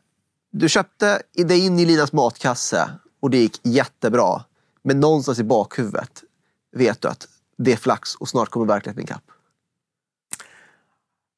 du 0.52 0.68
köpte 0.68 1.22
dig 1.34 1.66
in 1.66 1.78
i 1.78 1.84
Linas 1.84 2.12
matkasse 2.12 2.90
och 3.20 3.30
det 3.30 3.38
gick 3.38 3.60
jättebra. 3.62 4.44
Men 4.82 5.00
någonstans 5.00 5.38
i 5.38 5.44
bakhuvudet 5.44 6.22
vet 6.76 7.00
du 7.00 7.08
att 7.08 7.28
det 7.58 7.72
är 7.72 7.76
flax 7.76 8.14
och 8.14 8.28
snart 8.28 8.48
kommer 8.48 8.66
verkligheten 8.66 9.04
ikapp. 9.04 9.24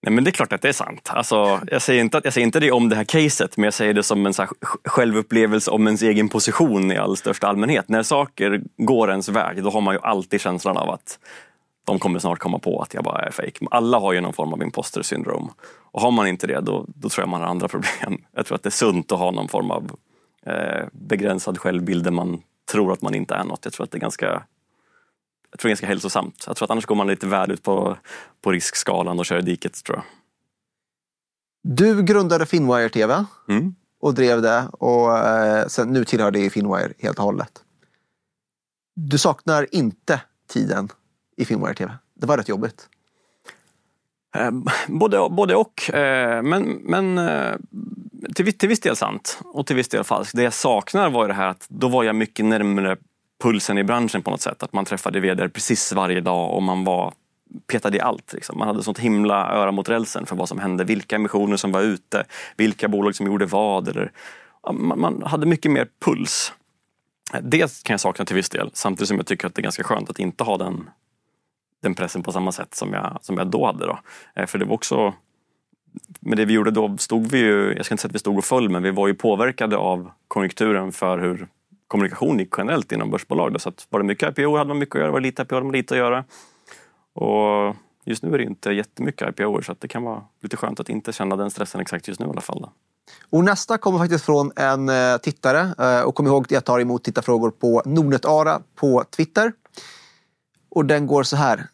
Nej, 0.02 0.12
men 0.12 0.24
det 0.24 0.30
är 0.30 0.32
klart 0.32 0.52
att 0.52 0.62
det 0.62 0.68
är 0.68 0.72
sant. 0.72 1.10
Alltså, 1.12 1.60
jag, 1.66 1.82
säger 1.82 2.00
inte, 2.00 2.20
jag 2.24 2.32
säger 2.32 2.46
inte 2.46 2.60
det 2.60 2.72
om 2.72 2.88
det 2.88 2.96
här 2.96 3.04
caset, 3.04 3.56
men 3.56 3.64
jag 3.64 3.74
säger 3.74 3.94
det 3.94 4.02
som 4.02 4.26
en 4.26 4.34
så 4.34 4.46
självupplevelse 4.84 5.70
om 5.70 5.86
ens 5.86 6.02
egen 6.02 6.28
position 6.28 6.92
i 6.92 6.96
all 6.96 7.16
största 7.16 7.46
allmänhet. 7.46 7.88
När 7.88 8.02
saker 8.02 8.62
går 8.76 9.10
ens 9.10 9.28
väg, 9.28 9.62
då 9.62 9.70
har 9.70 9.80
man 9.80 9.94
ju 9.94 10.00
alltid 10.00 10.40
känslan 10.40 10.76
av 10.76 10.90
att 10.90 11.18
de 11.84 11.98
kommer 11.98 12.18
snart 12.18 12.38
komma 12.38 12.58
på 12.58 12.80
att 12.80 12.94
jag 12.94 13.04
bara 13.04 13.22
är 13.22 13.30
fake. 13.30 13.66
Alla 13.70 13.98
har 13.98 14.12
ju 14.12 14.20
någon 14.20 14.32
form 14.32 14.52
av 14.52 14.62
imposter 14.62 15.02
syndrom. 15.02 15.50
Och 15.92 16.00
har 16.00 16.10
man 16.10 16.26
inte 16.26 16.46
det, 16.46 16.60
då, 16.60 16.84
då 16.88 17.08
tror 17.08 17.22
jag 17.22 17.28
man 17.28 17.40
har 17.40 17.48
andra 17.48 17.68
problem. 17.68 18.18
Jag 18.36 18.46
tror 18.46 18.56
att 18.56 18.62
det 18.62 18.68
är 18.68 18.70
sunt 18.70 19.12
att 19.12 19.18
ha 19.18 19.30
någon 19.30 19.48
form 19.48 19.70
av 19.70 19.90
eh, 20.46 20.86
begränsad 20.92 21.58
självbild 21.58 22.04
där 22.04 22.10
man 22.10 22.42
tror 22.72 22.92
att 22.92 23.02
man 23.02 23.14
inte 23.14 23.34
är 23.34 23.44
något. 23.44 23.60
Jag 23.64 23.72
tror 23.72 23.84
att 23.84 23.90
det 23.90 23.98
är 23.98 24.00
ganska 24.00 24.42
jag 25.52 25.60
tror 25.60 25.68
ganska 25.68 25.86
hälsosamt. 25.86 26.44
Jag 26.46 26.56
tror 26.56 26.66
att 26.66 26.70
annars 26.70 26.86
går 26.86 26.94
man 26.94 27.06
lite 27.06 27.26
väl 27.26 27.50
ut 27.50 27.62
på, 27.62 27.96
på 28.40 28.52
riskskalan 28.52 29.18
och 29.18 29.26
kör 29.26 29.38
i 29.38 29.42
diket 29.42 29.84
tror 29.84 29.96
jag. 29.98 30.04
Du 31.62 32.02
grundade 32.02 32.46
Finwire 32.46 32.88
TV 32.88 33.24
mm. 33.48 33.74
och 34.00 34.14
drev 34.14 34.42
det 34.42 34.64
och 34.72 35.18
eh, 35.18 35.66
sen, 35.66 35.92
nu 35.92 36.04
tillhör 36.04 36.30
det 36.30 36.50
Finwire 36.50 36.92
helt 36.98 37.18
och 37.18 37.24
hållet. 37.24 37.62
Du 38.94 39.18
saknar 39.18 39.66
inte 39.74 40.20
tiden 40.48 40.88
i 41.36 41.44
Finwire 41.44 41.74
TV. 41.74 41.92
Det 42.14 42.26
var 42.26 42.36
rätt 42.36 42.48
jobbigt. 42.48 42.88
Eh, 44.36 44.50
både, 44.88 45.28
både 45.30 45.56
och. 45.56 45.94
Eh, 45.94 46.42
men, 46.42 46.64
men 46.64 47.18
eh, 47.18 47.56
till, 48.34 48.58
till 48.58 48.68
viss 48.68 48.80
del 48.80 48.96
sant 48.96 49.40
och 49.44 49.66
till 49.66 49.76
viss 49.76 49.88
del 49.88 50.04
falskt. 50.04 50.36
Det 50.36 50.42
jag 50.42 50.52
saknar 50.52 51.10
var 51.10 51.28
det 51.28 51.34
här 51.34 51.46
att 51.46 51.66
då 51.68 51.88
var 51.88 52.04
jag 52.04 52.16
mycket 52.16 52.44
närmare 52.44 52.96
pulsen 53.42 53.78
i 53.78 53.84
branschen 53.84 54.22
på 54.22 54.30
något 54.30 54.40
sätt. 54.40 54.62
Att 54.62 54.72
man 54.72 54.84
träffade 54.84 55.20
vd 55.20 55.48
precis 55.48 55.92
varje 55.92 56.20
dag 56.20 56.54
och 56.54 56.62
man 56.62 56.84
var 56.84 57.12
petade 57.66 57.96
i 57.96 58.00
allt. 58.00 58.32
Liksom. 58.32 58.58
Man 58.58 58.68
hade 58.68 58.82
sånt 58.82 58.98
himla 58.98 59.52
öra 59.52 59.72
mot 59.72 59.88
rälsen 59.88 60.26
för 60.26 60.36
vad 60.36 60.48
som 60.48 60.58
hände, 60.58 60.84
vilka 60.84 61.16
emissioner 61.16 61.56
som 61.56 61.72
var 61.72 61.82
ute, 61.82 62.24
vilka 62.56 62.88
bolag 62.88 63.14
som 63.14 63.26
gjorde 63.26 63.46
vad. 63.46 63.88
Eller, 63.88 64.12
man, 64.72 65.00
man 65.00 65.22
hade 65.22 65.46
mycket 65.46 65.70
mer 65.70 65.88
puls. 66.04 66.52
Det 67.42 67.82
kan 67.82 67.94
jag 67.94 68.00
sakna 68.00 68.24
till 68.24 68.36
viss 68.36 68.48
del, 68.48 68.70
samtidigt 68.74 69.08
som 69.08 69.16
jag 69.16 69.26
tycker 69.26 69.46
att 69.46 69.54
det 69.54 69.60
är 69.60 69.62
ganska 69.62 69.84
skönt 69.84 70.10
att 70.10 70.18
inte 70.18 70.44
ha 70.44 70.56
den, 70.56 70.90
den 71.82 71.94
pressen 71.94 72.22
på 72.22 72.32
samma 72.32 72.52
sätt 72.52 72.74
som 72.74 72.92
jag, 72.92 73.18
som 73.22 73.38
jag 73.38 73.46
då 73.46 73.66
hade. 73.66 73.86
Då. 73.86 73.98
Eh, 74.34 74.46
för 74.46 74.58
det 74.58 74.64
var 74.64 74.74
också 74.74 75.14
med 76.20 76.38
det 76.38 76.44
vi 76.44 76.52
gjorde 76.54 76.70
då 76.70 76.96
stod 76.98 77.26
vi 77.26 77.38
ju, 77.38 77.74
jag 77.76 77.84
ska 77.84 77.94
inte 77.94 78.02
säga 78.02 78.08
att 78.08 78.14
vi 78.14 78.18
stod 78.18 78.38
och 78.38 78.44
föll, 78.44 78.68
men 78.68 78.82
vi 78.82 78.90
var 78.90 79.08
ju 79.08 79.14
påverkade 79.14 79.76
av 79.76 80.10
konjunkturen 80.28 80.92
för 80.92 81.18
hur 81.18 81.48
kommunikation 81.92 82.38
gick 82.38 82.54
generellt 82.58 82.92
inom 82.92 83.10
börsbolag. 83.10 83.60
Så 83.60 83.68
att 83.68 83.86
var 83.90 84.00
det 84.00 84.06
mycket 84.06 84.38
IPO 84.38 84.56
hade 84.56 84.68
man 84.68 84.78
mycket 84.78 84.94
att 84.94 85.00
göra, 85.00 85.10
var 85.10 85.20
det 85.20 85.26
lite 85.26 85.42
IPO 85.42 85.54
hade 85.54 85.64
man 85.64 85.72
lite 85.72 85.94
att 85.94 85.98
göra. 85.98 86.24
Och 87.14 87.76
just 88.04 88.22
nu 88.22 88.34
är 88.34 88.38
det 88.38 88.44
inte 88.44 88.70
jättemycket 88.70 89.28
IPO 89.28 89.62
så 89.62 89.72
att 89.72 89.80
det 89.80 89.88
kan 89.88 90.02
vara 90.02 90.22
lite 90.40 90.56
skönt 90.56 90.80
att 90.80 90.88
inte 90.88 91.12
känna 91.12 91.36
den 91.36 91.50
stressen 91.50 91.80
exakt 91.80 92.08
just 92.08 92.20
nu 92.20 92.26
i 92.26 92.30
alla 92.30 92.40
fall. 92.40 92.60
Då. 92.60 92.72
Och 93.30 93.44
nästa 93.44 93.78
kommer 93.78 93.98
faktiskt 93.98 94.24
från 94.24 94.52
en 94.56 94.88
eh, 94.88 95.16
tittare 95.16 95.74
eh, 95.78 96.02
och 96.02 96.14
kom 96.14 96.26
ihåg 96.26 96.44
att 96.44 96.50
jag 96.50 96.64
tar 96.64 96.80
emot 96.80 97.04
tittarfrågor 97.04 97.50
på 97.50 97.82
Nordnetara 97.84 98.60
på 98.74 99.04
Twitter. 99.16 99.52
Och 100.70 100.84
den 100.84 101.06
går 101.06 101.22
så 101.22 101.36
här. 101.36 101.66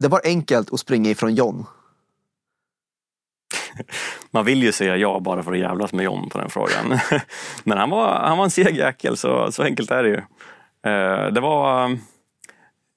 Det 0.00 0.08
var 0.08 0.20
enkelt 0.24 0.72
att 0.72 0.80
springa 0.80 1.10
ifrån 1.10 1.34
John. 1.34 1.66
Man 4.30 4.44
vill 4.44 4.62
ju 4.62 4.72
säga 4.72 4.96
ja 4.96 5.20
bara 5.20 5.42
för 5.42 5.52
att 5.52 5.58
jävlas 5.58 5.92
med 5.92 6.04
John 6.04 6.28
på 6.28 6.38
den 6.38 6.50
frågan. 6.50 6.98
Men 7.64 7.78
han 7.78 7.90
var, 7.90 8.14
han 8.14 8.38
var 8.38 8.44
en 8.44 8.50
seg 8.50 8.76
jäkel, 8.76 9.16
så, 9.16 9.52
så 9.52 9.62
enkelt 9.62 9.90
är 9.90 10.02
det 10.02 10.08
ju. 10.08 10.16
Eh, 10.92 11.26
det 11.32 11.40
var... 11.40 11.90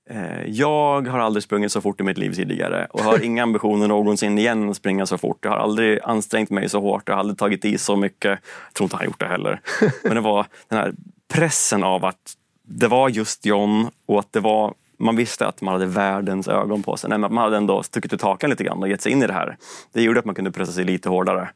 eh, 0.10 0.44
Jag 0.48 1.08
har 1.08 1.20
aldrig 1.20 1.44
sprungit 1.44 1.72
så 1.72 1.82
fort 1.82 2.00
i 2.00 2.04
mitt 2.04 2.18
liv 2.18 2.34
tidigare 2.34 2.88
och 2.90 3.00
har 3.00 3.24
inga 3.24 3.44
ambitioner 3.44 3.88
någonsin 3.88 4.38
igen 4.38 4.70
att 4.70 4.76
springa 4.78 5.06
så 5.06 5.18
fort. 5.18 5.38
Jag 5.42 5.52
har 5.52 5.58
aldrig 5.58 6.00
ansträngt 6.04 6.50
mig 6.50 6.70
så 6.70 6.80
hårt, 6.82 7.04
jag 7.06 7.14
har 7.16 7.20
aldrig 7.20 7.38
tagit 7.38 7.66
i 7.66 7.78
så 7.78 7.96
mycket. 7.96 8.30
Jag 8.68 8.74
tror 8.74 8.86
inte 8.86 8.96
han 8.96 9.06
gjort 9.06 9.20
det 9.20 9.28
heller. 9.28 9.60
Men 10.04 10.16
det 10.16 10.22
var 10.22 10.46
den 10.70 10.80
här 10.80 10.94
pressen 11.34 11.84
av 11.84 12.06
att 12.06 12.34
det 12.68 12.88
var 12.88 13.10
just 13.10 13.46
John 13.46 13.90
och 14.06 14.20
att 14.20 14.34
det 14.34 14.40
var 14.40 14.74
man 15.00 15.16
visste 15.16 15.48
att 15.48 15.62
man 15.62 15.72
hade 15.74 15.86
världens 15.86 16.48
ögon 16.48 16.84
på 16.84 16.98
sig. 16.98 17.10
Nej, 17.10 17.20
man 17.20 17.38
hade 17.38 17.58
ändå 17.58 17.84
stuckit 17.84 18.14
ut 18.14 18.22
hakan 18.22 18.50
lite 18.50 18.64
grann 18.64 18.82
och 18.84 18.90
gett 18.90 19.02
sig 19.02 19.12
in 19.12 19.24
i 19.24 19.28
det 19.28 19.34
här. 19.34 19.58
Det 19.94 20.02
gjorde 20.02 20.20
att 20.20 20.26
man 20.26 20.36
kunde 20.36 20.52
pressa 20.52 20.72
sig 20.72 20.84
lite 20.84 21.10
hårdare. 21.10 21.50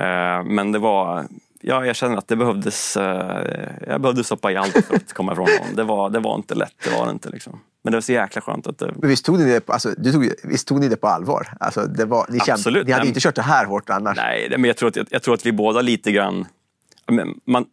Eh, 0.00 0.44
Men 0.44 0.72
det 0.72 0.78
var, 0.78 1.24
ja, 1.60 1.86
jag 1.86 1.96
känner 1.96 2.16
att 2.16 2.28
det 2.28 2.36
behövdes, 2.36 2.96
eh, 2.96 3.66
jag 3.86 4.00
behövde 4.00 4.24
stoppa 4.24 4.52
i 4.52 4.56
allt 4.56 4.86
för 4.86 4.96
att 4.96 5.12
komma 5.12 5.32
ifrån 5.32 5.48
honom. 5.58 5.76
Det 5.76 5.84
var, 5.84 6.10
det 6.10 6.18
var 6.20 6.34
inte 6.34 6.54
lätt, 6.54 6.74
det 6.84 6.98
var 6.98 7.06
det 7.06 7.12
inte. 7.12 7.28
Liksom. 7.30 7.60
Men 7.82 7.90
det 7.92 7.96
var 7.96 8.00
så 8.00 8.12
jäkla 8.12 8.40
skönt 8.42 8.66
att 8.66 8.78
det, 8.78 8.92
Men 8.96 9.08
visst 9.08 9.24
tog 9.24 9.38
ni 9.38 9.44
det 9.44 9.60
på, 9.60 9.72
alltså, 9.72 9.90
du 9.98 10.12
tog, 10.12 10.32
visst 10.44 10.68
tog 10.68 10.80
ni 10.80 10.88
det 10.88 10.96
på 10.96 11.06
allvar? 11.08 11.48
Alltså, 11.60 11.80
det 11.86 12.04
var, 12.04 12.26
ni, 12.28 12.38
Absolut, 12.50 12.86
ni 12.86 12.92
hade 12.92 13.00
men- 13.02 13.08
inte 13.08 13.20
kört 13.20 13.34
det 13.34 13.42
här 13.42 13.64
hårt 13.66 13.90
annars. 13.90 14.16
Nej, 14.16 14.48
men 14.50 14.64
jag 14.64 14.76
tror 14.76 14.88
att, 14.88 14.96
jag, 14.96 15.06
jag 15.10 15.22
tror 15.22 15.34
att 15.34 15.46
vi 15.46 15.52
båda 15.52 15.80
lite 15.80 16.12
grann... 16.12 16.46
men 17.10 17.40
Man, 17.44 17.64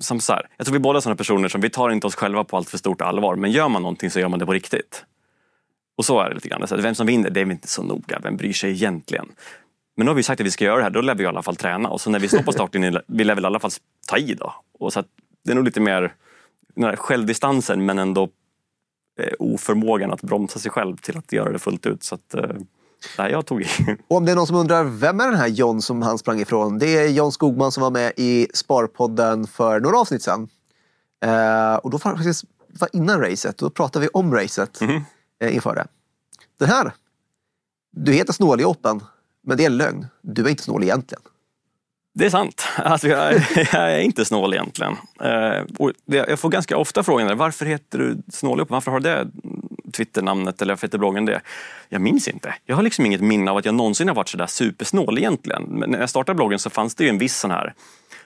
som 0.00 0.20
så 0.20 0.32
här, 0.32 0.48
jag 0.56 0.66
tror 0.66 0.72
vi 0.72 0.78
båda 0.78 0.96
är 0.96 1.00
sådana 1.00 1.16
personer 1.16 1.48
som 1.48 1.60
vi 1.60 1.70
tar 1.70 1.90
inte 1.90 2.06
oss 2.06 2.14
själva 2.14 2.44
på 2.44 2.56
allt 2.56 2.70
för 2.70 2.78
stort 2.78 3.00
allvar. 3.00 3.36
Men 3.36 3.50
gör 3.50 3.68
man 3.68 3.82
någonting 3.82 4.10
så 4.10 4.20
gör 4.20 4.28
man 4.28 4.38
det 4.38 4.46
på 4.46 4.52
riktigt. 4.52 5.04
Och 5.96 6.04
så 6.04 6.20
är 6.20 6.28
det 6.28 6.34
lite 6.34 6.48
grann. 6.48 6.68
Så 6.68 6.76
vem 6.76 6.94
som 6.94 7.06
vinner, 7.06 7.30
det 7.30 7.40
är 7.40 7.44
väl 7.44 7.52
inte 7.52 7.68
så 7.68 7.82
noga. 7.82 8.18
Vem 8.22 8.36
bryr 8.36 8.52
sig 8.52 8.70
egentligen? 8.70 9.28
Men 9.96 10.04
nu 10.04 10.10
har 10.10 10.16
vi 10.16 10.22
sagt 10.22 10.40
att 10.40 10.46
vi 10.46 10.50
ska 10.50 10.64
göra 10.64 10.76
det 10.76 10.82
här, 10.82 10.90
då 10.90 11.00
lär 11.00 11.14
vi 11.14 11.24
i 11.24 11.26
alla 11.26 11.42
fall 11.42 11.56
träna. 11.56 11.88
Och 11.88 12.00
så 12.00 12.10
när 12.10 12.18
vi 12.18 12.28
står 12.28 12.42
på 12.42 12.52
startlinjen, 12.52 12.98
vi 13.06 13.24
lär 13.24 13.34
väl 13.34 13.44
i 13.44 13.46
alla 13.46 13.60
fall 13.60 13.70
ta 14.06 14.16
i 14.18 14.34
då. 14.34 14.54
Och 14.78 14.92
så 14.92 15.00
att 15.00 15.06
det 15.44 15.50
är 15.50 15.54
nog 15.54 15.64
lite 15.64 15.80
mer 15.80 16.14
den 16.74 16.96
självdistansen 16.96 17.86
men 17.86 17.98
ändå 17.98 18.28
eh, 19.20 19.32
oförmågan 19.38 20.12
att 20.12 20.22
bromsa 20.22 20.58
sig 20.58 20.70
själv 20.70 20.96
till 20.96 21.18
att 21.18 21.32
göra 21.32 21.52
det 21.52 21.58
fullt 21.58 21.86
ut. 21.86 22.02
Så 22.02 22.14
att, 22.14 22.34
eh, 22.34 22.50
nej, 23.18 23.30
jag 23.32 23.46
tog 23.46 23.62
i. 23.62 23.66
Och 24.08 24.16
om 24.16 24.24
det 24.24 24.32
är 24.32 24.36
någon 24.36 24.46
som 24.46 24.56
undrar, 24.56 24.84
vem 24.84 25.20
är 25.20 25.26
den 25.26 25.36
här 25.40 25.48
John 25.48 25.82
som 25.82 26.02
han 26.02 26.18
sprang 26.18 26.40
ifrån? 26.40 26.78
Det 26.78 26.96
är 26.98 27.08
John 27.08 27.32
Skogman 27.32 27.72
som 27.72 27.82
var 27.82 27.90
med 27.90 28.12
i 28.16 28.46
Sparpodden 28.54 29.46
för 29.46 29.80
några 29.80 29.98
avsnitt 29.98 30.22
sedan. 30.22 30.48
Eh, 31.24 31.74
och 31.74 31.90
då 31.90 31.98
faktiskt 31.98 32.44
var 32.80 32.88
innan 32.92 33.20
racet, 33.20 33.58
då 33.58 33.70
pratade 33.70 34.02
vi 34.04 34.08
om 34.12 34.34
racet 34.34 34.80
Mhm. 34.80 35.02
eh, 35.42 35.54
inför 35.54 35.74
det. 35.74 35.86
Den 36.58 36.68
här, 36.68 36.92
du 37.96 38.12
heter 38.12 38.32
snål 38.32 38.60
i 38.60 38.64
open, 38.64 39.00
men 39.42 39.56
det 39.56 39.62
är 39.62 39.66
en 39.70 39.76
lögn. 39.76 40.06
Du 40.22 40.44
är 40.44 40.48
inte 40.48 40.62
snål 40.62 40.82
egentligen. 40.82 41.22
Det 42.14 42.26
är 42.26 42.30
sant. 42.30 42.62
Alltså 42.76 43.08
jag, 43.08 43.32
jag 43.56 43.72
är 43.94 43.98
inte 43.98 44.24
snål 44.24 44.54
egentligen. 44.54 44.96
Eh, 45.20 45.64
jag 46.06 46.38
får 46.38 46.48
ganska 46.48 46.76
ofta 46.76 47.02
frågan 47.02 47.38
varför 47.38 47.66
heter 47.66 47.98
du 47.98 48.22
Snålup? 48.32 48.70
Varför 48.70 48.90
har 48.90 49.00
du 49.00 49.08
det 49.10 49.26
Twitternamnet 49.98 50.62
eller 50.62 50.74
varför 50.74 50.86
heter 50.86 50.98
bloggen 50.98 51.24
det? 51.24 51.40
Jag 51.88 52.00
minns 52.00 52.28
inte. 52.28 52.54
Jag 52.64 52.76
har 52.76 52.82
liksom 52.82 53.06
inget 53.06 53.20
minne 53.20 53.50
av 53.50 53.56
att 53.56 53.64
jag 53.64 53.74
någonsin 53.74 54.08
har 54.08 54.14
varit 54.14 54.28
sådär 54.28 54.46
supersnål 54.46 55.18
egentligen. 55.18 55.62
Men 55.62 55.90
när 55.90 56.00
jag 56.00 56.10
startade 56.10 56.36
bloggen 56.36 56.58
så 56.58 56.70
fanns 56.70 56.94
det 56.94 57.04
ju 57.04 57.10
en 57.10 57.18
viss 57.18 57.36
sån 57.36 57.50
här 57.50 57.74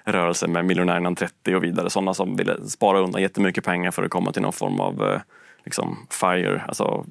rörelse 0.05 0.47
med 0.47 0.65
miljonärerna 0.65 1.15
30 1.15 1.55
och 1.55 1.65
vidare. 1.65 1.91
Sådana 1.91 2.15
som 2.15 2.37
ville 2.37 2.69
spara 2.69 3.01
undan 3.01 3.23
jättemycket 3.23 3.65
pengar 3.65 3.91
för 3.91 4.03
att 4.03 4.11
komma 4.11 4.33
till 4.33 4.43
någon 4.43 4.53
form 4.53 4.81
av 4.81 5.03
eh, 5.03 5.21
liksom 5.65 6.07
FIRE, 6.11 6.63
alltså 6.69 7.07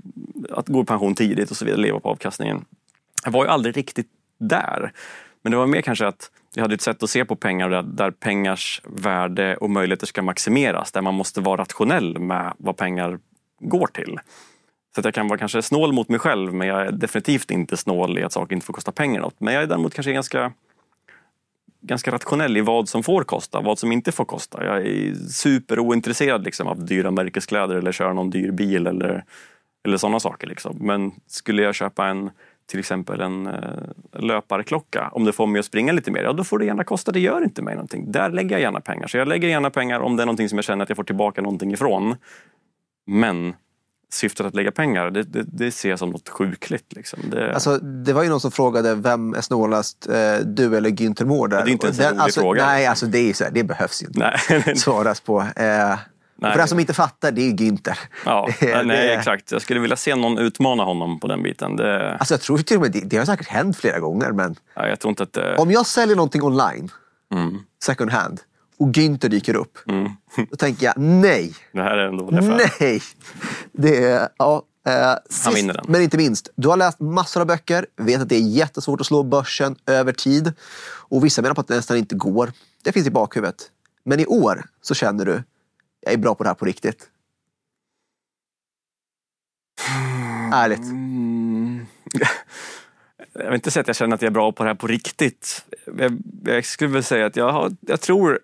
att 0.50 0.67
gå 0.67 0.82
i 0.82 0.86
pension 0.86 1.15
tidigt 1.15 1.52
och 1.52 1.58
så 1.58 1.65
vidare, 1.65 1.82
leva 1.82 2.00
på 2.00 2.10
avkastningen. 2.10 2.65
Jag 3.24 3.32
var 3.32 3.43
ju 3.43 3.50
aldrig 3.50 3.78
riktigt 3.78 4.08
där. 4.39 4.91
Men 5.41 5.52
det 5.52 5.58
var 5.58 5.67
mer 5.67 5.82
kanske 5.82 6.08
att 6.08 6.32
jag 6.54 6.62
hade 6.62 6.74
ett 6.74 6.82
sätt 6.82 7.04
att 7.04 7.10
se 7.10 7.26
på 7.26 7.36
pengar 7.36 7.69
där, 7.69 7.82
där 7.82 8.12
pengars 8.12 8.82
värde 8.86 9.58
och 9.58 9.69
möjligheter 9.69 10.08
ska 10.08 10.21
maximeras. 10.21 10.91
Där 10.91 11.02
man 11.02 11.13
måste 11.13 11.41
vara 11.41 11.62
rationell 11.62 12.19
med 12.19 12.54
vad 12.58 12.78
pengar 12.78 13.19
går 13.60 13.88
till. 13.88 14.19
Så 14.95 15.01
att 15.01 15.06
jag 15.06 15.13
kan 15.13 15.27
vara 15.27 15.39
kanske 15.39 15.62
snål 15.62 15.93
mot 15.93 16.10
mig 16.10 16.19
själv 16.19 16.54
men 16.54 16.67
jag 16.67 16.82
är 16.82 16.91
definitivt 16.91 17.51
inte 17.51 17.77
snål 17.77 18.17
i 18.17 18.23
att 18.23 18.32
saker 18.32 18.56
inte 18.56 18.65
får 18.65 18.73
kosta 18.73 18.91
pengar 18.91 19.21
något. 19.21 19.36
Men 19.39 19.54
jag 19.54 19.63
är 19.63 19.67
däremot 19.67 19.93
kanske 19.93 20.13
ganska, 20.13 20.54
ganska 21.82 22.12
rationell 22.12 22.58
i 22.58 22.62
vad 22.62 22.89
som 22.89 23.04
får 23.04 23.23
kosta, 23.23 23.62
vad 23.62 23.80
som 23.80 23.91
inte 23.91 24.12
får 24.12 24.25
kosta. 24.25 24.65
Jag 24.65 24.77
är 24.88 25.13
superointresserad 25.30 26.43
liksom, 26.43 26.67
av 26.67 26.86
dyra 26.86 27.12
märkeskläder 27.12 27.75
eller 27.75 27.91
köra 27.91 28.13
någon 28.13 28.30
dyr 28.30 28.51
bil 28.51 28.88
eller, 28.88 29.23
eller 29.86 29.97
sådana 29.97 30.19
saker. 30.19 30.47
Liksom. 30.47 30.77
Men 30.80 31.12
skulle 31.27 31.62
jag 31.62 31.75
köpa 31.75 32.08
en 32.08 32.30
till 32.71 32.80
exempel 32.80 33.21
en 33.21 33.47
eh, 33.47 33.54
löparklocka, 34.12 35.10
om 35.12 35.25
det 35.25 35.34
får 35.34 35.47
mig 35.47 35.60
att 35.60 35.65
springa 35.65 35.91
lite 35.93 36.12
mer, 36.12 36.23
ja 36.23 36.34
då 36.34 36.43
får 36.43 36.60
det 36.60 36.65
gärna 36.65 36.84
kosta, 36.84 37.12
det 37.12 37.19
gör 37.19 37.43
inte 37.43 37.62
mig 37.62 37.75
någonting. 37.75 38.12
Där 38.12 38.30
lägger 38.30 38.51
jag 38.51 38.62
gärna 38.62 38.82
pengar. 38.82 39.08
Så 39.08 39.17
jag 39.17 39.27
lägger 39.27 39.47
gärna 39.47 39.69
pengar 39.69 39.99
om 39.99 40.15
det 40.15 40.23
är 40.23 40.25
någonting 40.25 40.49
som 40.49 40.58
jag 40.58 40.65
känner 40.65 40.84
att 40.84 40.89
jag 40.89 40.95
får 40.95 41.04
tillbaka 41.04 41.41
någonting 41.41 41.73
ifrån. 41.73 42.15
Men 43.06 43.54
syftet 44.13 44.45
att 44.45 44.56
lägga 44.56 44.71
pengar, 44.71 45.10
det, 45.10 45.24
det, 45.24 45.43
det 45.47 45.71
ser 45.71 45.89
jag 45.89 46.00
som 46.00 46.10
något 46.10 46.30
sjukligt. 46.30 46.93
Liksom. 46.95 47.19
Det, 47.32 47.54
Alltså, 47.54 47.78
det 47.78 48.13
var 48.13 48.24
ju 48.24 48.30
någon 48.30 48.41
som 48.41 48.52
frågade 48.52 48.95
vem 48.95 49.34
är 49.34 49.41
snålast, 49.41 50.08
eh, 50.10 50.36
du 50.45 50.78
eller 50.78 50.89
Günther 50.89 51.26
Mårder? 51.26 51.58
Ja, 51.58 51.63
det 51.63 51.69
är 51.69 51.71
inte 51.71 51.88
ens 51.88 52.00
en 52.00 52.10
rolig 52.10 52.19
alltså, 52.21 52.41
fråga. 52.41 52.65
Nej, 52.65 52.86
alltså, 52.86 53.06
det, 53.06 53.17
är 53.17 53.34
så 53.34 53.43
här, 53.43 53.52
det 53.52 53.63
behövs 53.63 54.04
ju 54.04 54.08
inte 54.08 54.38
nej, 54.50 54.76
svaras 54.78 55.19
på. 55.21 55.39
Eh, 55.41 55.97
för 56.41 56.58
den 56.58 56.67
som 56.67 56.80
inte 56.80 56.93
fattar, 56.93 57.32
det 57.32 57.41
är 57.41 57.45
ju 57.45 57.56
Günther. 57.56 57.97
ja, 58.26 58.50
Det 58.60 58.84
nej, 58.84 59.08
det 59.08 59.15
exakt. 59.15 59.52
Jag 59.52 59.62
skulle 59.62 59.80
vilja 59.80 59.95
se 59.95 60.15
någon 60.15 60.38
utmana 60.38 60.84
honom 60.84 61.19
på 61.19 61.28
den 61.28 61.43
biten. 61.43 61.76
Det, 61.76 62.17
Alltså, 62.17 62.34
jag 62.34 62.41
tror 62.41 62.58
till 62.58 62.76
och 62.78 62.82
med, 62.82 62.91
det, 62.91 63.00
det 63.00 63.17
har 63.17 63.26
säkert 63.26 63.47
hänt 63.47 63.78
flera 63.78 64.00
gånger, 64.00 64.32
men 64.32 64.56
ja, 64.76 64.88
jag 64.88 65.00
tror 65.00 65.10
inte 65.10 65.24
att 65.24 65.60
om 65.60 65.71
jag 65.71 65.86
säljer 65.86 66.15
någonting 66.15 66.43
online, 66.43 66.91
Mm, 67.34 67.60
second 67.84 68.12
hand, 68.12 68.39
och 68.82 68.98
Günther 68.98 69.30
dyker 69.30 69.56
upp, 69.56 69.78
mm. 69.88 70.12
då 70.50 70.56
tänker 70.56 70.86
jag 70.86 70.94
nej, 70.98 71.54
Det 71.72 71.82
här 71.82 71.98
är 71.98 72.08
ändå 72.08 72.32
därför. 72.32 72.62
nej. 72.80 73.02
Det 73.72 74.04
är, 74.04 74.30
ja, 74.38 74.63
eh, 74.88 75.15
sist, 75.30 75.58
vinner 75.58 75.74
den. 75.74 75.86
Men 75.88 76.02
inte 76.02 76.17
minst, 76.17 76.50
du 76.56 76.67
har 76.67 76.78
läst 76.78 77.00
massor 77.00 77.41
av 77.41 77.48
böcker, 77.48 77.86
vet 77.98 78.22
att 78.22 78.30
det 78.30 78.36
är 78.36 78.39
jättesvårt 78.39 79.02
att 79.02 79.08
slå 79.08 79.24
börsen 79.24 79.76
över 79.86 80.13
tid. 80.13 80.54
Och 81.10 81.26
vissa 81.26 81.41
menar 81.41 81.56
på 81.56 81.62
att 81.62 81.67
det 81.67 81.76
nästan 81.76 81.98
inte 81.98 82.15
går. 82.15 82.52
Det 82.84 82.91
finns 82.91 83.08
i 83.08 83.12
bakhuvudet. 83.12 83.72
Men 84.04 84.20
i 84.20 84.26
år 84.26 84.65
så 84.82 84.94
känner 84.94 85.26
du, 85.26 85.44
jag 86.02 86.13
är 86.13 86.17
bra 86.17 86.36
på 86.36 86.44
det 86.44 86.50
här 86.50 86.56
på 86.56 86.65
riktigt. 86.65 87.10
Ärligt. 90.54 90.80
Mm. 90.80 91.86
Jag 93.34 93.46
vill 93.46 93.56
inte 93.56 93.72
säga 93.72 93.82
att 93.82 93.88
jag 93.88 93.96
känner 93.96 94.15
att 94.15 94.22
jag 94.22 94.30
är 94.30 94.34
bra 94.34 94.52
på 94.52 94.63
det 94.63 94.70
här 94.70 94.76
på 94.76 94.88
riktigt. 94.88 95.65
Jag, 95.98 96.17
jag 96.44 96.65
skulle 96.65 96.94
väl 96.94 97.04
säga 97.04 97.26
att 97.26 97.36
jag, 97.36 97.52
har, 97.52 97.72
jag 97.82 98.02
tror 98.02 98.39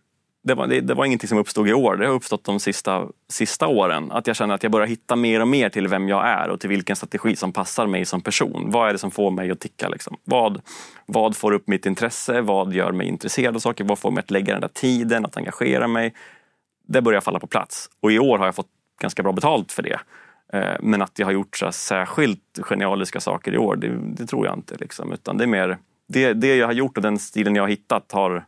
det 0.48 0.56
var, 0.56 0.68
det, 0.68 0.82
det 0.82 0.94
var 0.94 1.06
ingenting 1.06 1.28
som 1.28 1.38
uppstod 1.38 1.70
i 1.70 1.74
år. 1.74 1.96
Det 1.96 2.08
har 2.08 2.14
uppstått 2.14 2.44
de 2.44 2.60
sista, 2.60 3.08
sista 3.30 3.68
åren. 3.68 4.12
Att 4.12 4.28
jag 4.28 4.36
känner 4.36 4.56
att 4.56 4.64
jag 4.64 4.72
börjar 4.72 4.88
hitta 4.88 5.16
mer 5.16 5.40
och 5.42 5.48
mer 5.48 5.70
till 5.70 5.88
vem 5.88 6.10
jag 6.10 6.28
är 6.28 6.50
och 6.50 6.60
till 6.60 6.70
vilken 6.70 6.96
strategi 6.96 7.36
som 7.36 7.52
passar 7.52 7.88
mig 7.88 8.06
som 8.06 8.22
person. 8.22 8.72
Vad 8.72 8.90
är 8.90 8.94
det 8.94 9.00
som 9.00 9.12
får 9.12 9.32
mig 9.32 9.52
att 9.52 9.60
ticka? 9.60 9.90
Liksom? 9.90 10.18
Vad, 10.24 10.62
vad 11.06 11.36
får 11.36 11.52
upp 11.52 11.68
mitt 11.68 11.86
intresse? 11.86 12.42
Vad 12.42 12.74
gör 12.74 12.92
mig 12.92 13.08
intresserad 13.08 13.56
av 13.56 13.60
saker? 13.60 13.84
Vad 13.84 14.00
får 14.00 14.12
mig 14.12 14.22
att 14.22 14.32
lägga 14.32 14.54
den 14.54 14.62
där 14.62 14.68
tiden, 14.68 15.26
att 15.26 15.38
engagera 15.38 15.88
mig? 15.88 16.14
Det 16.88 17.02
börjar 17.02 17.22
falla 17.22 17.40
på 17.40 17.48
plats. 17.48 17.90
Och 18.02 18.12
i 18.12 18.20
år 18.20 18.38
har 18.38 18.46
jag 18.46 18.56
fått 18.56 18.70
ganska 19.02 19.24
bra 19.24 19.32
betalt 19.32 19.72
för 19.72 19.84
det. 19.84 20.00
Eh, 20.54 20.78
men 20.80 21.02
att 21.02 21.20
jag 21.20 21.28
har 21.28 21.34
gjort 21.34 21.58
så 21.58 21.66
här 21.66 21.72
särskilt 21.72 22.60
genialiska 22.62 23.20
saker 23.20 23.54
i 23.54 23.58
år, 23.58 23.76
det, 23.76 23.98
det 24.02 24.26
tror 24.26 24.46
jag 24.46 24.58
inte. 24.58 24.76
Liksom. 24.80 25.14
Utan 25.14 25.38
det 25.38 25.44
är 25.44 25.48
mer 25.48 25.78
det, 26.08 26.34
det 26.34 26.56
jag 26.56 26.68
har 26.68 26.74
gjort 26.74 26.98
och 26.98 27.04
den 27.04 27.20
stilen 27.20 27.56
jag 27.56 27.64
har 27.64 27.70
hittat 27.70 28.12
har, 28.12 28.46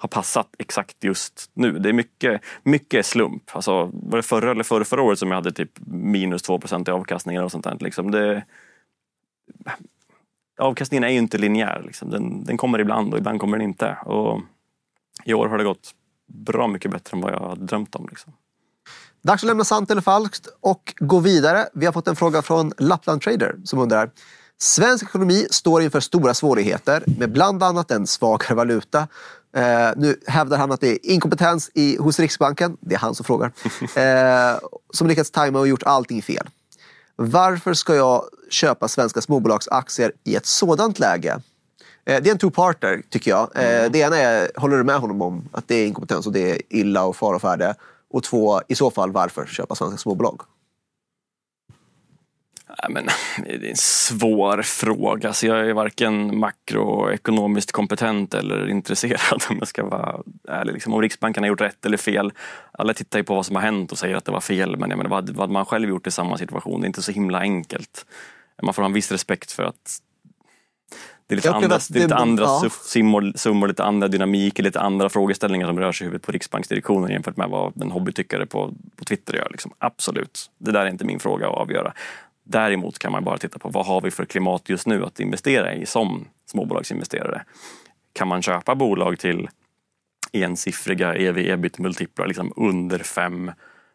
har 0.00 0.08
passat 0.08 0.48
exakt 0.58 1.04
just 1.04 1.50
nu. 1.54 1.78
Det 1.78 1.88
är 1.88 1.92
mycket, 1.92 2.40
mycket 2.62 3.06
slump. 3.06 3.42
Alltså, 3.52 3.90
var 3.92 4.16
det 4.16 4.22
förra 4.22 4.50
eller 4.50 4.64
förra, 4.64 4.84
förra 4.84 5.02
året 5.02 5.18
som 5.18 5.28
jag 5.28 5.36
hade 5.36 5.52
typ 5.52 5.70
minus 5.86 6.42
2 6.42 6.60
i 6.86 6.90
avkastning 6.90 7.40
och 7.40 7.52
sånt 7.52 7.64
där. 7.64 7.76
Liksom 7.80 8.10
det, 8.10 8.44
avkastningen 10.58 11.04
är 11.04 11.08
ju 11.08 11.18
inte 11.18 11.38
linjär. 11.38 11.82
Liksom. 11.86 12.10
Den, 12.10 12.44
den 12.44 12.56
kommer 12.56 12.78
ibland 12.78 13.12
och 13.12 13.18
ibland 13.18 13.40
kommer 13.40 13.58
den 13.58 13.68
inte. 13.68 13.98
Och 14.04 14.40
I 15.24 15.34
år 15.34 15.48
har 15.48 15.58
det 15.58 15.64
gått 15.64 15.94
bra 16.32 16.68
mycket 16.68 16.90
bättre 16.90 17.16
än 17.16 17.20
vad 17.20 17.32
jag 17.32 17.58
drömt 17.58 17.94
om. 17.94 18.06
Liksom. 18.10 18.32
Dags 19.22 19.42
att 19.42 19.46
lämna 19.46 19.64
sant 19.64 19.90
eller 19.90 20.02
falskt 20.02 20.48
och 20.60 20.94
gå 20.98 21.18
vidare. 21.18 21.68
Vi 21.74 21.86
har 21.86 21.92
fått 21.92 22.08
en 22.08 22.16
fråga 22.16 22.42
från 22.42 22.72
Lappland 22.78 23.22
Trader 23.22 23.56
som 23.64 23.78
undrar. 23.78 24.10
Svensk 24.58 25.04
ekonomi 25.04 25.46
står 25.50 25.82
inför 25.82 26.00
stora 26.00 26.34
svårigheter 26.34 27.04
med 27.18 27.32
bland 27.32 27.62
annat 27.62 27.90
en 27.90 28.06
svagare 28.06 28.54
valuta. 28.54 29.08
Eh, 29.52 29.90
nu 29.96 30.20
hävdar 30.26 30.58
han 30.58 30.72
att 30.72 30.80
det 30.80 30.88
är 30.88 31.10
inkompetens 31.10 31.70
i, 31.74 31.96
hos 31.96 32.20
Riksbanken, 32.20 32.76
det 32.80 32.94
är 32.94 32.98
han 32.98 33.14
som 33.14 33.24
frågar, 33.24 33.52
eh, 33.96 34.58
som 34.92 35.08
lyckats 35.08 35.30
tajma 35.30 35.58
och 35.58 35.68
gjort 35.68 35.82
allting 35.82 36.22
fel. 36.22 36.48
Varför 37.16 37.74
ska 37.74 37.94
jag 37.94 38.24
köpa 38.50 38.88
svenska 38.88 39.20
småbolagsaktier 39.20 40.12
i 40.24 40.36
ett 40.36 40.46
sådant 40.46 40.98
läge? 40.98 41.40
Eh, 42.04 42.22
det 42.22 42.30
är 42.30 42.32
en 42.32 42.38
two-parter 42.38 43.02
tycker 43.10 43.30
jag. 43.30 43.42
Eh, 43.54 43.90
det 43.90 43.98
ena 43.98 44.16
är, 44.16 44.50
håller 44.56 44.76
du 44.76 44.84
med 44.84 44.98
honom 44.98 45.22
om 45.22 45.48
att 45.52 45.68
det 45.68 45.74
är 45.74 45.86
inkompetens 45.86 46.26
och 46.26 46.32
det 46.32 46.50
är 46.50 46.62
illa 46.68 47.04
och 47.04 47.16
fara 47.16 47.36
och 47.36 47.42
färde? 47.42 47.74
Och 48.10 48.22
två, 48.22 48.60
i 48.68 48.74
så 48.74 48.90
fall 48.90 49.12
varför 49.12 49.46
köpa 49.46 49.74
svenska 49.74 49.98
småbolag? 49.98 50.40
Men, 52.88 53.06
det 53.44 53.66
är 53.66 53.70
en 53.70 53.76
svår 53.76 54.62
fråga. 54.62 55.32
Så 55.32 55.46
jag 55.46 55.68
är 55.68 55.72
varken 55.72 56.38
makroekonomiskt 56.38 57.72
kompetent 57.72 58.34
eller 58.34 58.68
intresserad 58.68 59.42
om 59.50 59.56
jag 59.58 59.68
ska 59.68 59.84
vara 59.84 60.22
ärlig. 60.48 60.72
Liksom, 60.72 60.94
om 60.94 61.02
Riksbanken 61.02 61.42
har 61.42 61.48
gjort 61.48 61.60
rätt 61.60 61.86
eller 61.86 61.96
fel. 61.96 62.32
Alla 62.72 62.94
tittar 62.94 63.18
ju 63.18 63.24
på 63.24 63.34
vad 63.34 63.46
som 63.46 63.56
har 63.56 63.62
hänt 63.62 63.92
och 63.92 63.98
säger 63.98 64.16
att 64.16 64.24
det 64.24 64.32
var 64.32 64.40
fel. 64.40 64.76
Men 64.76 64.90
jag 64.90 64.96
menar, 64.96 65.10
vad, 65.10 65.30
vad 65.30 65.50
man 65.50 65.64
själv 65.64 65.88
gjort 65.88 66.06
i 66.06 66.10
samma 66.10 66.38
situation, 66.38 66.80
det 66.80 66.84
är 66.84 66.88
inte 66.88 67.02
så 67.02 67.12
himla 67.12 67.38
enkelt. 67.38 68.06
Man 68.62 68.74
får 68.74 68.82
ha 68.82 68.86
en 68.86 68.92
viss 68.92 69.12
respekt 69.12 69.52
för 69.52 69.62
att 69.62 70.00
det 71.30 71.34
är 71.34 71.36
lite 71.36 71.52
andra, 71.52 71.78
det 71.90 71.98
är 71.98 72.02
lite 72.02 72.14
andra 72.14 72.44
ja. 72.44 72.70
summor, 72.70 73.32
summor, 73.36 73.68
lite 73.68 73.84
andra 73.84 74.08
dynamiker, 74.08 74.62
lite 74.62 74.80
andra 74.80 75.08
frågeställningar 75.08 75.66
som 75.66 75.78
rör 75.78 75.92
sig 75.92 76.04
i 76.04 76.06
huvudet 76.06 76.26
på 76.26 76.32
Riksbanksdirektionen 76.32 77.10
jämfört 77.10 77.36
med 77.36 77.48
vad 77.48 77.82
en 77.82 77.90
hobbytyckare 77.90 78.46
på, 78.46 78.74
på 78.96 79.04
Twitter 79.04 79.34
gör. 79.34 79.48
Liksom. 79.50 79.72
Absolut, 79.78 80.50
det 80.58 80.72
där 80.72 80.80
är 80.80 80.88
inte 80.88 81.04
min 81.04 81.18
fråga 81.18 81.48
att 81.48 81.54
avgöra. 81.54 81.92
Däremot 82.50 82.98
kan 82.98 83.12
man 83.12 83.24
bara 83.24 83.38
titta 83.38 83.58
på 83.58 83.68
vad 83.68 83.86
har 83.86 84.00
vi 84.00 84.10
för 84.10 84.24
klimat 84.24 84.68
just 84.68 84.86
nu 84.86 85.04
att 85.04 85.20
investera 85.20 85.74
i 85.74 85.86
som 85.86 86.28
småbolagsinvesterare. 86.46 87.44
Kan 88.12 88.28
man 88.28 88.42
köpa 88.42 88.74
bolag 88.74 89.18
till 89.18 89.48
ensiffriga 90.32 91.14
ev-ebit-multiplar 91.14 92.26
liksom 92.26 92.52
under 92.56 92.98
fem 92.98 93.52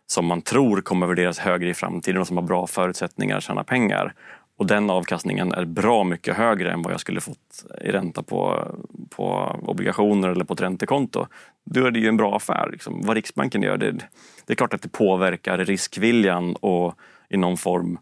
som 0.07 0.25
man 0.25 0.41
tror 0.41 0.81
kommer 0.81 1.07
värderas 1.07 1.39
högre 1.39 1.69
i 1.69 1.73
framtiden 1.73 2.21
och 2.21 2.27
som 2.27 2.37
har 2.37 2.43
bra 2.43 2.67
förutsättningar 2.67 3.37
att 3.37 3.43
tjäna 3.43 3.63
pengar 3.63 4.13
och 4.57 4.67
den 4.67 4.89
avkastningen 4.89 5.51
är 5.51 5.65
bra 5.65 6.03
mycket 6.03 6.35
högre 6.37 6.71
än 6.71 6.81
vad 6.81 6.93
jag 6.93 6.99
skulle 6.99 7.21
fått 7.21 7.65
i 7.81 7.91
ränta 7.91 8.23
på, 8.23 8.67
på 9.09 9.55
obligationer 9.61 10.29
eller 10.29 10.45
på 10.45 10.53
ett 10.53 10.61
räntekonto. 10.61 11.27
Då 11.63 11.85
är 11.85 11.91
det 11.91 11.99
ju 11.99 12.07
en 12.07 12.17
bra 12.17 12.35
affär. 12.35 12.69
Liksom. 12.71 13.01
Vad 13.01 13.15
Riksbanken 13.15 13.61
gör, 13.61 13.77
det, 13.77 13.91
det 14.45 14.53
är 14.53 14.55
klart 14.55 14.73
att 14.73 14.81
det 14.81 14.89
påverkar 14.89 15.57
riskviljan 15.57 16.55
och 16.55 16.95
i 17.29 17.37
någon 17.37 17.57
form 17.57 17.97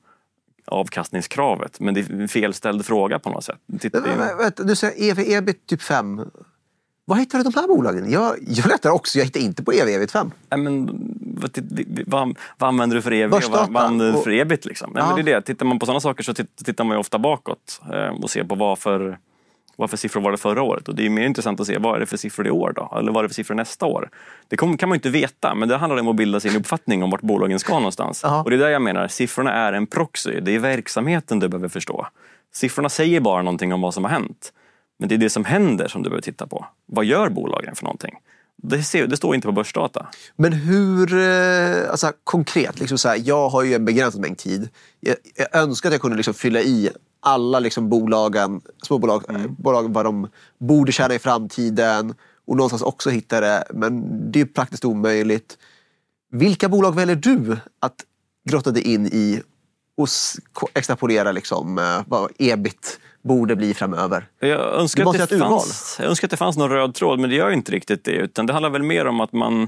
avkastningskravet. 0.66 1.80
Men 1.80 1.94
det 1.94 2.00
är 2.00 2.22
en 2.22 2.28
felställd 2.28 2.86
fråga 2.86 3.20
på 3.20 3.30
något 3.30 3.44
sätt. 3.44 3.60
Titta, 3.80 4.02
men, 4.02 4.38
vänta, 4.38 4.64
du 4.64 4.76
säger 4.76 5.12
ev 5.12 5.20
ebit 5.20 5.68
typ 5.68 5.82
5. 5.82 6.22
Var 7.06 7.16
hittar 7.16 7.38
du 7.38 7.44
de 7.44 7.54
här 7.56 7.68
bolagen? 7.68 8.12
Jag, 8.12 8.36
jag 8.48 8.68
letar 8.68 8.90
också, 8.90 9.18
jag 9.18 9.26
hittar 9.26 9.40
inte 9.40 9.64
på 9.64 9.72
ev 9.72 9.88
ebit 9.88 10.12
5. 10.12 10.32
Nej, 10.50 10.60
men, 10.60 10.90
vad, 11.38 11.60
vad, 12.08 12.38
vad, 12.58 12.68
använder 12.68 12.96
du 12.96 13.02
för 13.02 13.14
ev? 13.14 13.30
Vad, 13.30 13.44
vad 13.52 13.84
använder 13.84 14.14
du 14.14 14.24
för 14.24 14.32
ebit? 14.32 14.66
Liksom? 14.66 14.92
Nej, 14.94 15.04
men 15.08 15.26
det 15.26 15.32
är 15.32 15.36
det. 15.36 15.42
Tittar 15.42 15.66
man 15.66 15.80
på 15.80 15.86
sådana 15.86 16.00
saker 16.00 16.24
så 16.24 16.34
tittar 16.66 16.84
man 16.84 16.96
ju 16.96 17.00
ofta 17.00 17.20
bakåt 17.20 17.82
eh, 17.94 18.24
och 18.24 18.30
ser 18.30 18.44
på 18.44 18.56
vad 18.56 18.80
för 18.80 19.18
vad 19.76 19.90
för 19.90 19.98
siffror 19.98 20.22
var 20.22 20.32
det 20.32 20.38
förra 20.38 20.62
året? 20.62 20.88
Och 20.88 20.96
det 20.96 21.06
är 21.06 21.10
mer 21.10 21.26
intressant 21.26 21.60
att 21.60 21.68
se 21.68 21.78
vad 21.78 21.96
är 21.96 22.00
det 22.00 22.06
för 22.06 22.18
siffror 22.18 22.48
i 22.48 22.52
år 22.52 22.74
då? 22.76 22.98
Eller 23.00 23.12
vad 23.12 23.20
är 23.20 23.24
det 23.24 23.30
för 23.30 23.36
siffror 23.36 23.56
nästa 23.56 23.86
år? 23.86 24.10
Det 24.48 24.58
kan 24.58 24.68
man 24.68 24.90
ju 24.90 24.94
inte 24.94 25.10
veta, 25.10 25.56
men 25.56 25.70
det 25.70 25.78
handlar 25.78 26.00
om 26.00 26.08
att 26.08 26.16
bilda 26.16 26.40
sin 26.40 26.56
uppfattning 26.56 27.04
om 27.04 27.10
vart 27.10 27.22
bolagen 27.22 27.60
ska 27.60 27.74
någonstans. 27.74 28.24
Aha. 28.24 28.44
Och 28.44 28.50
det 28.50 28.56
är 28.56 28.60
där 28.60 28.70
jag 28.70 28.82
menar, 28.82 29.08
siffrorna 29.08 29.54
är 29.54 29.74
en 29.74 29.88
proxy. 29.88 30.40
Det 30.40 30.56
är 30.56 30.60
verksamheten 30.60 31.40
du 31.40 31.48
behöver 31.48 31.70
förstå. 31.70 32.08
Siffrorna 32.54 32.90
säger 32.90 33.20
bara 33.20 33.42
någonting 33.42 33.74
om 33.74 33.82
vad 33.82 33.94
som 33.94 34.04
har 34.04 34.12
hänt. 34.12 34.54
Men 35.00 35.10
det 35.10 35.16
är 35.16 35.20
det 35.20 35.30
som 35.30 35.46
händer 35.46 35.88
som 35.88 36.04
du 36.04 36.10
behöver 36.10 36.22
titta 36.22 36.48
på. 36.48 36.66
Vad 36.86 37.06
gör 37.06 37.30
bolagen 37.30 37.76
för 37.76 37.84
någonting? 37.84 38.16
Det, 38.58 38.84
ser, 38.84 39.08
det 39.08 39.18
står 39.18 39.36
inte 39.36 39.48
på 39.48 39.52
börsdata. 39.52 40.08
Men 40.36 40.54
hur, 40.54 41.14
eh, 41.14 41.90
alltså 41.92 42.12
konkret, 42.24 42.80
liksom 42.80 42.98
så 42.98 43.10
här, 43.10 43.22
jag 43.24 43.50
har 43.50 43.64
ju 43.64 43.74
en 43.74 43.86
begränsad 43.86 44.22
mängd 44.22 44.38
tid. 44.38 44.70
Jag, 45.00 45.16
jag 45.36 45.56
önskar 45.56 45.90
att 45.90 45.94
jag 45.94 46.02
kunde 46.02 46.18
liksom 46.18 46.34
fylla 46.34 46.62
i 46.62 46.90
alla 47.24 47.60
liksom 47.60 47.90
bolagen, 47.90 48.62
småbolag, 48.84 49.24
mm. 49.30 49.56
bolag, 49.60 49.94
vad 49.94 50.06
de 50.06 50.28
borde 50.58 50.92
tjäna 50.92 51.14
i 51.14 51.20
framtiden 51.20 52.14
och 52.46 52.56
någonstans 52.56 52.82
också 52.82 53.10
hitta 53.10 53.42
det. 53.42 53.64
Men 53.74 54.32
det 54.32 54.42
är 54.42 54.46
praktiskt 54.46 54.86
omöjligt. 54.86 55.58
Vilka 56.32 56.70
bolag 56.70 56.96
väljer 56.96 57.16
du 57.16 57.58
att 57.80 57.96
grotta 58.50 58.72
dig 58.72 58.94
in 58.94 59.06
i 59.06 59.42
och 59.98 60.08
extrapolera 60.74 61.32
liksom, 61.32 61.78
eh, 61.78 62.02
vad 62.08 62.32
ebit 62.40 63.00
borde 63.22 63.56
bli 63.56 63.74
framöver? 63.74 64.28
Jag 64.40 64.74
önskar, 64.74 65.24
att 65.24 65.30
det 65.30 65.40
fanns, 65.40 65.98
jag 66.00 66.10
önskar 66.10 66.28
att 66.28 66.32
det 66.32 66.38
fanns 66.38 66.58
någon 66.58 66.70
röd 66.70 66.96
tråd, 66.96 67.20
men 67.20 67.30
det 67.30 67.36
gör 67.36 67.52
inte 67.52 67.72
riktigt 67.72 68.04
det. 68.04 68.12
Utan 68.12 68.46
det 68.46 68.54
handlar 68.54 68.70
väl 68.70 68.84
mer 68.84 69.06
om 69.06 69.22
att 69.22 69.34
man 69.34 69.68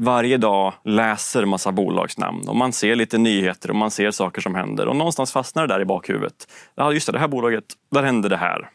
varje 0.00 0.36
dag 0.36 0.72
läser 0.84 1.44
massa 1.44 1.72
bolagsnamn 1.72 2.48
och 2.48 2.56
man 2.56 2.72
ser 2.72 2.94
lite 2.94 3.18
nyheter 3.18 3.70
och 3.70 3.76
man 3.76 3.90
ser 3.90 4.10
saker 4.10 4.40
som 4.40 4.54
händer 4.54 4.88
och 4.88 4.96
någonstans 4.96 5.32
fastnar 5.32 5.66
det 5.66 5.74
där 5.74 5.80
i 5.80 5.84
bakhuvudet. 5.84 6.48
Ja, 6.74 6.92
just 6.92 7.06
det, 7.06 7.12
det 7.12 7.18
här 7.18 7.28
bolaget, 7.28 7.64
där 7.90 8.02
hände 8.02 8.28
det 8.28 8.36
här. 8.36 8.70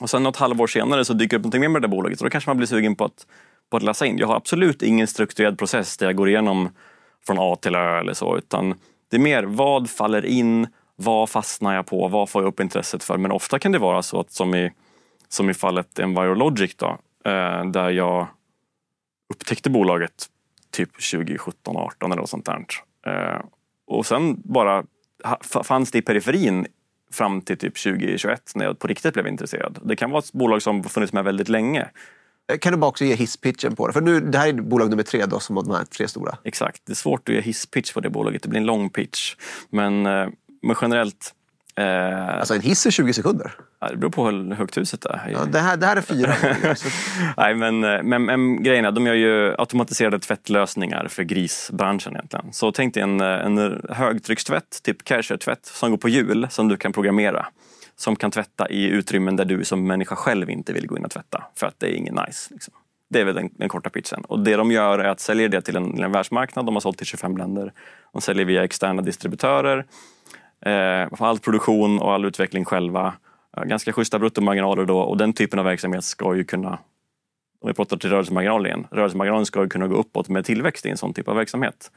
Och 0.00 0.10
sen 0.10 0.22
något 0.22 0.36
halvår 0.36 0.66
senare 0.66 1.04
så 1.04 1.12
dyker 1.12 1.36
det 1.36 1.38
upp 1.38 1.44
någonting 1.44 1.60
mer 1.60 1.68
med 1.68 1.82
det 1.82 1.88
där 1.88 1.90
bolaget 1.96 2.20
och 2.20 2.24
då 2.24 2.30
kanske 2.30 2.50
man 2.50 2.56
blir 2.56 2.66
sugen 2.66 2.96
på 2.96 3.04
att, 3.04 3.26
på 3.70 3.76
att 3.76 3.82
läsa 3.82 4.06
in. 4.06 4.18
Jag 4.18 4.26
har 4.26 4.36
absolut 4.36 4.82
ingen 4.82 5.06
strukturerad 5.06 5.58
process 5.58 5.96
där 5.96 6.06
jag 6.06 6.16
går 6.16 6.28
igenom 6.28 6.68
från 7.26 7.36
A 7.40 7.56
till 7.60 7.74
Ö 7.74 8.00
eller 8.00 8.14
så, 8.14 8.36
utan 8.36 8.74
det 9.10 9.16
är 9.16 9.20
mer 9.20 9.42
vad 9.42 9.90
faller 9.90 10.26
in, 10.26 10.66
vad 10.96 11.30
fastnar 11.30 11.74
jag 11.74 11.86
på, 11.86 12.08
vad 12.08 12.28
får 12.28 12.42
jag 12.42 12.48
upp 12.48 12.60
intresset 12.60 13.04
för? 13.04 13.18
Men 13.18 13.32
ofta 13.32 13.58
kan 13.58 13.72
det 13.72 13.78
vara 13.78 14.02
så 14.02 14.20
att 14.20 14.32
som 14.32 14.54
i, 14.54 14.72
som 15.28 15.50
i 15.50 15.54
fallet 15.54 15.98
Envirologic 15.98 16.74
då, 16.76 16.98
eh, 17.24 17.64
där 17.64 17.90
jag 17.90 18.26
upptäckte 19.34 19.70
bolaget 19.70 20.28
typ 20.72 20.90
2017, 21.10 21.76
18 21.76 22.12
eller 22.12 22.20
något 22.20 22.30
sånt 22.30 22.46
där. 22.46 22.64
Eh, 23.06 23.40
och 23.86 24.06
sen 24.06 24.40
bara 24.44 24.84
fanns 25.64 25.90
det 25.90 25.98
i 25.98 26.02
periferin 26.02 26.66
fram 27.12 27.40
till 27.40 27.58
typ 27.58 27.82
2021 27.82 28.52
när 28.54 28.64
jag 28.64 28.78
på 28.78 28.86
riktigt 28.86 29.14
blev 29.14 29.26
intresserad. 29.26 29.78
Det 29.84 29.96
kan 29.96 30.10
vara 30.10 30.18
ett 30.18 30.32
bolag 30.32 30.62
som 30.62 30.84
funnits 30.84 31.12
med 31.12 31.24
väldigt 31.24 31.48
länge. 31.48 31.88
Eh, 32.52 32.58
kan 32.58 32.72
du 32.72 32.78
bara 32.78 32.88
också 32.88 33.04
ge 33.04 33.14
hisspitchen 33.14 33.76
på 33.76 33.86
det? 33.86 33.92
För 33.92 34.00
nu, 34.00 34.20
det 34.20 34.38
här 34.38 34.48
är 34.48 34.52
bolag 34.52 34.90
nummer 34.90 35.02
tre 35.02 35.26
då, 35.26 35.40
som 35.40 35.56
har 35.56 35.64
de 35.64 35.74
här 35.74 35.84
tre 35.84 36.08
stora. 36.08 36.38
Exakt, 36.44 36.82
det 36.86 36.92
är 36.92 36.94
svårt 36.94 37.28
att 37.28 37.34
ge 37.34 37.40
hisspitch 37.40 37.92
på 37.92 38.00
det 38.00 38.10
bolaget. 38.10 38.42
Det 38.42 38.48
blir 38.48 38.60
en 38.60 38.66
lång 38.66 38.90
pitch. 38.90 39.34
Men, 39.70 40.06
eh, 40.06 40.28
men 40.62 40.76
generellt 40.80 41.34
Eh, 41.74 42.38
alltså 42.38 42.54
en 42.54 42.60
hiss 42.60 42.86
är 42.86 42.90
20 42.90 43.12
sekunder? 43.12 43.52
Ja, 43.80 43.88
det 43.88 43.96
beror 43.96 44.10
på 44.10 44.26
hur 44.26 44.54
högt 44.54 44.76
huset 44.76 45.04
är. 45.04 45.30
Ja, 45.32 45.44
det, 45.44 45.58
här, 45.58 45.76
det 45.76 45.86
här 45.86 45.96
är 45.96 46.00
fyra. 46.00 46.34
Nej, 47.36 47.54
men, 47.54 47.84
eh, 47.84 48.02
men, 48.02 48.24
men 48.24 48.62
grejen 48.62 48.84
är, 48.84 48.92
de 48.92 49.06
gör 49.06 49.14
ju 49.14 49.54
automatiserade 49.58 50.18
tvättlösningar 50.18 51.08
för 51.08 51.22
grisbranschen 51.22 52.12
egentligen. 52.12 52.52
Så 52.52 52.72
tänk 52.72 52.94
dig 52.94 53.02
en, 53.02 53.20
eh, 53.20 53.26
en 53.26 53.82
högtryckstvätt, 53.88 54.82
typ 54.82 55.08
Kärcher-tvätt, 55.08 55.66
som 55.66 55.90
går 55.90 55.98
på 55.98 56.08
hjul 56.08 56.46
som 56.50 56.68
du 56.68 56.76
kan 56.76 56.92
programmera. 56.92 57.46
Som 57.96 58.16
kan 58.16 58.30
tvätta 58.30 58.68
i 58.68 58.84
utrymmen 58.84 59.36
där 59.36 59.44
du 59.44 59.64
som 59.64 59.86
människa 59.86 60.16
själv 60.16 60.50
inte 60.50 60.72
vill 60.72 60.86
gå 60.86 60.96
in 60.96 61.04
och 61.04 61.10
tvätta. 61.10 61.44
För 61.56 61.66
att 61.66 61.74
det 61.80 61.86
är 61.86 61.94
ingen 61.94 62.14
nice. 62.14 62.48
Liksom. 62.54 62.74
Det 63.10 63.20
är 63.20 63.24
väl 63.24 63.34
den, 63.34 63.50
den, 63.52 63.68
korta 63.68 63.90
pitchen. 63.90 64.24
Och 64.24 64.40
det 64.40 64.56
de 64.56 64.72
gör 64.72 64.98
är 64.98 65.08
att 65.08 65.20
sälja 65.20 65.48
det 65.48 65.60
till 65.60 65.76
en, 65.76 66.02
en 66.02 66.12
världsmarknad. 66.12 66.66
De 66.66 66.74
har 66.74 66.80
sålt 66.80 66.98
till 66.98 67.06
25 67.06 67.36
länder. 67.36 67.72
De 68.12 68.20
säljer 68.20 68.44
via 68.44 68.64
externa 68.64 69.02
distributörer 69.02 69.86
Eh, 70.62 71.08
all 71.18 71.38
produktion 71.38 71.98
och 71.98 72.12
all 72.12 72.24
utveckling 72.24 72.64
själva. 72.64 73.14
Eh, 73.56 73.64
ganska 73.64 73.92
schyssta 73.92 74.18
bruttomarginaler 74.18 74.84
då 74.84 74.98
och 74.98 75.16
den 75.16 75.32
typen 75.32 75.58
av 75.58 75.64
verksamhet 75.64 76.04
ska 76.04 76.36
ju 76.36 76.44
kunna, 76.44 76.78
om 77.60 77.68
vi 77.68 77.74
pratar 77.74 77.96
till 77.96 78.10
rörelsemarginalen 78.10 78.66
igen, 78.66 78.86
rörelsemarginalen 78.90 79.46
ska 79.46 79.62
ju 79.62 79.68
kunna 79.68 79.86
gå 79.86 79.96
uppåt 79.96 80.28
med 80.28 80.44
tillväxt 80.44 80.86
i 80.86 80.90
en 80.90 80.96
sån 80.96 81.14
typ 81.14 81.28
av 81.28 81.36
verksamhet. 81.36 81.90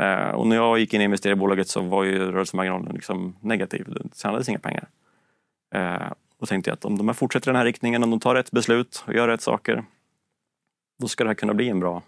Eh, 0.00 0.28
och 0.28 0.46
när 0.46 0.56
jag 0.56 0.78
gick 0.78 0.94
in 0.94 1.00
och 1.00 1.04
investerade 1.04 1.38
i 1.38 1.40
bolaget 1.40 1.68
så 1.68 1.80
var 1.80 2.04
ju 2.04 2.18
rörelsemarginalen 2.18 2.94
liksom 2.94 3.36
negativ, 3.40 3.86
det 3.88 4.18
tjänades 4.18 4.48
inga 4.48 4.58
pengar. 4.58 4.88
Eh, 5.74 6.12
och 6.38 6.48
tänkte 6.48 6.70
jag 6.70 6.74
att 6.74 6.84
om 6.84 6.98
de 6.98 7.08
här 7.08 7.14
fortsätter 7.14 7.48
i 7.48 7.52
den 7.52 7.56
här 7.56 7.64
riktningen, 7.64 8.02
om 8.02 8.10
de 8.10 8.20
tar 8.20 8.34
rätt 8.34 8.50
beslut 8.50 9.04
och 9.06 9.14
gör 9.14 9.28
rätt 9.28 9.40
saker, 9.40 9.84
då 10.98 11.08
ska 11.08 11.24
det 11.24 11.30
här 11.30 11.34
kunna 11.34 11.54
bli 11.54 11.68
en 11.68 11.80
bra 11.80 12.02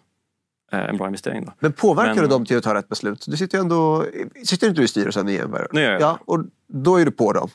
en 0.71 0.97
bra 0.97 1.07
investering. 1.07 1.45
Då. 1.45 1.53
Men 1.61 1.73
påverkar 1.73 2.15
Men, 2.15 2.25
du 2.25 2.29
dem 2.29 2.47
till 2.47 2.57
att 2.57 2.65
ta 2.65 2.75
rätt 2.75 2.89
beslut? 2.89 3.25
Du 3.29 3.37
sitter 3.37 3.59
ju 3.59 3.63
ändå, 3.63 4.05
sitter 4.45 4.69
inte 4.69 4.81
du 4.81 4.85
i 4.85 4.89
styrelsen 4.89 5.29
i 5.29 5.37
Enver? 5.37 5.69
Nu 5.73 5.81
gör 5.81 5.93
jag 5.93 6.01
ja, 6.01 6.19
och 6.25 6.45
Då 6.67 6.97
är 6.97 7.05
du 7.05 7.11
på 7.11 7.33
dem? 7.33 7.49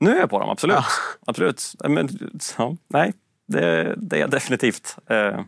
Nu 0.00 0.10
är 0.10 0.20
jag 0.20 0.30
på 0.30 0.38
dem, 0.38 0.50
absolut. 0.50 0.76
Ja. 0.76 0.84
absolut. 1.26 1.74
Men, 1.88 2.08
ja, 2.58 2.76
nej, 2.88 3.12
det, 3.48 3.94
det, 3.96 4.16
är 4.16 4.20
jag 4.20 4.30
definitivt. 4.30 4.96
Eh, 5.06 5.40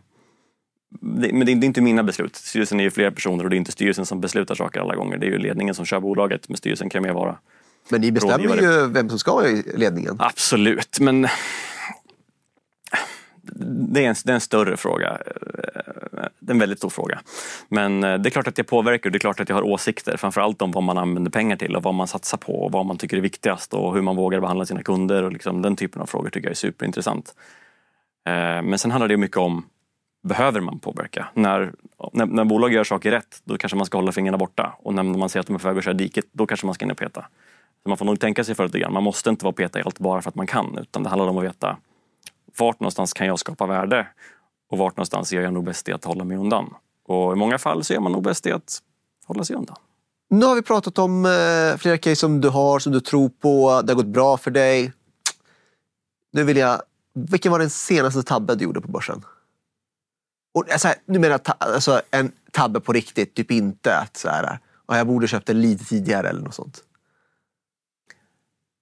det, 1.01 1.33
men 1.33 1.45
det 1.45 1.51
är 1.51 1.63
inte 1.63 1.81
mina 1.81 2.03
beslut. 2.03 2.35
Styrelsen 2.35 2.79
är 2.79 2.83
ju 2.83 2.91
flera 2.91 3.11
personer 3.11 3.43
och 3.43 3.49
det 3.49 3.55
är 3.55 3.57
inte 3.57 3.71
styrelsen 3.71 4.05
som 4.05 4.21
beslutar 4.21 4.55
saker 4.55 4.79
alla 4.79 4.95
gånger. 4.95 5.17
Det 5.17 5.25
är 5.25 5.29
ju 5.29 5.37
ledningen 5.37 5.75
som 5.75 5.85
kör 5.85 5.99
bolaget, 5.99 6.49
men 6.49 6.57
styrelsen 6.57 6.89
kan 6.89 7.03
mer 7.03 7.13
vara 7.13 7.37
Men 7.89 8.01
ni 8.01 8.11
bestämmer 8.11 8.47
rådgivare. 8.47 8.81
ju 8.81 8.87
vem 8.87 9.09
som 9.09 9.19
ska 9.19 9.33
vara 9.33 9.47
i 9.47 9.63
ledningen? 9.75 10.15
Absolut, 10.19 10.99
men 10.99 11.27
det 13.91 14.05
är, 14.05 14.09
en, 14.09 14.15
det 14.25 14.31
är 14.31 14.35
en 14.35 14.41
större 14.41 14.77
fråga. 14.77 15.17
Det 16.39 16.51
är 16.51 16.53
en 16.53 16.59
väldigt 16.59 16.77
stor 16.77 16.89
fråga. 16.89 17.19
Men 17.67 18.03
eh, 18.03 18.17
det 18.17 18.29
är 18.29 18.31
klart 18.31 18.47
att 18.47 18.57
jag 18.57 18.67
påverkar 18.67 19.09
och 19.09 19.11
det 19.11 19.17
är 19.17 19.19
klart 19.19 19.39
att 19.39 19.49
jag 19.49 19.55
har 19.55 19.63
åsikter. 19.63 20.17
Framförallt 20.17 20.61
om 20.61 20.71
vad 20.71 20.83
man 20.83 20.97
använder 20.97 21.31
pengar 21.31 21.55
till 21.55 21.75
och 21.75 21.83
vad 21.83 21.93
man 21.93 22.07
satsar 22.07 22.37
på 22.37 22.65
och 22.65 22.71
vad 22.71 22.85
man 22.85 22.97
tycker 22.97 23.17
är 23.17 23.21
viktigast 23.21 23.73
och 23.73 23.93
hur 23.93 24.01
man 24.01 24.15
vågar 24.15 24.39
behandla 24.39 24.65
sina 24.65 24.83
kunder. 24.83 25.23
och 25.23 25.31
liksom 25.33 25.61
Den 25.61 25.75
typen 25.75 26.01
av 26.01 26.05
frågor 26.05 26.29
tycker 26.29 26.47
jag 26.47 26.51
är 26.51 26.55
superintressant. 26.55 27.35
Eh, 28.27 28.61
men 28.61 28.77
sen 28.77 28.91
handlar 28.91 29.07
det 29.07 29.17
mycket 29.17 29.37
om 29.37 29.65
Behöver 30.27 30.61
man 30.61 30.79
påverka? 30.79 31.27
När, 31.33 31.73
när, 32.13 32.25
när 32.25 32.45
bolag 32.45 32.73
gör 32.73 32.83
saker 32.83 33.11
rätt, 33.11 33.41
då 33.43 33.57
kanske 33.57 33.75
man 33.75 33.85
ska 33.85 33.97
hålla 33.97 34.11
fingrarna 34.11 34.37
borta. 34.37 34.75
Och 34.79 34.93
när 34.93 35.03
man 35.03 35.29
ser 35.29 35.39
att 35.39 35.47
de 35.47 35.55
är 35.55 35.59
på 35.59 35.67
väg 35.67 35.77
att 35.77 35.83
köra 35.83 35.93
diket, 35.93 36.25
då 36.31 36.45
kanske 36.45 36.65
man 36.65 36.75
ska 36.75 36.85
in 36.85 36.91
och 36.91 36.97
peta. 36.97 37.25
Så 37.83 37.89
man 37.89 37.97
får 37.97 38.05
nog 38.05 38.19
tänka 38.19 38.43
sig 38.43 38.55
för 38.55 38.65
lite 38.65 38.79
grann. 38.79 38.93
Man 38.93 39.03
måste 39.03 39.29
inte 39.29 39.45
vara 39.45 39.53
peta 39.53 39.79
i 39.79 39.83
allt 39.83 39.99
bara 39.99 40.21
för 40.21 40.29
att 40.29 40.35
man 40.35 40.47
kan. 40.47 40.77
Utan 40.81 41.03
det 41.03 41.09
handlar 41.09 41.27
om 41.27 41.37
att 41.37 41.43
veta 41.43 41.77
vart 42.57 42.79
någonstans 42.79 43.13
kan 43.13 43.27
jag 43.27 43.39
skapa 43.39 43.65
värde 43.65 44.07
och 44.69 44.77
vart 44.77 44.97
någonstans 44.97 45.33
gör 45.33 45.41
jag 45.41 45.53
nog 45.53 45.63
bäst 45.63 45.89
i 45.89 45.93
att 45.93 46.05
hålla 46.05 46.23
mig 46.23 46.37
undan. 46.37 46.73
Och 47.05 47.33
i 47.33 47.35
många 47.35 47.57
fall 47.57 47.83
så 47.83 47.93
är 47.93 47.99
man 47.99 48.11
nog 48.11 48.23
bäst 48.23 48.47
i 48.47 48.51
att 48.51 48.81
hålla 49.25 49.43
sig 49.43 49.55
undan. 49.55 49.75
Nu 50.29 50.45
har 50.45 50.55
vi 50.55 50.61
pratat 50.61 50.97
om 50.99 51.25
eh, 51.25 51.77
flera 51.77 51.97
case 51.97 52.15
som 52.15 52.41
du 52.41 52.49
har, 52.49 52.79
som 52.79 52.91
du 52.93 52.99
tror 52.99 53.29
på. 53.29 53.81
Det 53.81 53.93
har 53.93 53.95
gått 53.95 54.05
bra 54.05 54.37
för 54.37 54.51
dig. 54.51 54.93
Nu 56.31 56.43
vill 56.43 56.57
jag... 56.57 56.81
Vilken 57.13 57.51
var 57.51 57.59
den 57.59 57.69
senaste 57.69 58.23
tabben 58.23 58.57
du 58.57 58.63
gjorde 58.63 58.81
på 58.81 58.87
börsen? 58.87 59.23
Och, 60.53 60.71
alltså, 60.71 60.87
nu 61.05 61.19
menar 61.19 61.39
jag 61.45 61.55
alltså, 61.57 62.01
en 62.11 62.31
tabbe 62.51 62.79
på 62.79 62.93
riktigt, 62.93 63.35
typ 63.35 63.51
inte 63.51 63.97
att 63.97 64.17
så 64.17 64.29
här, 64.29 64.59
"Ja, 64.87 64.97
jag 64.97 65.07
borde 65.07 65.27
köpt 65.27 65.47
den 65.47 65.61
lite 65.61 65.85
tidigare 65.85 66.29
eller 66.29 66.41
något 66.41 66.55
sånt. 66.55 66.83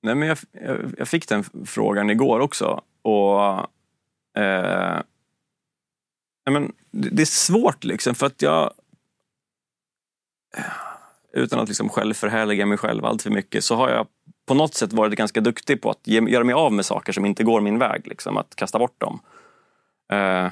Nej, 0.03 0.15
men 0.15 0.27
jag, 0.27 0.37
jag, 0.51 0.93
jag 0.97 1.07
fick 1.07 1.27
den 1.27 1.43
frågan 1.65 2.09
igår 2.09 2.39
också. 2.39 2.81
Och 3.01 3.41
eh, 4.41 5.01
nej, 6.45 6.53
men 6.53 6.73
det, 6.91 7.09
det 7.09 7.21
är 7.21 7.25
svårt 7.25 7.83
liksom 7.83 8.15
för 8.15 8.25
att 8.25 8.41
jag 8.41 8.73
eh, 10.57 10.63
utan 11.33 11.59
att 11.59 11.67
liksom 11.67 11.89
självförhärliga 11.89 12.65
mig 12.65 12.77
själv 12.77 13.05
allt 13.05 13.21
för 13.21 13.29
mycket 13.29 13.63
så 13.63 13.75
har 13.75 13.89
jag 13.89 14.07
på 14.45 14.53
något 14.53 14.75
sätt 14.75 14.93
varit 14.93 15.15
ganska 15.17 15.41
duktig 15.41 15.81
på 15.81 15.89
att 15.89 16.07
ge, 16.07 16.21
göra 16.21 16.43
mig 16.43 16.53
av 16.53 16.73
med 16.73 16.85
saker 16.85 17.13
som 17.13 17.25
inte 17.25 17.43
går 17.43 17.61
min 17.61 17.79
väg. 17.79 18.07
Liksom, 18.07 18.37
att 18.37 18.55
kasta 18.55 18.79
bort 18.79 19.01
dem. 19.01 19.19
Eh, 20.11 20.47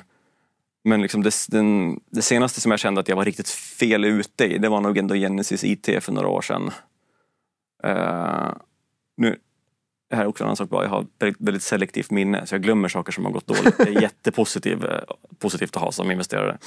men 0.83 1.01
liksom 1.01 1.23
det, 1.23 1.31
den, 1.49 1.99
det 2.09 2.21
senaste 2.21 2.61
som 2.61 2.71
jag 2.71 2.79
kände 2.79 3.01
att 3.01 3.07
jag 3.07 3.15
var 3.15 3.25
riktigt 3.25 3.49
fel 3.49 4.05
ute 4.05 4.45
i 4.45 4.57
det 4.57 4.69
var 4.69 4.81
nog 4.81 4.97
ändå 4.97 5.15
Genesis 5.15 5.63
IT 5.63 6.03
för 6.03 6.11
några 6.11 6.27
år 6.27 6.41
sedan. 6.41 6.71
Eh, 7.83 8.51
nu, 9.17 9.39
det 10.09 10.15
här 10.15 10.23
är 10.23 10.27
också 10.27 10.43
en 10.43 10.45
annan 10.45 10.55
sak 10.55 10.69
bra. 10.69 10.83
Jag 10.83 10.89
har 10.89 11.05
väldigt, 11.19 11.41
väldigt 11.41 11.63
selektivt 11.63 12.11
minne 12.11 12.45
så 12.45 12.55
jag 12.55 12.61
glömmer 12.61 12.87
saker 12.87 13.11
som 13.11 13.25
har 13.25 13.31
gått 13.31 13.47
dåligt. 13.47 13.77
Det 13.77 13.83
är 13.83 14.01
jättepositivt 14.01 14.83
eh, 14.83 14.99
positivt 15.39 15.75
att 15.75 15.81
ha 15.81 15.91
som 15.91 16.11
investerare. 16.11 16.57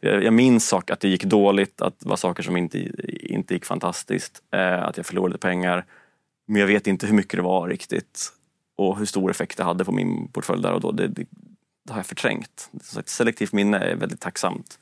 Jag, 0.00 0.32
minns 0.32 0.68
saker, 0.68 0.94
att 0.94 1.00
det 1.00 1.08
gick 1.08 1.24
dåligt, 1.24 1.82
att 1.82 2.00
det 2.00 2.08
var 2.08 2.16
saker 2.16 2.42
som 2.42 2.56
inte, 2.56 2.78
inte 3.32 3.54
gick 3.54 3.64
fantastiskt, 3.64 4.42
eh, 4.52 4.82
att 4.82 4.96
jag 4.96 5.06
förlorade 5.06 5.38
pengar. 5.38 5.84
Men 6.46 6.60
jag 6.60 6.66
vet 6.66 6.86
inte 6.86 7.06
hur 7.06 7.14
mycket 7.14 7.38
det 7.38 7.42
var 7.42 7.68
riktigt 7.68 8.32
och 8.76 8.98
hur 8.98 9.06
stor 9.06 9.30
effekt 9.30 9.56
det 9.56 9.64
hade 9.64 9.84
på 9.84 9.92
min 9.92 10.28
portfölj 10.28 10.62
där 10.62 10.72
och 10.72 10.80
då. 10.80 10.92
Det, 10.92 11.08
det, 11.08 11.24
det 11.86 11.92
har 11.92 11.98
jag 11.98 12.06
förträngt. 12.06 12.70
Så 12.82 13.00
ett 13.00 13.08
selektivt 13.08 13.52
minne 13.52 13.78
är 13.78 13.96
väldigt 13.96 14.20
tacksamt. 14.20 14.78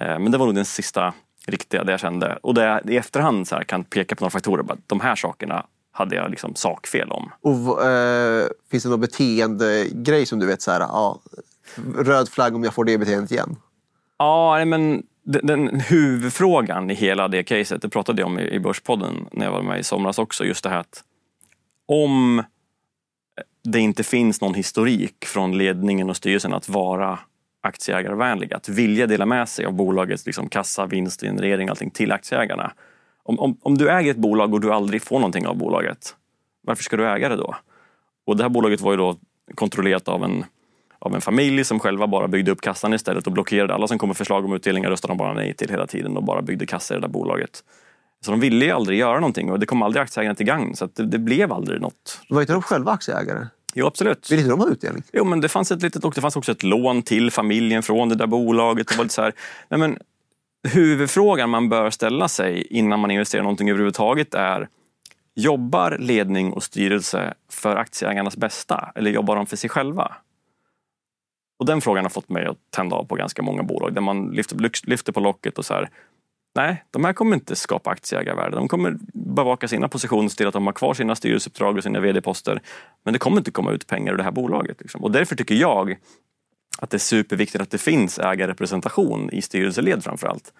Eh, 0.00 0.18
men 0.18 0.32
det 0.32 0.38
var 0.38 0.46
nog 0.46 0.54
den 0.54 0.64
sista 0.64 1.14
riktiga, 1.46 1.84
det 1.84 1.90
jag 1.90 2.00
kände. 2.00 2.38
Och 2.42 2.54
det 2.54 2.64
jag 2.64 2.90
i 2.90 2.96
efterhand 2.96 3.48
så 3.48 3.54
här, 3.54 3.64
kan 3.64 3.84
peka 3.84 4.14
på 4.14 4.24
några 4.24 4.30
faktorer. 4.30 4.62
Bara, 4.62 4.78
de 4.86 5.00
här 5.00 5.16
sakerna 5.16 5.66
hade 5.98 6.16
jag 6.16 6.30
liksom 6.30 6.54
sakfel 6.54 7.10
om. 7.10 7.30
Och, 7.40 7.84
eh, 7.86 8.46
finns 8.70 8.82
det 8.82 8.88
någon 8.88 9.00
beteendegrej 9.00 10.26
som 10.26 10.38
du 10.38 10.46
vet 10.46 10.62
så 10.62 10.70
här, 10.70 10.80
ja, 10.80 11.20
röd 11.96 12.28
flagg 12.28 12.54
om 12.54 12.64
jag 12.64 12.74
får 12.74 12.84
det 12.84 12.98
beteendet 12.98 13.32
igen? 13.32 13.56
Ja, 14.18 14.64
men 14.64 15.02
den, 15.22 15.46
den 15.46 15.80
huvudfrågan 15.80 16.90
i 16.90 16.94
hela 16.94 17.28
det 17.28 17.42
caset, 17.42 17.82
det 17.82 17.88
pratade 17.88 18.22
jag 18.22 18.26
om 18.26 18.38
i, 18.38 18.48
i 18.50 18.60
Börspodden 18.60 19.28
när 19.32 19.44
jag 19.44 19.52
var 19.52 19.62
med 19.62 19.80
i 19.80 19.82
somras 19.82 20.18
också. 20.18 20.44
Just 20.44 20.64
det 20.64 20.70
här 20.70 20.78
att 20.78 21.02
om 21.86 22.42
det 23.64 23.80
inte 23.80 24.04
finns 24.04 24.40
någon 24.40 24.54
historik 24.54 25.24
från 25.24 25.58
ledningen 25.58 26.10
och 26.10 26.16
styrelsen 26.16 26.54
att 26.54 26.68
vara 26.68 27.18
aktieägarvänliga, 27.60 28.56
att 28.56 28.68
vilja 28.68 29.06
dela 29.06 29.26
med 29.26 29.48
sig 29.48 29.64
av 29.64 29.72
bolagets 29.72 30.26
liksom, 30.26 30.48
kassa, 30.48 30.86
vinst, 30.86 31.20
generering, 31.20 31.68
allting 31.68 31.90
till 31.90 32.12
aktieägarna. 32.12 32.72
Om, 33.28 33.38
om, 33.38 33.58
om 33.62 33.78
du 33.78 33.90
äger 33.90 34.10
ett 34.10 34.16
bolag 34.16 34.54
och 34.54 34.60
du 34.60 34.72
aldrig 34.72 35.02
får 35.02 35.18
någonting 35.18 35.46
av 35.46 35.56
bolaget, 35.56 36.14
varför 36.62 36.82
ska 36.82 36.96
du 36.96 37.08
äga 37.08 37.28
det 37.28 37.36
då? 37.36 37.56
Och 38.26 38.36
det 38.36 38.42
här 38.44 38.50
bolaget 38.50 38.80
var 38.80 38.90
ju 38.90 38.96
då 38.96 39.16
kontrollerat 39.54 40.08
av 40.08 40.24
en, 40.24 40.44
av 40.98 41.14
en 41.14 41.20
familj 41.20 41.64
som 41.64 41.80
själva 41.80 42.06
bara 42.06 42.28
byggde 42.28 42.50
upp 42.50 42.60
kassan 42.60 42.94
istället 42.94 43.26
och 43.26 43.32
blockerade 43.32 43.74
alla 43.74 43.88
som 43.88 43.98
kom 43.98 44.08
med 44.08 44.16
förslag 44.16 44.44
om 44.44 44.52
utdelningar 44.52 44.90
röstade 44.90 45.10
de 45.10 45.18
bara 45.18 45.34
nej 45.34 45.54
till 45.54 45.70
hela 45.70 45.86
tiden 45.86 46.16
och 46.16 46.24
bara 46.24 46.42
byggde 46.42 46.66
kassa 46.66 46.94
i 46.94 46.96
det 46.96 47.00
där 47.00 47.08
bolaget. 47.08 47.64
Så 48.24 48.30
de 48.30 48.40
ville 48.40 48.64
ju 48.64 48.70
aldrig 48.70 48.98
göra 48.98 49.20
någonting 49.20 49.50
och 49.50 49.60
det 49.60 49.66
kom 49.66 49.82
aldrig 49.82 50.02
aktieägarna 50.02 50.34
till 50.34 50.46
gagn 50.46 50.76
så 50.76 50.88
det, 50.94 51.06
det 51.06 51.18
blev 51.18 51.52
aldrig 51.52 51.80
något. 51.80 52.20
Var 52.28 52.40
inte 52.40 52.52
de 52.52 52.62
själva 52.62 52.92
aktieägare? 52.92 53.46
Jo, 53.74 53.86
absolut. 53.86 54.30
Vill 54.30 54.38
inte 54.38 54.50
de 54.50 54.60
ha 54.60 54.68
utdelning? 54.68 55.02
Jo, 55.12 55.24
men 55.24 55.40
det 55.40 55.48
fanns 55.48 55.72
ett 55.72 55.82
litet 55.82 56.04
och 56.04 56.14
det 56.14 56.20
fanns 56.20 56.36
också 56.36 56.52
ett 56.52 56.62
lån 56.62 57.02
till 57.02 57.30
familjen 57.30 57.82
från 57.82 58.08
det 58.08 58.14
där 58.14 58.26
bolaget. 58.26 58.88
Det 58.88 58.96
var 58.96 59.04
lite 59.04 59.14
så 59.14 59.22
här, 59.22 59.32
nej 59.68 59.80
men, 59.80 59.98
huvudfrågan 60.68 61.50
man 61.50 61.68
bör 61.68 61.90
ställa 61.90 62.28
sig 62.28 62.66
innan 62.70 63.00
man 63.00 63.10
investerar 63.10 63.42
någonting 63.42 63.70
överhuvudtaget 63.70 64.34
är 64.34 64.68
Jobbar 65.40 65.96
ledning 65.98 66.52
och 66.52 66.62
styrelse 66.62 67.34
för 67.50 67.76
aktieägarnas 67.76 68.36
bästa 68.36 68.92
eller 68.94 69.10
jobbar 69.10 69.36
de 69.36 69.46
för 69.46 69.56
sig 69.56 69.70
själva? 69.70 70.16
Och 71.58 71.66
den 71.66 71.80
frågan 71.80 72.04
har 72.04 72.10
fått 72.10 72.28
mig 72.28 72.46
att 72.46 72.56
tända 72.70 72.96
av 72.96 73.04
på 73.04 73.14
ganska 73.14 73.42
många 73.42 73.62
bolag 73.62 73.94
där 73.94 74.00
man 74.00 74.30
lyfter, 74.30 74.70
lyfter 74.88 75.12
på 75.12 75.20
locket 75.20 75.58
och 75.58 75.64
så 75.64 75.74
här 75.74 75.90
Nej, 76.54 76.84
de 76.90 77.04
här 77.04 77.12
kommer 77.12 77.36
inte 77.36 77.56
skapa 77.56 77.90
aktieägarvärde. 77.90 78.56
De 78.56 78.68
kommer 78.68 78.96
bevaka 79.12 79.68
sina 79.68 79.88
positioner 79.88 80.28
till 80.28 80.46
att 80.46 80.54
de 80.54 80.66
har 80.66 80.72
kvar 80.72 80.94
sina 80.94 81.14
styrelseuppdrag 81.14 81.76
och 81.76 81.82
sina 81.82 82.00
vd-poster. 82.00 82.62
Men 83.04 83.12
det 83.12 83.18
kommer 83.18 83.38
inte 83.38 83.50
komma 83.50 83.72
ut 83.72 83.86
pengar 83.86 84.12
ur 84.12 84.16
det 84.16 84.22
här 84.22 84.30
bolaget. 84.30 84.80
Liksom. 84.80 85.04
Och 85.04 85.10
därför 85.10 85.36
tycker 85.36 85.54
jag 85.54 85.96
att 86.78 86.90
det 86.90 86.96
är 86.96 86.98
superviktigt 86.98 87.62
att 87.62 87.70
det 87.70 87.78
finns 87.78 88.18
ägarrepresentation 88.18 89.30
i 89.32 89.42
styrelseled 89.42 90.04
framför 90.04 90.26
allt. 90.26 90.52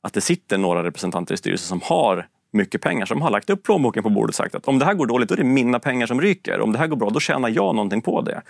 Att 0.00 0.12
det 0.12 0.20
sitter 0.20 0.58
några 0.58 0.84
representanter 0.84 1.34
i 1.34 1.38
styrelsen 1.38 1.68
som 1.68 1.80
har 1.84 2.26
mycket 2.52 2.80
pengar, 2.80 3.06
som 3.06 3.22
har 3.22 3.30
lagt 3.30 3.50
upp 3.50 3.62
plånboken 3.62 4.02
på 4.02 4.10
bordet 4.10 4.28
och 4.28 4.34
sagt 4.34 4.54
att 4.54 4.68
om 4.68 4.78
det 4.78 4.84
här 4.84 4.94
går 4.94 5.06
dåligt 5.06 5.28
då 5.28 5.34
är 5.34 5.38
det 5.38 5.44
mina 5.44 5.78
pengar 5.78 6.06
som 6.06 6.20
ryker. 6.20 6.60
Om 6.60 6.72
det 6.72 6.78
här 6.78 6.86
går 6.86 6.96
bra 6.96 7.10
då 7.10 7.20
tjänar 7.20 7.48
jag 7.48 7.74
någonting 7.74 8.02
på 8.02 8.20
det. 8.20 8.42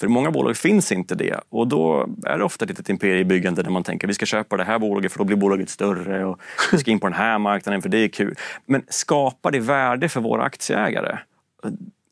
För 0.00 0.06
i 0.06 0.10
många 0.10 0.30
bolag 0.30 0.56
finns 0.56 0.92
inte 0.92 1.14
det 1.14 1.40
och 1.48 1.68
då 1.68 2.08
är 2.26 2.38
det 2.38 2.44
ofta 2.44 2.64
ett 2.64 2.68
litet 2.68 2.88
imperiebyggande 2.88 3.62
där 3.62 3.70
man 3.70 3.82
tänker 3.82 4.06
vi 4.06 4.14
ska 4.14 4.26
köpa 4.26 4.56
det 4.56 4.64
här 4.64 4.78
bolaget 4.78 5.12
för 5.12 5.18
då 5.18 5.24
blir 5.24 5.36
bolaget 5.36 5.70
större 5.70 6.24
och 6.24 6.40
vi 6.72 6.78
ska 6.78 6.90
in 6.90 7.00
på 7.00 7.06
den 7.06 7.16
här 7.16 7.38
marknaden 7.38 7.82
för 7.82 7.88
det 7.88 7.98
är 7.98 8.08
kul. 8.08 8.36
Men 8.66 8.82
skapar 8.88 9.50
det 9.50 9.60
värde 9.60 10.08
för 10.08 10.20
våra 10.20 10.42
aktieägare? 10.42 11.18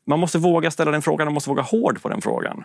Man 0.05 0.19
måste 0.19 0.37
våga 0.37 0.71
ställa 0.71 0.91
den 0.91 1.01
frågan, 1.01 1.27
man 1.27 1.33
måste 1.33 1.49
våga 1.49 1.61
hård 1.61 2.01
på 2.01 2.09
den 2.09 2.21
frågan. 2.21 2.63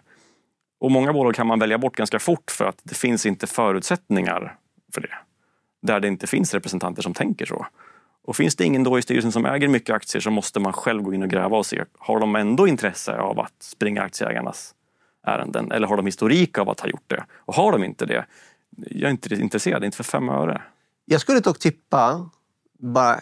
Och 0.85 0.91
många 0.91 1.13
bolag 1.13 1.35
kan 1.35 1.47
man 1.47 1.59
välja 1.59 1.79
bort 1.79 1.97
ganska 1.97 2.19
fort 2.19 2.51
för 2.51 2.65
att 2.65 2.79
det 2.83 2.95
finns 2.95 3.27
inte 3.27 3.47
förutsättningar 3.47 4.57
för 4.95 5.01
det. 5.01 5.15
Där 5.83 6.01
det 6.01 6.09
inte 6.09 6.27
finns 6.27 6.55
representanter 6.55 7.03
som 7.03 7.15
tänker 7.15 7.47
så. 7.47 7.67
Och 8.25 8.37
finns 8.37 8.57
det 8.57 8.65
ingen 8.65 8.83
då 8.83 8.99
i 8.99 9.03
styrelsen 9.03 9.33
som 9.33 9.47
äger 9.47 9.69
mycket 9.69 9.97
aktier 9.97 10.21
så 10.21 10.31
måste 10.31 10.61
man 10.61 10.73
själv 10.73 11.03
gå 11.03 11.15
in 11.15 11.23
och 11.23 11.31
gräva 11.31 11.59
och 11.59 11.67
se, 11.67 11.85
har 11.99 12.21
de 12.21 12.37
ändå 12.37 12.69
intresse 12.69 13.17
av 13.17 13.41
att 13.41 13.63
springa 13.63 14.03
aktieägarnas 14.03 14.75
ärenden? 15.27 15.73
Eller 15.73 15.87
har 15.87 15.97
de 15.97 16.07
historik 16.07 16.59
av 16.59 16.71
att 16.71 16.81
ha 16.81 16.89
gjort 16.89 17.11
det? 17.11 17.25
Och 17.37 17.55
har 17.55 17.73
de 17.73 17.85
inte 17.85 18.07
det, 18.07 18.27
jag 18.77 19.09
är 19.09 19.11
inte 19.11 19.35
intresserad, 19.35 19.85
inte 19.85 19.97
för 19.97 20.05
fem 20.05 20.29
öre. 20.29 20.63
Jag 21.05 21.21
skulle 21.21 21.41
dock 21.41 21.59
tippa, 21.59 22.31
bara 22.79 23.21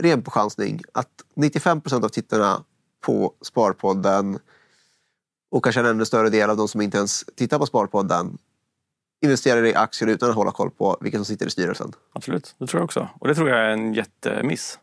ren 0.00 0.22
på 0.22 0.30
chansning, 0.30 0.80
att 0.94 1.10
95 1.36 1.80
procent 1.80 2.04
av 2.04 2.08
tittarna 2.08 2.64
på 3.00 3.34
Sparpodden 3.40 4.38
och 5.52 5.64
kanske 5.64 5.80
en 5.80 5.86
ännu 5.86 6.04
större 6.04 6.30
del 6.30 6.50
av 6.50 6.56
de 6.56 6.68
som 6.68 6.80
inte 6.80 6.96
ens 6.96 7.24
tittar 7.36 7.58
på 7.58 7.66
Sparpodden 7.66 8.38
investerar 9.22 9.64
i 9.64 9.74
aktier 9.74 10.08
utan 10.08 10.30
att 10.30 10.36
hålla 10.36 10.50
koll 10.50 10.70
på 10.70 10.96
vilka 11.00 11.18
som 11.18 11.24
sitter 11.24 11.46
i 11.46 11.50
styrelsen. 11.50 11.92
Absolut, 12.12 12.54
det 12.58 12.66
tror 12.66 12.80
jag 12.80 12.84
också. 12.84 13.08
Och 13.18 13.28
det 13.28 13.34
tror 13.34 13.48
jag 13.48 13.58
är 13.58 13.68
en 13.68 13.94
jättemiss. 13.94 14.78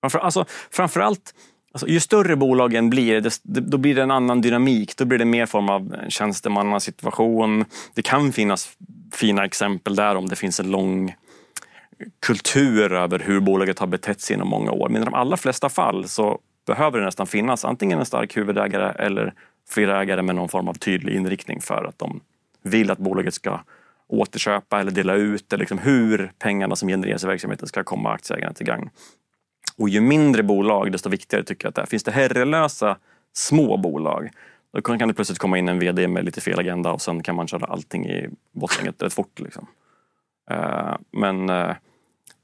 Framför, 0.00 0.18
alltså, 0.18 0.44
framförallt, 0.70 1.34
alltså, 1.72 1.88
ju 1.88 2.00
större 2.00 2.36
bolagen 2.36 2.90
blir, 2.90 3.20
det, 3.20 3.60
då 3.60 3.78
blir 3.78 3.94
det 3.94 4.02
en 4.02 4.10
annan 4.10 4.40
dynamik. 4.40 4.96
Då 4.96 5.04
blir 5.04 5.18
det 5.18 5.24
mer 5.24 5.46
form 5.46 5.68
av 5.68 5.96
tjänstemannasituation. 6.08 7.64
Det 7.94 8.02
kan 8.02 8.32
finnas 8.32 8.76
fina 9.12 9.44
exempel 9.44 9.94
där 9.94 10.14
om 10.14 10.28
det 10.28 10.36
finns 10.36 10.60
en 10.60 10.70
lång 10.70 11.14
kultur 12.20 12.92
över 12.92 13.18
hur 13.18 13.40
bolaget 13.40 13.78
har 13.78 13.86
betett 13.86 14.20
sig 14.20 14.34
inom 14.34 14.48
många 14.48 14.70
år. 14.70 14.88
Men 14.88 15.02
i 15.02 15.04
de 15.04 15.14
allra 15.14 15.36
flesta 15.36 15.68
fall 15.68 16.08
så 16.08 16.40
behöver 16.66 16.98
det 16.98 17.04
nästan 17.04 17.26
finnas 17.26 17.64
antingen 17.64 17.98
en 17.98 18.06
stark 18.06 18.36
huvudägare 18.36 18.92
eller 18.98 19.34
flera 19.68 20.02
ägare 20.02 20.22
med 20.22 20.34
någon 20.34 20.48
form 20.48 20.68
av 20.68 20.74
tydlig 20.74 21.14
inriktning 21.14 21.60
för 21.60 21.84
att 21.84 21.98
de 21.98 22.20
vill 22.62 22.90
att 22.90 22.98
bolaget 22.98 23.34
ska 23.34 23.60
återköpa 24.06 24.80
eller 24.80 24.90
dela 24.90 25.14
ut 25.14 25.52
eller 25.52 25.60
liksom 25.60 25.78
hur 25.78 26.32
pengarna 26.38 26.76
som 26.76 26.88
genereras 26.88 27.24
i 27.24 27.26
verksamheten 27.26 27.68
ska 27.68 27.84
komma 27.84 28.12
aktieägarna 28.12 28.52
till 28.52 28.66
gagn. 28.66 28.90
Och 29.76 29.88
ju 29.88 30.00
mindre 30.00 30.42
bolag 30.42 30.92
desto 30.92 31.08
viktigare 31.08 31.44
tycker 31.44 31.66
jag 31.66 31.68
att 31.68 31.74
det 31.74 31.82
är. 31.82 31.86
Finns 31.86 32.04
det 32.04 32.10
herrelösa 32.10 32.96
små 33.32 33.76
bolag 33.76 34.30
då 34.72 34.82
kan 34.82 35.08
det 35.08 35.14
plötsligt 35.14 35.38
komma 35.38 35.58
in 35.58 35.68
en 35.68 35.78
VD 35.78 36.08
med 36.08 36.24
lite 36.24 36.40
fel 36.40 36.58
agenda 36.58 36.92
och 36.92 37.02
sen 37.02 37.22
kan 37.22 37.34
man 37.36 37.48
köra 37.48 37.66
allting 37.66 38.06
i 38.06 38.28
botten 38.52 38.94
rätt 38.98 39.12
fort. 39.12 39.40
Liksom. 39.40 39.66
Eh, 40.50 40.96
men 41.10 41.48
eh, 41.50 41.74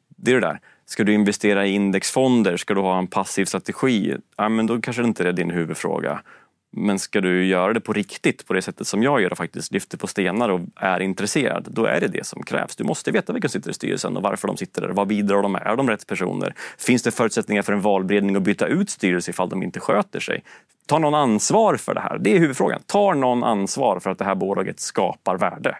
det 0.08 0.30
är 0.30 0.34
det 0.34 0.46
där. 0.46 0.60
Ska 0.88 1.04
du 1.04 1.14
investera 1.14 1.66
i 1.66 1.70
indexfonder? 1.70 2.56
Ska 2.56 2.74
du 2.74 2.80
ha 2.80 2.98
en 2.98 3.06
passiv 3.06 3.44
strategi? 3.44 4.16
Ja, 4.36 4.48
men 4.48 4.66
då 4.66 4.80
kanske 4.80 5.02
det 5.02 5.08
inte 5.08 5.28
är 5.28 5.32
din 5.32 5.50
huvudfråga. 5.50 6.22
Men 6.70 6.98
ska 6.98 7.20
du 7.20 7.46
göra 7.46 7.72
det 7.72 7.80
på 7.80 7.92
riktigt 7.92 8.46
på 8.46 8.52
det 8.52 8.62
sättet 8.62 8.86
som 8.86 9.02
jag 9.02 9.20
gör 9.20 9.30
och 9.30 9.38
faktiskt 9.38 9.72
lyfter 9.72 9.98
på 9.98 10.06
stenar 10.06 10.48
och 10.48 10.60
är 10.76 11.00
intresserad, 11.00 11.68
då 11.70 11.84
är 11.84 12.00
det 12.00 12.08
det 12.08 12.26
som 12.26 12.42
krävs. 12.42 12.76
Du 12.76 12.84
måste 12.84 13.10
veta 13.10 13.32
vilka 13.32 13.48
som 13.48 13.60
sitter 13.60 13.70
i 13.70 13.74
styrelsen 13.74 14.16
och 14.16 14.22
varför 14.22 14.48
de 14.48 14.56
sitter 14.56 14.82
där. 14.82 14.88
Vad 14.88 15.08
bidrar 15.08 15.42
de 15.42 15.52
med? 15.52 15.62
Är 15.64 15.76
de 15.76 15.90
rätt 15.90 16.06
personer? 16.06 16.54
Finns 16.78 17.02
det 17.02 17.10
förutsättningar 17.10 17.62
för 17.62 17.72
en 17.72 17.80
valberedning 17.80 18.36
att 18.36 18.42
byta 18.42 18.66
ut 18.66 18.90
styrelse 18.90 19.30
ifall 19.30 19.48
de 19.48 19.62
inte 19.62 19.80
sköter 19.80 20.20
sig? 20.20 20.44
Tar 20.86 20.98
någon 20.98 21.14
ansvar 21.14 21.76
för 21.76 21.94
det 21.94 22.00
här? 22.00 22.18
Det 22.18 22.36
är 22.36 22.38
huvudfrågan. 22.38 22.82
Tar 22.86 23.14
någon 23.14 23.44
ansvar 23.44 24.00
för 24.00 24.10
att 24.10 24.18
det 24.18 24.24
här 24.24 24.34
bolaget 24.34 24.80
skapar 24.80 25.36
värde? 25.36 25.78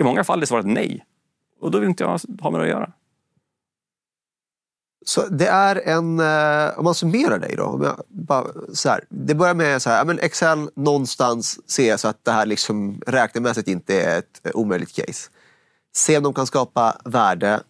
I 0.00 0.04
många 0.04 0.24
fall 0.24 0.42
är 0.42 0.46
svaret 0.46 0.66
nej. 0.66 1.04
Och 1.60 1.70
då 1.70 1.78
vill 1.78 1.88
inte 1.88 2.04
jag 2.04 2.20
ha 2.40 2.50
med 2.50 2.60
det 2.60 2.64
att 2.64 2.70
göra. 2.70 2.92
Så 5.04 5.26
det 5.26 5.46
är 5.46 5.76
en, 5.76 6.20
eh, 6.20 6.78
om 6.78 6.84
man 6.84 6.94
summerar 6.94 7.38
dig 7.38 7.54
då. 7.56 7.64
Om 7.64 7.82
jag 7.82 8.02
bara, 8.08 8.46
så 8.72 8.88
här, 8.88 9.04
det 9.08 9.34
börjar 9.34 9.54
med 9.54 9.82
så 9.82 9.90
här, 9.90 10.04
men 10.04 10.18
Excel 10.18 10.68
någonstans 10.76 11.60
se 11.66 11.98
så 11.98 12.08
att 12.08 12.24
det 12.24 12.32
här 12.32 12.46
liksom 12.46 13.00
räknemässigt 13.06 13.68
inte 13.68 14.02
är 14.02 14.18
ett 14.18 14.40
omöjligt 14.54 14.94
case. 14.94 15.30
Se 15.96 16.16
om 16.16 16.22
de 16.22 16.34
kan 16.34 16.46
skapa 16.46 16.96
värde. 17.04 17.60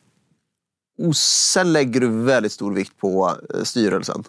Och 0.99 1.17
sen 1.17 1.73
lägger 1.73 2.01
du 2.01 2.09
väldigt 2.09 2.53
stor 2.53 2.73
vikt 2.73 2.97
på 2.99 3.37
eh, 3.55 3.63
styrelsen. 3.63 4.25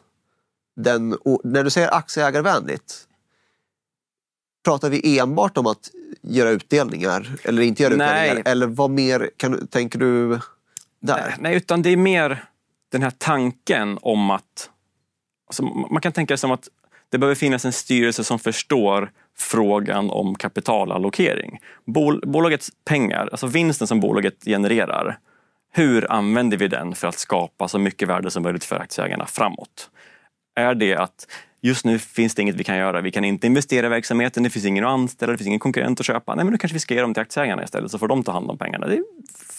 Den, 0.76 1.18
när 1.44 1.64
du 1.64 1.70
säger 1.70 1.94
aktieägarvänligt, 1.94 3.08
pratar 4.66 4.90
vi 4.90 5.20
enbart 5.20 5.58
om 5.58 5.68
att 5.68 5.90
göra 6.22 6.50
utdelningar 6.50 7.36
eller 7.44 7.62
inte 7.62 7.84
göra 7.84 7.96
Nej. 7.96 8.26
utdelningar? 8.26 8.52
Eller 8.52 8.68
vad 8.68 8.90
mer 8.90 9.30
kan, 9.38 9.68
tänker 9.68 10.00
du 10.00 10.40
där? 11.00 11.36
Nej, 11.40 11.56
utan 11.56 11.82
det 11.82 11.90
är 11.90 11.98
mer 11.98 12.50
den 12.94 13.04
här 13.04 13.12
tanken 13.18 14.00
om 14.02 14.30
att... 14.32 14.70
Alltså, 15.48 15.64
man 15.64 16.02
kan 16.02 16.12
tänka 16.12 16.38
sig 16.38 16.42
som 16.42 16.52
att 16.52 16.68
det 17.10 17.18
behöver 17.18 17.36
finnas 17.36 17.66
en 17.66 17.74
styrelse 17.74 18.24
som 18.24 18.40
förstår 18.40 19.12
frågan 19.38 20.10
om 20.10 20.36
kapitalallokering. 20.36 21.60
Bol, 21.86 22.24
bolagets 22.28 22.72
pengar, 22.86 23.30
alltså 23.32 23.48
vinsten 23.48 23.88
som 23.88 24.00
bolaget 24.00 24.46
genererar, 24.46 25.18
hur 25.72 26.12
använder 26.12 26.58
vi 26.58 26.68
den 26.68 26.96
för 26.96 27.08
att 27.08 27.20
skapa 27.20 27.68
så 27.68 27.80
mycket 27.80 28.08
värde 28.08 28.32
som 28.32 28.44
möjligt 28.44 28.64
för 28.64 28.76
aktieägarna 28.76 29.26
framåt? 29.26 29.90
Är 30.56 30.76
det 30.76 30.96
att 30.96 31.28
just 31.62 31.86
nu 31.86 32.00
finns 32.00 32.36
det 32.36 32.42
inget 32.42 32.56
vi 32.56 32.64
kan 32.64 32.78
göra, 32.78 33.02
vi 33.02 33.12
kan 33.12 33.24
inte 33.24 33.48
investera 33.48 33.86
i 33.86 33.90
verksamheten, 33.90 34.44
det 34.44 34.50
finns 34.50 34.66
ingen 34.66 34.84
att 34.84 34.90
anställa, 34.90 35.32
det 35.32 35.38
finns 35.38 35.48
ingen 35.48 35.60
konkurrent 35.60 36.00
att 36.00 36.06
köpa. 36.06 36.36
Nej, 36.36 36.46
men 36.46 36.52
då 36.52 36.58
kanske 36.58 36.74
vi 36.74 36.80
ska 36.80 36.94
ge 36.94 37.02
dem 37.02 37.14
till 37.14 37.22
aktieägarna 37.22 37.64
istället 37.64 37.92
så 37.92 38.00
får 38.00 38.08
de 38.08 38.24
ta 38.24 38.32
hand 38.32 38.50
om 38.50 38.58
pengarna. 38.58 38.88
Det 38.88 38.94
är 38.94 39.04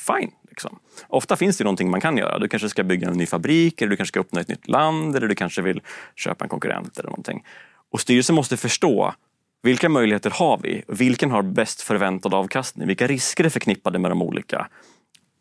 fine. 0.06 0.30
Liksom. 0.48 0.78
Ofta 1.08 1.36
finns 1.36 1.58
det 1.58 1.64
någonting 1.64 1.90
man 1.90 2.00
kan 2.00 2.16
göra. 2.16 2.38
Du 2.38 2.48
kanske 2.48 2.68
ska 2.68 2.84
bygga 2.84 3.08
en 3.08 3.16
ny 3.16 3.26
fabrik, 3.26 3.82
eller 3.82 3.90
du 3.90 3.96
kanske 3.96 4.10
ska 4.10 4.20
öppna 4.20 4.40
ett 4.40 4.48
nytt 4.48 4.68
land, 4.68 5.16
eller 5.16 5.28
du 5.28 5.34
kanske 5.34 5.62
vill 5.62 5.80
köpa 6.14 6.44
en 6.44 6.48
konkurrent 6.48 6.98
eller 6.98 7.10
någonting. 7.10 7.44
Och 7.90 8.00
styrelsen 8.00 8.34
måste 8.34 8.56
förstå 8.56 9.14
vilka 9.62 9.88
möjligheter 9.88 10.30
har 10.30 10.58
vi? 10.62 10.82
Vilken 10.88 11.30
har 11.30 11.42
bäst 11.42 11.80
förväntad 11.80 12.34
avkastning? 12.34 12.88
Vilka 12.88 13.06
risker 13.06 13.44
är 13.44 13.48
förknippade 13.48 13.98
med 13.98 14.10
de 14.10 14.22
olika? 14.22 14.68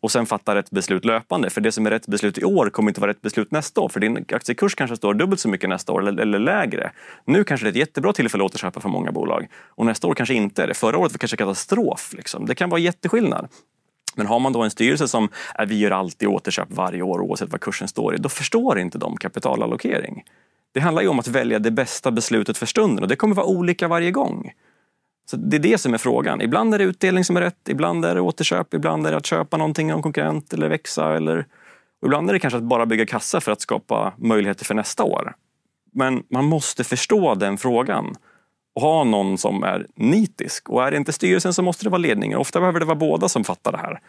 Och 0.04 0.12
sen 0.12 0.26
fatta 0.26 0.54
rätt 0.54 0.70
beslut 0.70 1.04
löpande. 1.04 1.50
För 1.50 1.60
det 1.60 1.72
som 1.72 1.86
är 1.86 1.90
rätt 1.90 2.06
beslut 2.06 2.38
i 2.38 2.44
år 2.44 2.70
kommer 2.70 2.90
inte 2.90 3.00
vara 3.00 3.10
rätt 3.10 3.22
beslut 3.22 3.50
nästa 3.50 3.80
år. 3.80 3.88
För 3.88 4.00
din 4.00 4.24
aktiekurs 4.32 4.74
kanske 4.74 4.96
står 4.96 5.14
dubbelt 5.14 5.40
så 5.40 5.48
mycket 5.48 5.68
nästa 5.68 5.92
år 5.92 6.08
eller, 6.08 6.22
eller 6.22 6.38
lägre. 6.38 6.90
Nu 7.24 7.44
kanske 7.44 7.66
det 7.66 7.68
är 7.68 7.70
ett 7.70 7.76
jättebra 7.76 8.12
tillfälle 8.12 8.44
att 8.44 8.50
återköpa 8.50 8.80
för 8.80 8.88
många 8.88 9.12
bolag. 9.12 9.48
Och 9.68 9.86
nästa 9.86 10.06
år 10.06 10.14
kanske 10.14 10.34
inte 10.34 10.62
är 10.62 10.66
det. 10.66 10.74
Förra 10.74 10.98
året 10.98 11.12
var 11.12 11.18
kanske 11.18 11.36
katastrof. 11.36 12.14
Liksom. 12.16 12.46
Det 12.46 12.54
kan 12.54 12.70
vara 12.70 12.80
jätteskillnad. 12.80 13.48
Men 14.16 14.26
har 14.26 14.38
man 14.38 14.52
då 14.52 14.62
en 14.62 14.70
styrelse 14.70 15.08
som 15.08 15.28
är, 15.54 15.66
vi 15.66 15.78
gör 15.78 15.90
alltid 15.90 16.28
återköp 16.28 16.68
varje 16.70 17.02
år 17.02 17.20
oavsett 17.20 17.50
vad 17.50 17.60
kursen 17.60 17.88
står 17.88 18.14
i, 18.14 18.18
då 18.18 18.28
förstår 18.28 18.78
inte 18.78 18.98
de 18.98 19.16
kapitalallokering. 19.16 20.24
Det 20.72 20.80
handlar 20.80 21.02
ju 21.02 21.08
om 21.08 21.18
att 21.18 21.28
välja 21.28 21.58
det 21.58 21.70
bästa 21.70 22.10
beslutet 22.10 22.56
för 22.56 22.66
stunden 22.66 23.02
och 23.02 23.08
det 23.08 23.16
kommer 23.16 23.34
vara 23.34 23.46
olika 23.46 23.88
varje 23.88 24.10
gång. 24.10 24.52
Så 25.26 25.36
Det 25.36 25.56
är 25.56 25.60
det 25.60 25.78
som 25.78 25.94
är 25.94 25.98
frågan. 25.98 26.40
Ibland 26.40 26.74
är 26.74 26.78
det 26.78 26.84
utdelning 26.84 27.24
som 27.24 27.36
är 27.36 27.40
rätt, 27.40 27.68
ibland 27.68 28.04
är 28.04 28.14
det 28.14 28.20
återköp, 28.20 28.74
ibland 28.74 29.06
är 29.06 29.10
det 29.10 29.16
att 29.16 29.26
köpa 29.26 29.56
någonting 29.56 29.92
av 29.92 29.96
en 29.96 30.02
konkurrent 30.02 30.52
eller 30.52 30.68
växa. 30.68 31.16
Eller, 31.16 31.38
och 32.00 32.06
ibland 32.06 32.28
är 32.28 32.32
det 32.32 32.38
kanske 32.38 32.56
att 32.56 32.62
bara 32.62 32.86
bygga 32.86 33.06
kassa 33.06 33.40
för 33.40 33.52
att 33.52 33.60
skapa 33.60 34.12
möjligheter 34.16 34.64
för 34.64 34.74
nästa 34.74 35.04
år. 35.04 35.34
Men 35.92 36.22
man 36.30 36.44
måste 36.44 36.84
förstå 36.84 37.34
den 37.34 37.58
frågan 37.58 38.14
och 38.74 38.82
ha 38.82 39.04
någon 39.04 39.38
som 39.38 39.62
är 39.62 39.86
nitisk. 39.94 40.68
Och 40.68 40.84
är 40.84 40.90
det 40.90 40.96
inte 40.96 41.12
styrelsen 41.12 41.54
så 41.54 41.62
måste 41.62 41.84
det 41.84 41.90
vara 41.90 41.98
ledningen. 41.98 42.38
Ofta 42.38 42.60
behöver 42.60 42.80
det 42.80 42.86
vara 42.86 42.96
båda 42.96 43.28
som 43.28 43.44
fattar 43.44 43.72
det 43.72 43.78
här. 43.78 44.00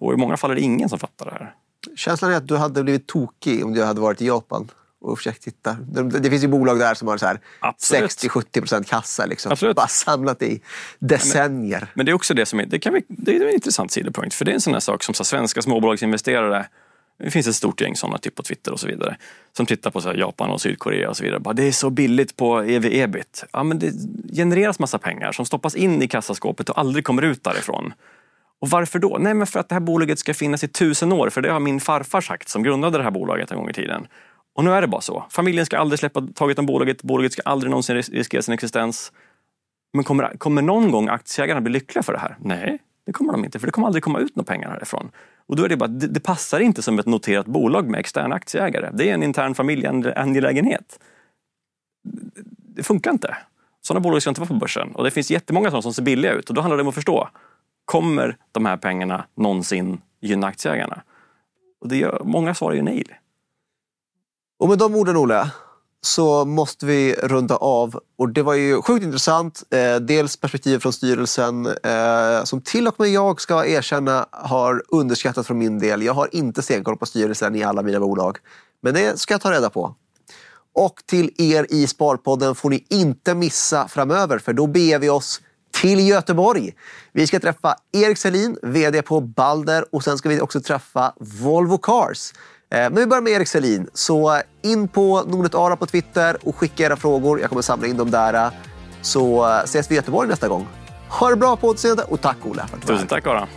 Och 0.00 0.12
i 0.12 0.16
många 0.16 0.36
fall 0.36 0.50
är 0.50 0.54
det 0.54 0.60
ingen 0.60 0.88
som 0.88 0.98
fattar 0.98 1.26
det 1.26 1.32
här. 1.32 1.54
Känslan 1.96 2.32
är 2.32 2.36
att 2.36 2.48
du 2.48 2.56
hade 2.56 2.82
blivit 2.82 3.06
tokig 3.06 3.64
om 3.64 3.74
du 3.74 3.84
hade 3.84 4.00
varit 4.00 4.22
i 4.22 4.26
Japan 4.26 4.70
och 5.04 5.18
försökt 5.18 5.44
hitta. 5.44 5.76
Det, 6.20 6.30
finns 6.30 6.44
ju 6.44 6.48
bolag 6.48 6.78
där 6.78 6.94
som 6.94 7.08
har 7.08 7.16
så 7.16 7.26
här 7.26 7.40
Absolut. 7.60 8.10
60-70 8.10 8.60
procent 8.60 8.88
kassa. 8.88 9.26
Liksom. 9.26 9.52
Absolut. 9.52 9.76
Bara 9.76 9.88
samlat 9.88 10.42
i 10.42 10.60
decennier. 10.98 11.86
Men 11.94 12.06
det 12.06 12.12
är 12.12 12.14
också 12.14 12.34
det 12.34 12.46
som 12.46 12.60
är, 12.60 12.66
det 12.66 12.78
kan 12.78 12.94
vi, 12.94 13.04
det 13.08 13.36
är 13.36 13.40
en 13.40 13.54
intressant 13.54 13.92
sidopunkt. 13.92 14.34
För 14.34 14.44
det 14.44 14.50
är 14.50 14.54
en 14.54 14.60
sån 14.60 14.72
här 14.72 14.80
sak 14.80 15.02
som 15.02 15.14
så 15.14 15.24
svenska 15.24 15.62
småbolagsinvesterare 15.62 16.66
det 17.18 17.30
finns 17.30 17.46
ett 17.46 17.54
stort 17.54 17.80
gäng 17.80 17.96
sådana 17.96 18.18
typ 18.18 18.34
på 18.34 18.42
Twitter 18.42 18.72
och 18.72 18.80
så 18.80 18.86
vidare. 18.86 19.16
Som 19.52 19.66
tittar 19.66 19.90
på 19.90 20.00
så 20.00 20.12
Japan 20.14 20.50
och 20.50 20.60
Sydkorea 20.60 21.08
och 21.08 21.16
så 21.16 21.24
vidare. 21.24 21.40
Bara, 21.40 21.54
det 21.54 21.62
är 21.64 21.72
så 21.72 21.90
billigt 21.90 22.36
på 22.36 22.60
ev-ebit. 22.60 23.44
Ja, 23.52 23.62
men 23.62 23.78
det 23.78 23.92
genereras 24.36 24.78
massa 24.78 24.98
pengar 24.98 25.32
som 25.32 25.46
stoppas 25.46 25.74
in 25.74 26.02
i 26.02 26.08
kassaskåpet 26.08 26.68
och 26.68 26.78
aldrig 26.78 27.04
kommer 27.04 27.22
ut 27.22 27.44
därifrån. 27.44 27.94
Och 28.60 28.70
varför 28.70 28.98
då? 28.98 29.18
Nej, 29.20 29.34
men 29.34 29.46
för 29.46 29.60
att 29.60 29.68
det 29.68 29.74
här 29.74 29.80
bolaget 29.80 30.18
ska 30.18 30.34
finnas 30.34 30.64
i 30.64 30.68
tusen 30.68 31.12
år. 31.12 31.30
För 31.30 31.42
det 31.42 31.52
har 31.52 31.60
min 31.60 31.80
farfar 31.80 32.20
sagt 32.20 32.48
som 32.48 32.62
grundade 32.62 32.98
det 32.98 33.04
här 33.04 33.10
bolaget 33.10 33.50
en 33.50 33.56
gång 33.56 33.70
i 33.70 33.72
tiden. 33.72 34.06
Och 34.54 34.64
nu 34.64 34.70
är 34.70 34.80
det 34.80 34.86
bara 34.86 35.00
så. 35.00 35.24
Familjen 35.30 35.66
ska 35.66 35.78
aldrig 35.78 35.98
släppa 35.98 36.26
taget 36.34 36.58
om 36.58 36.66
bolaget. 36.66 37.02
Bolaget 37.02 37.32
ska 37.32 37.42
aldrig 37.44 37.70
någonsin 37.70 37.96
riskera 37.96 38.42
sin 38.42 38.54
existens. 38.54 39.12
Men 39.92 40.04
kommer, 40.04 40.36
kommer 40.38 40.62
någon 40.62 40.90
gång 40.90 41.08
aktieägarna 41.08 41.60
bli 41.60 41.72
lyckliga 41.72 42.02
för 42.02 42.12
det 42.12 42.18
här? 42.18 42.36
Nej, 42.40 42.78
det 43.06 43.12
kommer 43.12 43.32
de 43.32 43.44
inte. 43.44 43.58
För 43.58 43.66
det 43.66 43.72
kommer 43.72 43.86
aldrig 43.86 44.04
komma 44.04 44.18
ut 44.18 44.36
några 44.36 44.46
pengar 44.46 44.70
härifrån. 44.70 45.10
Och 45.46 45.56
då 45.56 45.64
är 45.64 45.68
det 45.68 45.76
bara, 45.76 45.88
det, 45.88 46.06
det 46.06 46.20
passar 46.20 46.60
inte 46.60 46.82
som 46.82 46.98
ett 46.98 47.06
noterat 47.06 47.46
bolag 47.46 47.88
med 47.88 48.00
externa 48.00 48.34
aktieägare. 48.34 48.90
Det 48.92 49.10
är 49.10 49.14
en 49.14 49.22
intern 49.22 49.54
familjeangelägenhet. 49.54 50.98
Det 52.76 52.82
funkar 52.82 53.10
inte. 53.10 53.36
Sådana 53.80 54.00
bolag 54.00 54.22
ska 54.22 54.30
inte 54.30 54.40
vara 54.40 54.48
på 54.48 54.54
börsen. 54.54 54.92
Och 54.94 55.04
det 55.04 55.10
finns 55.10 55.30
jättemånga 55.30 55.70
sådana 55.70 55.82
som 55.82 55.94
ser 55.94 56.02
billiga 56.02 56.32
ut. 56.32 56.48
Och 56.48 56.54
då 56.54 56.60
handlar 56.60 56.76
det 56.76 56.82
om 56.82 56.88
att 56.88 56.94
förstå, 56.94 57.28
kommer 57.84 58.36
de 58.52 58.66
här 58.66 58.76
pengarna 58.76 59.24
någonsin 59.34 60.00
gynna 60.20 60.46
aktieägarna? 60.46 61.02
Och 61.80 61.88
det 61.88 61.96
gör, 61.96 62.22
många 62.24 62.54
svarar 62.54 62.74
ju 62.74 62.82
nej. 62.82 63.04
Och 64.58 64.68
med 64.68 64.78
de 64.78 64.94
orden, 64.94 65.16
Olle, 65.16 65.50
så 66.00 66.44
måste 66.44 66.86
vi 66.86 67.14
runda 67.14 67.56
av. 67.56 68.00
Och 68.16 68.28
det 68.28 68.42
var 68.42 68.54
ju 68.54 68.82
sjukt 68.82 69.04
intressant. 69.04 69.62
Eh, 69.70 69.96
dels 69.96 70.36
perspektivet 70.36 70.82
från 70.82 70.92
styrelsen 70.92 71.66
eh, 71.66 72.44
som 72.44 72.60
till 72.60 72.88
och 72.88 72.94
med 72.98 73.08
jag 73.08 73.40
ska 73.40 73.66
erkänna 73.66 74.26
har 74.30 74.82
underskattat 74.88 75.46
från 75.46 75.58
min 75.58 75.78
del. 75.78 76.02
Jag 76.02 76.14
har 76.14 76.28
inte 76.32 76.62
stenkoll 76.62 76.96
på 76.96 77.06
styrelsen 77.06 77.54
i 77.54 77.62
alla 77.62 77.82
mina 77.82 78.00
bolag. 78.00 78.38
Men 78.82 78.94
det 78.94 79.20
ska 79.20 79.34
jag 79.34 79.40
ta 79.40 79.52
reda 79.52 79.70
på. 79.70 79.94
Och 80.74 81.02
till 81.06 81.30
er 81.38 81.66
i 81.70 81.86
Sparpodden 81.86 82.54
får 82.54 82.70
ni 82.70 82.86
inte 82.90 83.34
missa 83.34 83.88
framöver 83.88 84.38
för 84.38 84.52
då 84.52 84.66
beger 84.66 84.98
vi 84.98 85.08
oss 85.08 85.40
till 85.80 86.08
Göteborg. 86.08 86.74
Vi 87.12 87.26
ska 87.26 87.40
träffa 87.40 87.76
Erik 87.92 88.18
Selin, 88.18 88.56
VD 88.62 89.02
på 89.02 89.20
Balder 89.20 89.94
och 89.94 90.04
sen 90.04 90.18
ska 90.18 90.28
vi 90.28 90.40
också 90.40 90.60
träffa 90.60 91.12
Volvo 91.16 91.78
Cars. 91.78 92.32
Eh, 92.70 92.78
men 92.78 92.94
vi 92.94 93.06
börjar 93.06 93.22
med 93.22 93.32
Erik 93.32 93.48
Selin. 93.48 93.88
Så 93.94 94.40
in 94.62 94.88
på 94.88 95.22
Nordnet 95.26 95.54
Ara 95.54 95.76
på 95.76 95.86
Twitter 95.86 96.36
och 96.42 96.56
skicka 96.56 96.84
era 96.86 96.96
frågor. 96.96 97.40
Jag 97.40 97.48
kommer 97.48 97.62
samla 97.62 97.86
in 97.86 97.96
dem 97.96 98.10
där. 98.10 98.50
Så 99.02 99.50
eh, 99.50 99.64
ses 99.64 99.90
vi 99.90 99.94
i 99.94 99.96
Göteborg 99.96 100.28
nästa 100.28 100.48
gång. 100.48 100.66
Ha 101.08 101.30
det 101.30 101.36
bra 101.36 101.56
på 101.56 101.68
återseende 101.68 102.02
och 102.02 102.20
tack 102.20 102.36
Ola. 102.44 102.66
för 102.66 102.76
att 102.76 102.82
du 102.82 102.86
var 102.86 102.94
här. 102.94 103.02
Tusen 103.02 103.08
tack 103.08 103.26
Ara. 103.26 103.48